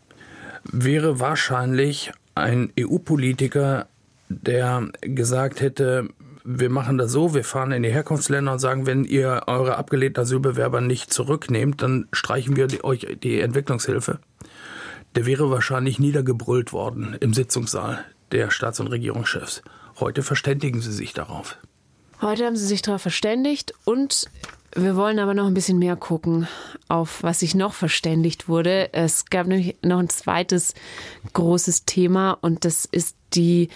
wäre 0.64 1.20
wahrscheinlich 1.20 2.12
ein 2.34 2.72
EU-Politiker, 2.78 3.86
der 4.28 4.88
gesagt 5.00 5.60
hätte, 5.60 6.08
wir 6.44 6.70
machen 6.70 6.98
das 6.98 7.12
so, 7.12 7.34
wir 7.34 7.44
fahren 7.44 7.72
in 7.72 7.82
die 7.82 7.92
Herkunftsländer 7.92 8.52
und 8.52 8.58
sagen, 8.58 8.86
wenn 8.86 9.04
ihr 9.04 9.42
eure 9.46 9.76
abgelehnten 9.76 10.22
Asylbewerber 10.22 10.80
nicht 10.80 11.12
zurücknehmt, 11.12 11.82
dann 11.82 12.08
streichen 12.12 12.56
wir 12.56 12.66
die, 12.66 12.82
euch 12.82 13.06
die 13.22 13.40
Entwicklungshilfe. 13.40 14.18
Der 15.14 15.26
wäre 15.26 15.50
wahrscheinlich 15.50 15.98
niedergebrüllt 15.98 16.72
worden 16.72 17.16
im 17.20 17.34
Sitzungssaal 17.34 18.04
der 18.32 18.50
Staats- 18.50 18.80
und 18.80 18.88
Regierungschefs. 18.88 19.62
Heute 20.00 20.22
verständigen 20.22 20.80
sie 20.80 20.92
sich 20.92 21.12
darauf. 21.12 21.58
Heute 22.20 22.46
haben 22.46 22.56
sie 22.56 22.66
sich 22.66 22.82
darauf 22.82 23.02
verständigt 23.02 23.74
und 23.84 24.26
wir 24.74 24.96
wollen 24.96 25.18
aber 25.18 25.34
noch 25.34 25.46
ein 25.46 25.54
bisschen 25.54 25.78
mehr 25.78 25.96
gucken, 25.96 26.48
auf 26.88 27.22
was 27.22 27.40
sich 27.40 27.54
noch 27.54 27.74
verständigt 27.74 28.48
wurde. 28.48 28.92
Es 28.92 29.26
gab 29.26 29.46
nämlich 29.46 29.76
noch 29.82 29.98
ein 29.98 30.08
zweites 30.08 30.74
großes 31.32 31.84
Thema 31.84 32.38
und 32.40 32.64
das 32.64 32.86
ist 32.86 33.16
die 33.34 33.68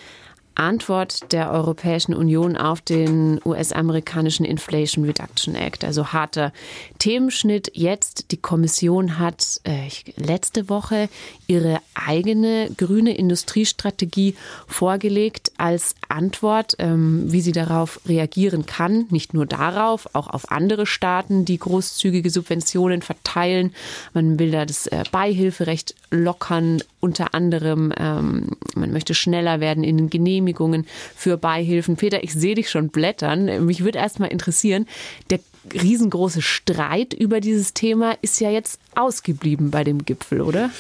Antwort 0.56 1.32
der 1.32 1.50
Europäischen 1.52 2.14
Union 2.14 2.56
auf 2.56 2.80
den 2.80 3.40
US-amerikanischen 3.44 4.44
Inflation 4.44 5.04
Reduction 5.04 5.54
Act, 5.54 5.84
also 5.84 6.12
harter 6.12 6.52
Themenschnitt. 6.98 7.70
Jetzt, 7.74 8.32
die 8.32 8.38
Kommission 8.38 9.18
hat 9.18 9.60
äh, 9.64 9.88
letzte 10.16 10.68
Woche 10.68 11.08
ihre 11.46 11.78
eigene 11.94 12.70
grüne 12.76 13.16
Industriestrategie 13.16 14.34
vorgelegt 14.66 15.52
als 15.58 15.94
Antwort, 16.08 16.74
ähm, 16.78 17.30
wie 17.30 17.40
sie 17.40 17.52
darauf 17.52 18.00
reagieren 18.06 18.66
kann. 18.66 19.06
Nicht 19.10 19.34
nur 19.34 19.46
darauf, 19.46 20.08
auch 20.14 20.28
auf 20.28 20.50
andere 20.50 20.86
Staaten, 20.86 21.44
die 21.44 21.58
großzügige 21.58 22.30
Subventionen 22.30 23.02
verteilen. 23.02 23.74
Man 24.14 24.38
will 24.38 24.50
da 24.50 24.64
das 24.64 24.86
äh, 24.86 25.04
Beihilferecht 25.12 25.94
lockern, 26.10 26.82
unter 27.06 27.34
anderem. 27.34 27.92
Ähm, 27.96 28.56
man 28.74 28.92
möchte 28.92 29.14
schneller 29.14 29.60
werden 29.60 29.84
in 29.84 29.96
den 29.96 30.10
Genehmigungen 30.10 30.86
für 31.14 31.36
Beihilfen. 31.36 31.96
Peter, 31.96 32.24
ich 32.24 32.32
sehe 32.32 32.56
dich 32.56 32.68
schon 32.68 32.88
blättern. 32.88 33.64
Mich 33.64 33.84
würde 33.84 33.98
erst 33.98 34.18
mal 34.18 34.26
interessieren, 34.26 34.86
der 35.30 35.38
riesengroße 35.72 36.42
Streit 36.42 37.14
über 37.14 37.40
dieses 37.40 37.74
Thema 37.74 38.16
ist 38.22 38.40
ja 38.40 38.50
jetzt 38.50 38.80
ausgeblieben 38.96 39.70
bei 39.70 39.84
dem 39.84 40.04
Gipfel, 40.04 40.40
oder? 40.40 40.70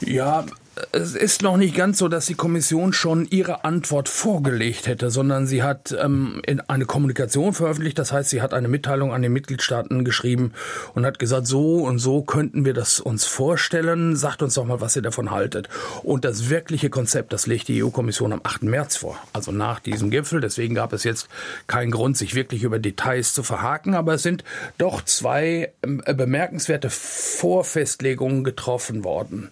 Ja, 0.00 0.46
es 0.92 1.14
ist 1.14 1.42
noch 1.42 1.56
nicht 1.56 1.74
ganz 1.76 1.98
so, 1.98 2.08
dass 2.08 2.26
die 2.26 2.34
Kommission 2.34 2.92
schon 2.92 3.26
ihre 3.30 3.64
Antwort 3.64 4.08
vorgelegt 4.08 4.86
hätte, 4.86 5.10
sondern 5.10 5.46
sie 5.46 5.62
hat 5.62 5.96
ähm, 6.00 6.42
eine 6.68 6.86
Kommunikation 6.86 7.52
veröffentlicht. 7.52 7.98
Das 7.98 8.12
heißt, 8.12 8.30
sie 8.30 8.42
hat 8.42 8.54
eine 8.54 8.68
Mitteilung 8.68 9.12
an 9.12 9.22
die 9.22 9.28
Mitgliedstaaten 9.28 10.04
geschrieben 10.04 10.52
und 10.94 11.06
hat 11.06 11.18
gesagt, 11.18 11.46
so 11.46 11.76
und 11.84 11.98
so 11.98 12.22
könnten 12.22 12.64
wir 12.64 12.74
das 12.74 12.98
uns 12.98 13.24
vorstellen. 13.24 14.16
Sagt 14.16 14.42
uns 14.42 14.54
doch 14.54 14.64
mal, 14.64 14.80
was 14.80 14.96
ihr 14.96 15.02
davon 15.02 15.30
haltet. 15.30 15.68
Und 16.02 16.24
das 16.24 16.50
wirkliche 16.50 16.90
Konzept, 16.90 17.32
das 17.32 17.46
legt 17.46 17.68
die 17.68 17.84
EU-Kommission 17.84 18.32
am 18.32 18.40
8. 18.42 18.64
März 18.64 18.96
vor, 18.96 19.18
also 19.32 19.52
nach 19.52 19.80
diesem 19.80 20.10
Gipfel. 20.10 20.40
Deswegen 20.40 20.74
gab 20.74 20.92
es 20.92 21.04
jetzt 21.04 21.28
keinen 21.66 21.90
Grund, 21.90 22.16
sich 22.16 22.34
wirklich 22.34 22.62
über 22.64 22.78
Details 22.78 23.32
zu 23.32 23.42
verhaken. 23.42 23.94
Aber 23.94 24.14
es 24.14 24.22
sind 24.22 24.42
doch 24.78 25.02
zwei 25.02 25.72
ähm, 25.82 26.02
bemerkenswerte 26.04 26.90
Vorfestlegungen 26.90 28.42
getroffen 28.42 29.04
worden. 29.04 29.50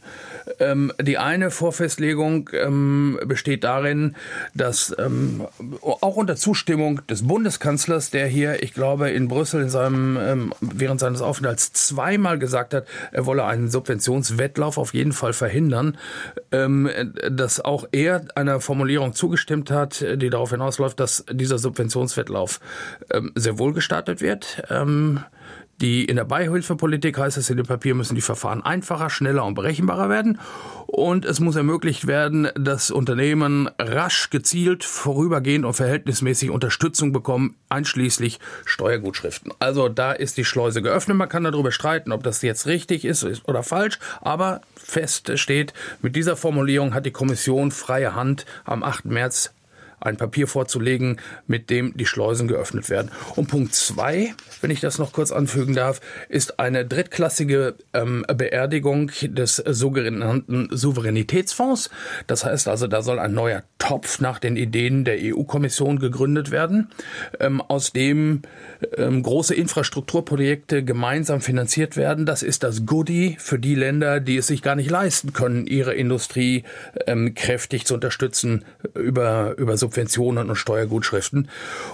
Ähm, 0.59 0.93
die 1.01 1.19
eine 1.19 1.51
Vorfestlegung 1.51 2.51
ähm, 2.53 3.19
besteht 3.25 3.65
darin, 3.65 4.15
dass 4.55 4.95
ähm, 4.99 5.47
auch 5.83 6.17
unter 6.17 6.37
Zustimmung 6.37 7.07
des 7.07 7.27
Bundeskanzlers, 7.27 8.11
der 8.11 8.27
hier, 8.27 8.63
ich 8.63 8.75
glaube, 8.75 9.11
in 9.11 9.29
Brüssel 9.29 9.63
in 9.63 9.71
seinem, 9.71 10.19
ähm, 10.21 10.55
während 10.61 11.01
seines 11.01 11.23
Aufenthalts 11.23 11.73
zweimal 11.73 12.39
gesagt 12.39 12.75
hat, 12.75 12.87
er 13.13 13.27
wolle 13.27 13.45
einen 13.45 13.71
Subventionswettlauf 13.71 14.79
auf 14.79 14.95
jeden 14.95 15.13
Fall 15.13 15.33
verhindern, 15.33 15.99
ähm, 16.51 16.91
dass 17.31 17.61
auch 17.61 17.87
er 17.93 18.25
einer 18.35 18.61
Formulierung 18.61 19.15
zugestimmt 19.15 19.71
hat, 19.71 20.05
die 20.17 20.31
darauf 20.31 20.51
hinausläuft, 20.51 20.99
dass 21.01 21.25
dieser 21.31 21.59
Subventionswettlauf 21.59 22.61
ähm, 23.13 23.33
sehr 23.35 23.59
wohl 23.59 23.73
gestartet 23.73 24.21
wird. 24.21 24.63
Die 25.83 26.05
in 26.05 26.15
der 26.15 26.25
Beihilfepolitik 26.25 27.19
heißt 27.19 27.37
es 27.37 27.51
in 27.51 27.57
dem 27.57 27.67
Papier, 27.67 27.97
müssen 27.97 28.15
die 28.15 28.21
Verfahren 28.21 28.63
einfacher, 28.63 29.11
schneller 29.11 29.45
und 29.45 29.55
berechenbarer 29.55 30.09
werden. 30.09 30.39
Und 30.87 31.25
es 31.25 31.41
muss 31.41 31.57
ermöglicht 31.57 32.07
werden, 32.07 32.49
dass 32.55 32.93
Unternehmen 32.93 33.69
rasch, 33.81 34.31
gezielt, 34.31 34.85
vorübergehend 34.85 35.65
und 35.65 35.75
verhältnismäßig 35.75 36.51
Unterstützung 36.51 37.13
bekommen, 37.13 37.57
einschließlich 37.69 38.39
Steuergutschriften. 38.65 39.53
Also 39.59 39.89
da 39.89 40.13
ist 40.13 40.37
die 40.37 40.45
Schleuse 40.45 40.83
geöffnet. 40.83 41.17
Man 41.17 41.29
kann 41.29 41.43
darüber 41.43 41.73
streiten, 41.73 42.13
ob 42.13 42.23
das 42.23 42.43
jetzt 42.43 42.67
richtig 42.67 43.05
ist 43.05 43.25
oder 43.49 43.65
falsch. 43.65 43.99
Aber 44.21 44.61
fest 44.77 45.37
steht, 45.37 45.75
mit 46.01 46.15
dieser 46.15 46.37
Formulierung 46.37 46.95
hat 46.95 47.07
die 47.07 47.11
Kommission 47.11 47.73
freie 47.73 48.15
Hand 48.15 48.47
am 48.65 48.85
8. 48.85 49.07
März 49.07 49.53
ein 50.03 50.17
Papier 50.17 50.47
vorzulegen, 50.47 51.19
mit 51.47 51.71
dem 51.71 51.97
die 51.97 52.07
Schleusen 52.07 52.49
geöffnet 52.49 52.91
werden. 52.91 53.11
Und 53.37 53.49
Punkt 53.49 53.75
zwei, 53.75 54.35
wenn 54.61 54.71
ich 54.71 54.81
das 54.81 54.99
noch 54.99 55.13
kurz 55.13 55.33
anfügen 55.33 55.75
darf, 55.75 56.01
ist 56.29 56.59
eine 56.59 56.85
drittklassige 56.85 57.75
ähm, 57.93 58.25
Beerdigung 58.35 59.11
des 59.23 59.57
sogenannten 59.57 60.69
Souveränitätsfonds. 60.71 61.91
Das 62.27 62.45
heißt 62.45 62.69
also, 62.69 62.87
da 62.87 63.03
soll 63.03 63.19
ein 63.19 63.35
neuer 63.35 63.63
Topf 63.79 64.21
nach 64.21 64.39
den 64.39 64.57
Ideen 64.57 65.05
der 65.05 65.19
EU-Kommission 65.21 65.99
gegründet 65.99 66.51
werden, 66.51 66.89
ähm, 67.41 67.61
aus 67.61 67.93
dem 67.93 68.43
ähm, 68.97 69.23
große 69.23 69.55
Infrastrukturprojekte 69.55 70.85
gemeinsam 70.85 71.41
finanziert 71.41 71.97
werden. 71.97 72.27
Das 72.27 72.43
ist 72.43 72.63
das 72.63 72.87
Goodie 72.87 73.37
für 73.39 73.59
die 73.59 73.75
Länder, 73.75 74.21
die 74.21 74.37
es 74.37 74.47
sich 74.47 74.63
gar 74.63 74.77
nicht 74.77 74.91
leisten 74.91 75.33
können, 75.33 75.67
ihre 75.67 75.95
Industrie 75.95 76.65
ähm, 77.07 77.35
kräftig 77.35 77.87
zu 77.87 77.95
unterstützen 77.95 78.65
über, 78.95 79.57
über 79.59 79.77
Subventionen 79.93 80.49
und 80.49 80.57
Steuergutschriften. 80.57 81.49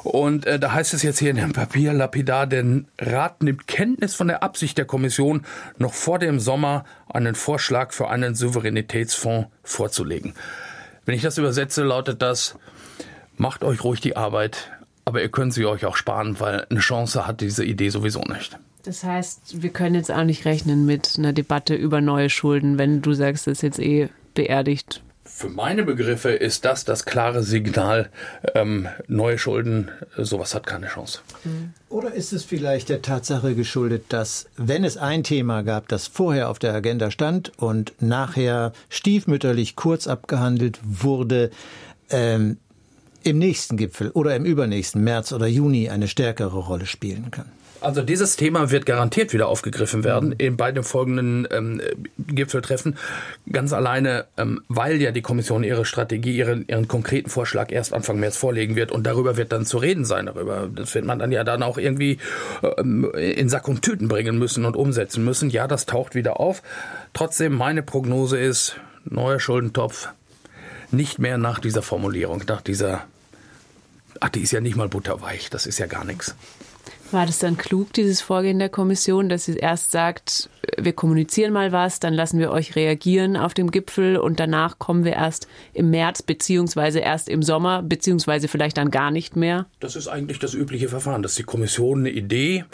Und 0.04 0.46
äh, 0.46 0.58
da 0.58 0.72
heißt 0.72 0.94
es 0.94 1.02
jetzt 1.02 1.18
hier 1.18 1.30
in 1.30 1.36
dem 1.36 1.52
Papier 1.52 1.92
lapidar, 1.92 2.46
der 2.46 2.64
Rat 2.98 3.42
nimmt 3.42 3.66
Kenntnis 3.66 4.14
von 4.14 4.28
der 4.28 4.42
Absicht 4.42 4.78
der 4.78 4.84
Kommission, 4.84 5.44
noch 5.78 5.94
vor 5.94 6.18
dem 6.18 6.38
Sommer 6.38 6.84
einen 7.08 7.34
Vorschlag 7.34 7.92
für 7.92 8.08
einen 8.08 8.34
Souveränitätsfonds 8.34 9.48
vorzulegen. 9.64 10.34
Wenn 11.04 11.16
ich 11.16 11.22
das 11.22 11.38
übersetze, 11.38 11.82
lautet 11.82 12.22
das, 12.22 12.56
macht 13.36 13.64
euch 13.64 13.82
ruhig 13.82 14.00
die 14.00 14.16
Arbeit, 14.16 14.70
aber 15.04 15.20
ihr 15.22 15.30
könnt 15.30 15.54
sie 15.54 15.66
euch 15.66 15.84
auch 15.84 15.96
sparen, 15.96 16.38
weil 16.38 16.66
eine 16.70 16.80
Chance 16.80 17.26
hat 17.26 17.40
diese 17.40 17.64
Idee 17.64 17.88
sowieso 17.88 18.20
nicht. 18.20 18.58
Das 18.84 19.02
heißt, 19.02 19.60
wir 19.62 19.70
können 19.70 19.96
jetzt 19.96 20.12
auch 20.12 20.24
nicht 20.24 20.44
rechnen 20.44 20.86
mit 20.86 21.16
einer 21.18 21.32
Debatte 21.32 21.74
über 21.74 22.00
neue 22.00 22.30
Schulden, 22.30 22.78
wenn 22.78 23.02
du 23.02 23.12
sagst, 23.12 23.46
das 23.46 23.58
ist 23.58 23.62
jetzt 23.62 23.80
eh 23.80 24.08
beerdigt. 24.34 25.02
Für 25.38 25.48
meine 25.48 25.84
Begriffe 25.84 26.30
ist 26.30 26.64
das 26.64 26.84
das 26.84 27.04
klare 27.04 27.44
Signal, 27.44 28.10
ähm, 28.56 28.88
neue 29.06 29.38
Schulden, 29.38 29.88
sowas 30.16 30.52
hat 30.52 30.66
keine 30.66 30.88
Chance. 30.88 31.20
Oder 31.88 32.12
ist 32.12 32.32
es 32.32 32.42
vielleicht 32.42 32.88
der 32.88 33.02
Tatsache 33.02 33.54
geschuldet, 33.54 34.06
dass 34.08 34.46
wenn 34.56 34.82
es 34.82 34.96
ein 34.96 35.22
Thema 35.22 35.62
gab, 35.62 35.86
das 35.86 36.08
vorher 36.08 36.48
auf 36.48 36.58
der 36.58 36.74
Agenda 36.74 37.12
stand 37.12 37.52
und 37.56 37.92
nachher 38.00 38.72
stiefmütterlich 38.88 39.76
kurz 39.76 40.08
abgehandelt 40.08 40.80
wurde, 40.82 41.52
ähm, 42.10 42.56
im 43.22 43.38
nächsten 43.38 43.76
Gipfel 43.76 44.10
oder 44.10 44.34
im 44.34 44.44
übernächsten 44.44 45.04
März 45.04 45.30
oder 45.30 45.46
Juni 45.46 45.88
eine 45.88 46.08
stärkere 46.08 46.58
Rolle 46.58 46.86
spielen 46.86 47.30
kann? 47.30 47.46
Also 47.80 48.02
dieses 48.02 48.36
Thema 48.36 48.70
wird 48.70 48.86
garantiert 48.86 49.32
wieder 49.32 49.48
aufgegriffen 49.48 50.02
werden 50.04 50.32
in 50.32 50.56
bei 50.56 50.72
den 50.72 50.82
folgenden 50.82 51.46
ähm, 51.50 51.80
Gipfeltreffen. 52.18 52.96
Ganz 53.50 53.72
alleine, 53.72 54.26
ähm, 54.36 54.60
weil 54.68 55.00
ja 55.00 55.12
die 55.12 55.22
Kommission 55.22 55.62
ihre 55.62 55.84
Strategie, 55.84 56.36
ihren, 56.36 56.66
ihren 56.66 56.88
konkreten 56.88 57.30
Vorschlag 57.30 57.70
erst 57.70 57.92
Anfang 57.92 58.18
März 58.18 58.36
vorlegen 58.36 58.74
wird 58.74 58.90
und 58.90 59.06
darüber 59.06 59.36
wird 59.36 59.52
dann 59.52 59.64
zu 59.64 59.78
reden 59.78 60.04
sein. 60.04 60.26
Darüber, 60.26 60.68
das 60.74 60.94
wird 60.94 61.04
man 61.04 61.18
dann 61.18 61.30
ja 61.30 61.44
dann 61.44 61.62
auch 61.62 61.78
irgendwie 61.78 62.18
ähm, 62.78 63.10
in 63.14 63.48
Sack 63.48 63.68
und 63.68 63.82
Tüten 63.82 64.08
bringen 64.08 64.38
müssen 64.38 64.64
und 64.64 64.76
umsetzen 64.76 65.24
müssen. 65.24 65.50
Ja, 65.50 65.68
das 65.68 65.86
taucht 65.86 66.14
wieder 66.14 66.40
auf. 66.40 66.62
Trotzdem, 67.12 67.54
meine 67.54 67.82
Prognose 67.82 68.38
ist, 68.38 68.76
neuer 69.04 69.40
Schuldentopf 69.40 70.08
nicht 70.90 71.18
mehr 71.18 71.38
nach 71.38 71.58
dieser 71.60 71.82
Formulierung, 71.82 72.42
nach 72.46 72.62
dieser, 72.62 73.04
ach, 74.20 74.30
die 74.30 74.40
ist 74.40 74.52
ja 74.52 74.60
nicht 74.60 74.76
mal 74.76 74.88
butterweich, 74.88 75.50
das 75.50 75.66
ist 75.66 75.78
ja 75.78 75.86
gar 75.86 76.04
nichts. 76.04 76.34
War 77.10 77.24
das 77.24 77.38
dann 77.38 77.56
klug, 77.56 77.94
dieses 77.94 78.20
Vorgehen 78.20 78.58
der 78.58 78.68
Kommission, 78.68 79.30
dass 79.30 79.46
sie 79.46 79.56
erst 79.56 79.92
sagt, 79.92 80.50
wir 80.76 80.92
kommunizieren 80.92 81.54
mal 81.54 81.72
was, 81.72 82.00
dann 82.00 82.12
lassen 82.12 82.38
wir 82.38 82.50
euch 82.50 82.76
reagieren 82.76 83.38
auf 83.38 83.54
dem 83.54 83.70
Gipfel 83.70 84.18
und 84.18 84.38
danach 84.38 84.78
kommen 84.78 85.04
wir 85.04 85.14
erst 85.14 85.48
im 85.72 85.88
März 85.88 86.20
beziehungsweise 86.20 86.98
erst 86.98 87.30
im 87.30 87.42
Sommer 87.42 87.82
beziehungsweise 87.82 88.46
vielleicht 88.46 88.76
dann 88.76 88.90
gar 88.90 89.10
nicht 89.10 89.36
mehr? 89.36 89.64
Das 89.80 89.96
ist 89.96 90.06
eigentlich 90.08 90.38
das 90.38 90.52
übliche 90.52 90.90
Verfahren, 90.90 91.22
dass 91.22 91.34
die 91.34 91.44
Kommission 91.44 92.00
eine 92.00 92.10
Idee 92.10 92.66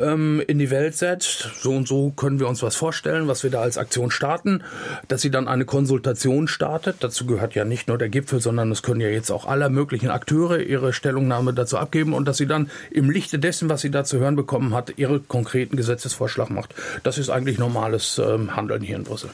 ähm, 0.00 0.42
in 0.46 0.58
die 0.58 0.70
Welt 0.70 0.96
setzt. 0.96 1.50
So 1.60 1.72
und 1.72 1.86
so 1.86 2.12
können 2.12 2.40
wir 2.40 2.48
uns 2.48 2.62
was 2.62 2.76
vorstellen, 2.76 3.28
was 3.28 3.42
wir 3.42 3.50
da 3.50 3.60
als 3.60 3.76
Aktion 3.76 4.10
starten, 4.10 4.62
dass 5.08 5.20
sie 5.20 5.30
dann 5.30 5.48
eine 5.48 5.66
Konsultation 5.66 6.48
startet. 6.48 6.96
Dazu 7.00 7.26
gehört 7.26 7.54
ja 7.54 7.66
nicht 7.66 7.88
nur 7.88 7.98
der 7.98 8.08
Gipfel, 8.08 8.40
sondern 8.40 8.72
es 8.72 8.82
können 8.82 9.02
ja 9.02 9.08
jetzt 9.08 9.30
auch 9.30 9.44
alle 9.44 9.68
möglichen 9.68 10.08
Akteure 10.08 10.60
ihre 10.60 10.94
Stellungnahme 10.94 11.52
dazu 11.52 11.76
abgeben 11.76 12.14
und 12.14 12.26
dass 12.26 12.38
sie 12.38 12.46
dann 12.46 12.70
im 12.90 13.10
Lichte 13.10 13.38
dessen, 13.38 13.68
was 13.68 13.81
sie 13.82 13.90
da 13.90 14.04
zu 14.04 14.18
hören 14.18 14.36
bekommen 14.36 14.74
hat, 14.74 14.94
ihre 14.96 15.20
konkreten 15.20 15.76
Gesetzesvorschlag 15.76 16.50
macht. 16.50 16.74
Das 17.02 17.18
ist 17.18 17.30
eigentlich 17.30 17.58
normales 17.58 18.18
ähm, 18.18 18.56
Handeln 18.56 18.82
hier 18.82 18.96
in 18.96 19.04
Brüssel. 19.04 19.30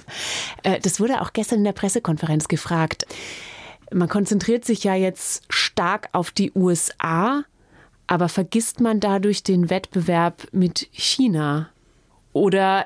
Äh, 0.63 0.81
das 0.81 1.01
wurde 1.01 1.21
auch 1.21 1.33
gestern 1.33 1.59
in 1.59 1.65
der 1.65 1.73
Pressekonferenz 1.73 2.49
gefragt. 2.49 3.07
Man 3.93 4.09
konzentriert 4.09 4.65
sich 4.65 4.85
ja 4.85 4.95
jetzt 4.95 5.45
stark 5.49 6.09
auf 6.13 6.31
die 6.31 6.53
USA, 6.55 7.45
aber 8.07 8.29
vergisst 8.29 8.81
man 8.81 9.01
dadurch 9.01 9.43
den 9.43 9.71
Wettbewerb 9.71 10.49
mit 10.53 10.89
China? 10.93 11.71
Oder 12.33 12.85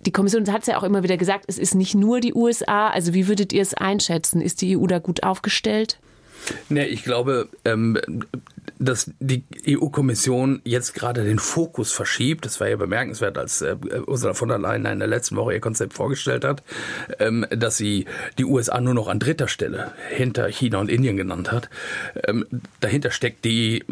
die 0.00 0.12
Kommission 0.12 0.50
hat 0.52 0.62
es 0.62 0.66
ja 0.68 0.78
auch 0.78 0.84
immer 0.84 1.02
wieder 1.02 1.16
gesagt, 1.16 1.44
es 1.48 1.58
ist 1.58 1.74
nicht 1.74 1.94
nur 1.94 2.20
die 2.20 2.34
USA. 2.34 2.88
Also 2.88 3.14
wie 3.14 3.28
würdet 3.28 3.52
ihr 3.52 3.62
es 3.62 3.74
einschätzen? 3.74 4.40
Ist 4.40 4.60
die 4.62 4.76
EU 4.76 4.86
da 4.86 4.98
gut 4.98 5.22
aufgestellt? 5.22 5.98
Nee, 6.68 6.84
ich 6.84 7.04
glaube, 7.04 7.48
ähm, 7.64 7.98
dass 8.78 9.10
die 9.20 9.44
EU-Kommission 9.66 10.60
jetzt 10.64 10.94
gerade 10.94 11.24
den 11.24 11.38
Fokus 11.38 11.92
verschiebt. 11.92 12.44
Das 12.44 12.60
war 12.60 12.68
ja 12.68 12.76
bemerkenswert, 12.76 13.38
als 13.38 13.62
äh, 13.62 13.76
Ursula 14.06 14.34
von 14.34 14.48
der 14.48 14.58
Leyen 14.58 14.84
in 14.86 14.98
der 14.98 15.08
letzten 15.08 15.36
Woche 15.36 15.54
ihr 15.54 15.60
Konzept 15.60 15.94
vorgestellt 15.94 16.44
hat, 16.44 16.62
ähm, 17.18 17.46
dass 17.50 17.76
sie 17.76 18.06
die 18.38 18.44
USA 18.44 18.80
nur 18.80 18.94
noch 18.94 19.08
an 19.08 19.18
dritter 19.18 19.48
Stelle 19.48 19.92
hinter 20.10 20.48
China 20.48 20.78
und 20.78 20.90
Indien 20.90 21.16
genannt 21.16 21.52
hat. 21.52 21.68
Ähm, 22.26 22.46
dahinter 22.80 23.10
steckt 23.10 23.44
die 23.44 23.84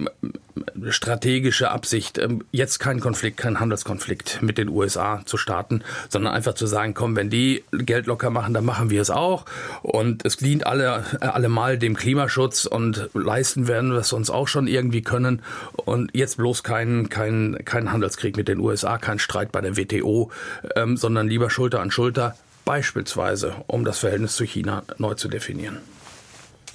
strategische 0.91 1.71
Absicht, 1.71 2.19
ähm, 2.19 2.45
jetzt 2.53 2.79
keinen 2.79 3.01
Konflikt, 3.01 3.37
keinen 3.37 3.61
Handelskonflikt 3.61 4.43
mit 4.43 4.59
den 4.59 4.69
USA 4.69 5.23
zu 5.25 5.37
starten, 5.37 5.83
sondern 6.09 6.33
einfach 6.33 6.55
zu 6.55 6.67
sagen, 6.67 6.95
komm, 6.95 7.17
wenn 7.17 7.31
die 7.31 7.65
Geld 7.73 8.07
locker 8.07 8.31
machen, 8.31 8.55
dann 8.55 8.65
machen 8.65 8.91
wir 8.91 9.03
es 9.03 9.11
auch. 9.11 9.45
Und 9.83 10.25
es 10.25 10.37
dient 10.37 10.67
alle, 10.67 11.05
allemal 11.21 11.79
dem 11.79 11.97
Klimaschutz 11.97 12.65
und 12.65 13.11
leisten 13.15 13.69
werden 13.69 13.93
wir 13.93 13.99
es 13.99 14.13
uns 14.13 14.31
auch 14.31 14.49
schon 14.49 14.66
irgendwie 14.69 15.03
können. 15.03 15.43
Und 15.77 16.11
jetzt 16.15 16.37
bloß 16.37 16.63
keinen 16.63 17.09
kein, 17.09 17.59
kein 17.65 17.93
Handelskrieg 17.93 18.37
mit 18.37 18.49
den 18.49 18.61
USA, 18.61 18.99
kein 18.99 19.19
Streit 19.19 19.53
bei 19.53 19.61
der 19.61 19.77
WTO, 19.77 20.31
ähm, 20.75 20.97
sondern 20.97 21.29
lieber 21.29 21.51
Schulter 21.51 21.81
an 21.81 21.91
Schulter, 21.91 22.37
beispielsweise, 22.65 23.55
um 23.67 23.85
das 23.85 23.99
Verhältnis 23.99 24.37
zu 24.37 24.45
China 24.45 24.83
neu 24.99 25.15
zu 25.15 25.29
definieren. 25.29 25.79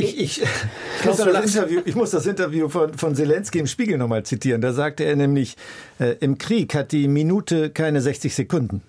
Ich, 0.03 0.19
ich, 0.19 0.41
ich, 0.41 1.05
muss 1.05 1.17
das 1.17 1.55
Interview, 1.55 1.81
ich 1.85 1.95
muss 1.95 2.11
das 2.11 2.25
Interview 2.25 2.69
von, 2.69 2.93
von 2.93 3.15
Zelensky 3.15 3.59
im 3.59 3.67
Spiegel 3.67 3.97
nochmal 3.97 4.23
zitieren. 4.23 4.61
Da 4.61 4.73
sagte 4.73 5.03
er 5.03 5.15
nämlich, 5.15 5.55
äh, 5.99 6.15
im 6.19 6.37
Krieg 6.37 6.73
hat 6.73 6.91
die 6.91 7.07
Minute 7.07 7.69
keine 7.69 8.01
60 8.01 8.33
Sekunden. 8.33 8.81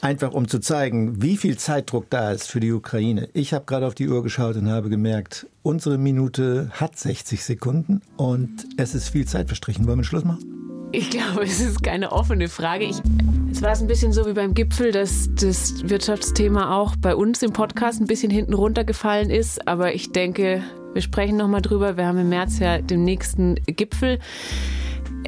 Einfach 0.00 0.32
um 0.32 0.48
zu 0.48 0.58
zeigen, 0.58 1.22
wie 1.22 1.36
viel 1.36 1.56
Zeitdruck 1.56 2.10
da 2.10 2.32
ist 2.32 2.48
für 2.48 2.60
die 2.60 2.72
Ukraine. 2.72 3.28
Ich 3.32 3.52
habe 3.54 3.64
gerade 3.64 3.86
auf 3.86 3.94
die 3.94 4.08
Uhr 4.08 4.22
geschaut 4.22 4.56
und 4.56 4.68
habe 4.68 4.88
gemerkt, 4.88 5.46
unsere 5.62 5.98
Minute 5.98 6.70
hat 6.72 6.98
60 6.98 7.44
Sekunden 7.44 8.02
und 8.16 8.66
es 8.76 8.94
ist 8.94 9.08
viel 9.08 9.26
Zeit 9.26 9.48
verstrichen. 9.48 9.86
Wollen 9.86 9.98
wir 9.98 10.04
Schluss 10.04 10.24
machen? 10.24 10.88
Ich 10.92 11.08
glaube, 11.08 11.44
es 11.44 11.60
ist 11.60 11.82
keine 11.82 12.12
offene 12.12 12.48
Frage. 12.48 12.84
Ich, 12.84 13.00
es 13.52 13.60
war 13.60 13.72
es 13.72 13.82
ein 13.82 13.86
bisschen 13.86 14.14
so 14.14 14.26
wie 14.26 14.32
beim 14.32 14.54
Gipfel, 14.54 14.92
dass 14.92 15.28
das 15.34 15.86
Wirtschaftsthema 15.86 16.74
auch 16.74 16.96
bei 16.96 17.14
uns 17.14 17.42
im 17.42 17.52
Podcast 17.52 18.00
ein 18.00 18.06
bisschen 18.06 18.30
hinten 18.30 18.54
runtergefallen 18.54 19.28
ist. 19.28 19.68
Aber 19.68 19.94
ich 19.94 20.10
denke, 20.10 20.62
wir 20.94 21.02
sprechen 21.02 21.36
nochmal 21.36 21.60
drüber. 21.60 21.98
Wir 21.98 22.06
haben 22.06 22.16
im 22.16 22.30
März 22.30 22.60
ja 22.60 22.78
den 22.78 23.04
nächsten 23.04 23.56
Gipfel. 23.66 24.20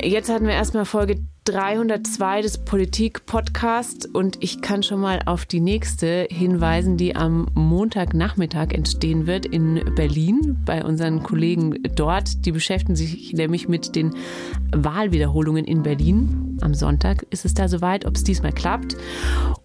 Jetzt 0.03 0.31
hatten 0.31 0.47
wir 0.47 0.55
erstmal 0.55 0.87
Folge 0.87 1.17
302 1.45 2.41
des 2.41 2.57
Politik-Podcasts 2.57 4.07
und 4.07 4.43
ich 4.43 4.63
kann 4.63 4.83
schon 4.83 4.99
mal 4.99 5.21
auf 5.27 5.45
die 5.45 5.61
nächste 5.61 6.27
hinweisen, 6.31 6.97
die 6.97 7.15
am 7.17 7.49
Montagnachmittag 7.53 8.71
entstehen 8.71 9.27
wird 9.27 9.45
in 9.45 9.85
Berlin 9.95 10.57
bei 10.65 10.83
unseren 10.83 11.23
Kollegen 11.23 11.83
dort. 11.97 12.47
Die 12.47 12.53
beschäftigen 12.53 12.97
sich 12.97 13.35
nämlich 13.35 13.69
mit 13.69 13.95
den 13.95 14.15
Wahlwiederholungen 14.75 15.67
in 15.67 15.83
Berlin. 15.83 16.57
Am 16.63 16.73
Sonntag 16.73 17.27
ist 17.29 17.45
es 17.45 17.53
da 17.53 17.69
soweit, 17.69 18.07
ob 18.07 18.17
es 18.17 18.25
diesmal 18.25 18.53
klappt. 18.53 18.97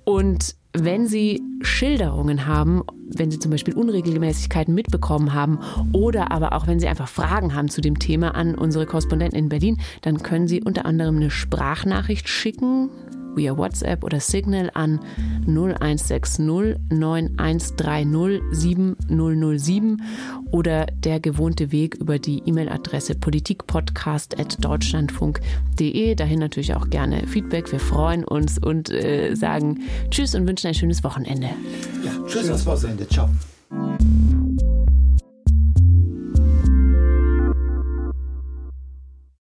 Und 0.04 0.59
wenn 0.74 1.08
Sie 1.08 1.42
Schilderungen 1.62 2.46
haben, 2.46 2.84
wenn 3.08 3.32
Sie 3.32 3.40
zum 3.40 3.52
Beispiel 3.52 3.74
Unregelmäßigkeiten 3.74 4.74
mitbekommen 4.74 5.34
haben 5.34 5.60
oder 5.94 6.32
aber 6.32 6.54
auch 6.54 6.68
wenn 6.68 6.80
Sie 6.80 6.88
einfach 6.88 7.08
Fragen 7.08 7.56
haben 7.56 7.70
zu 7.70 7.82
dem 7.82 7.98
Thema 7.98 8.36
an 8.36 8.56
unsere 8.56 8.86
Korrespondenten 8.86 9.38
in 9.38 9.50
Berlin, 9.50 9.80
dann 10.02 10.22
können 10.22 10.48
Sie 10.48 10.62
unter 10.64 10.86
anderem 10.86 11.16
eine 11.16 11.32
Sprachnachricht 11.32 12.30
schicken 12.30 12.90
via 13.36 13.58
WhatsApp 13.58 14.04
oder 14.04 14.20
Signal 14.20 14.70
an 14.74 15.00
0160 15.48 16.40
9130 16.90 18.42
7007 18.52 20.02
oder 20.52 20.88
der 20.88 21.20
gewohnte 21.20 21.72
Weg 21.72 21.96
über 21.96 22.20
die 22.20 22.44
E-Mail-Adresse 22.46 23.16
politikpodcast.deutschlandfunk.de. 23.16 26.16
Dahin 26.16 26.40
natürlich 26.40 26.76
auch 26.76 26.90
gerne 26.90 27.28
Feedback. 27.28 27.72
Wir 27.72 27.80
freuen 27.80 28.24
uns 28.24 28.58
und 28.58 28.90
äh, 28.90 29.36
sagen 29.36 29.82
Tschüss 30.10 30.34
und 30.36 30.48
wünschen 30.48 30.68
ein 30.68 30.74
schönes 30.74 31.04
Wochenende. 31.04 31.50
Ja, 32.04 32.12
tschüss, 32.28 32.46
schönes 32.46 32.66
Wochenende. 32.66 33.08
Ciao. 33.08 33.30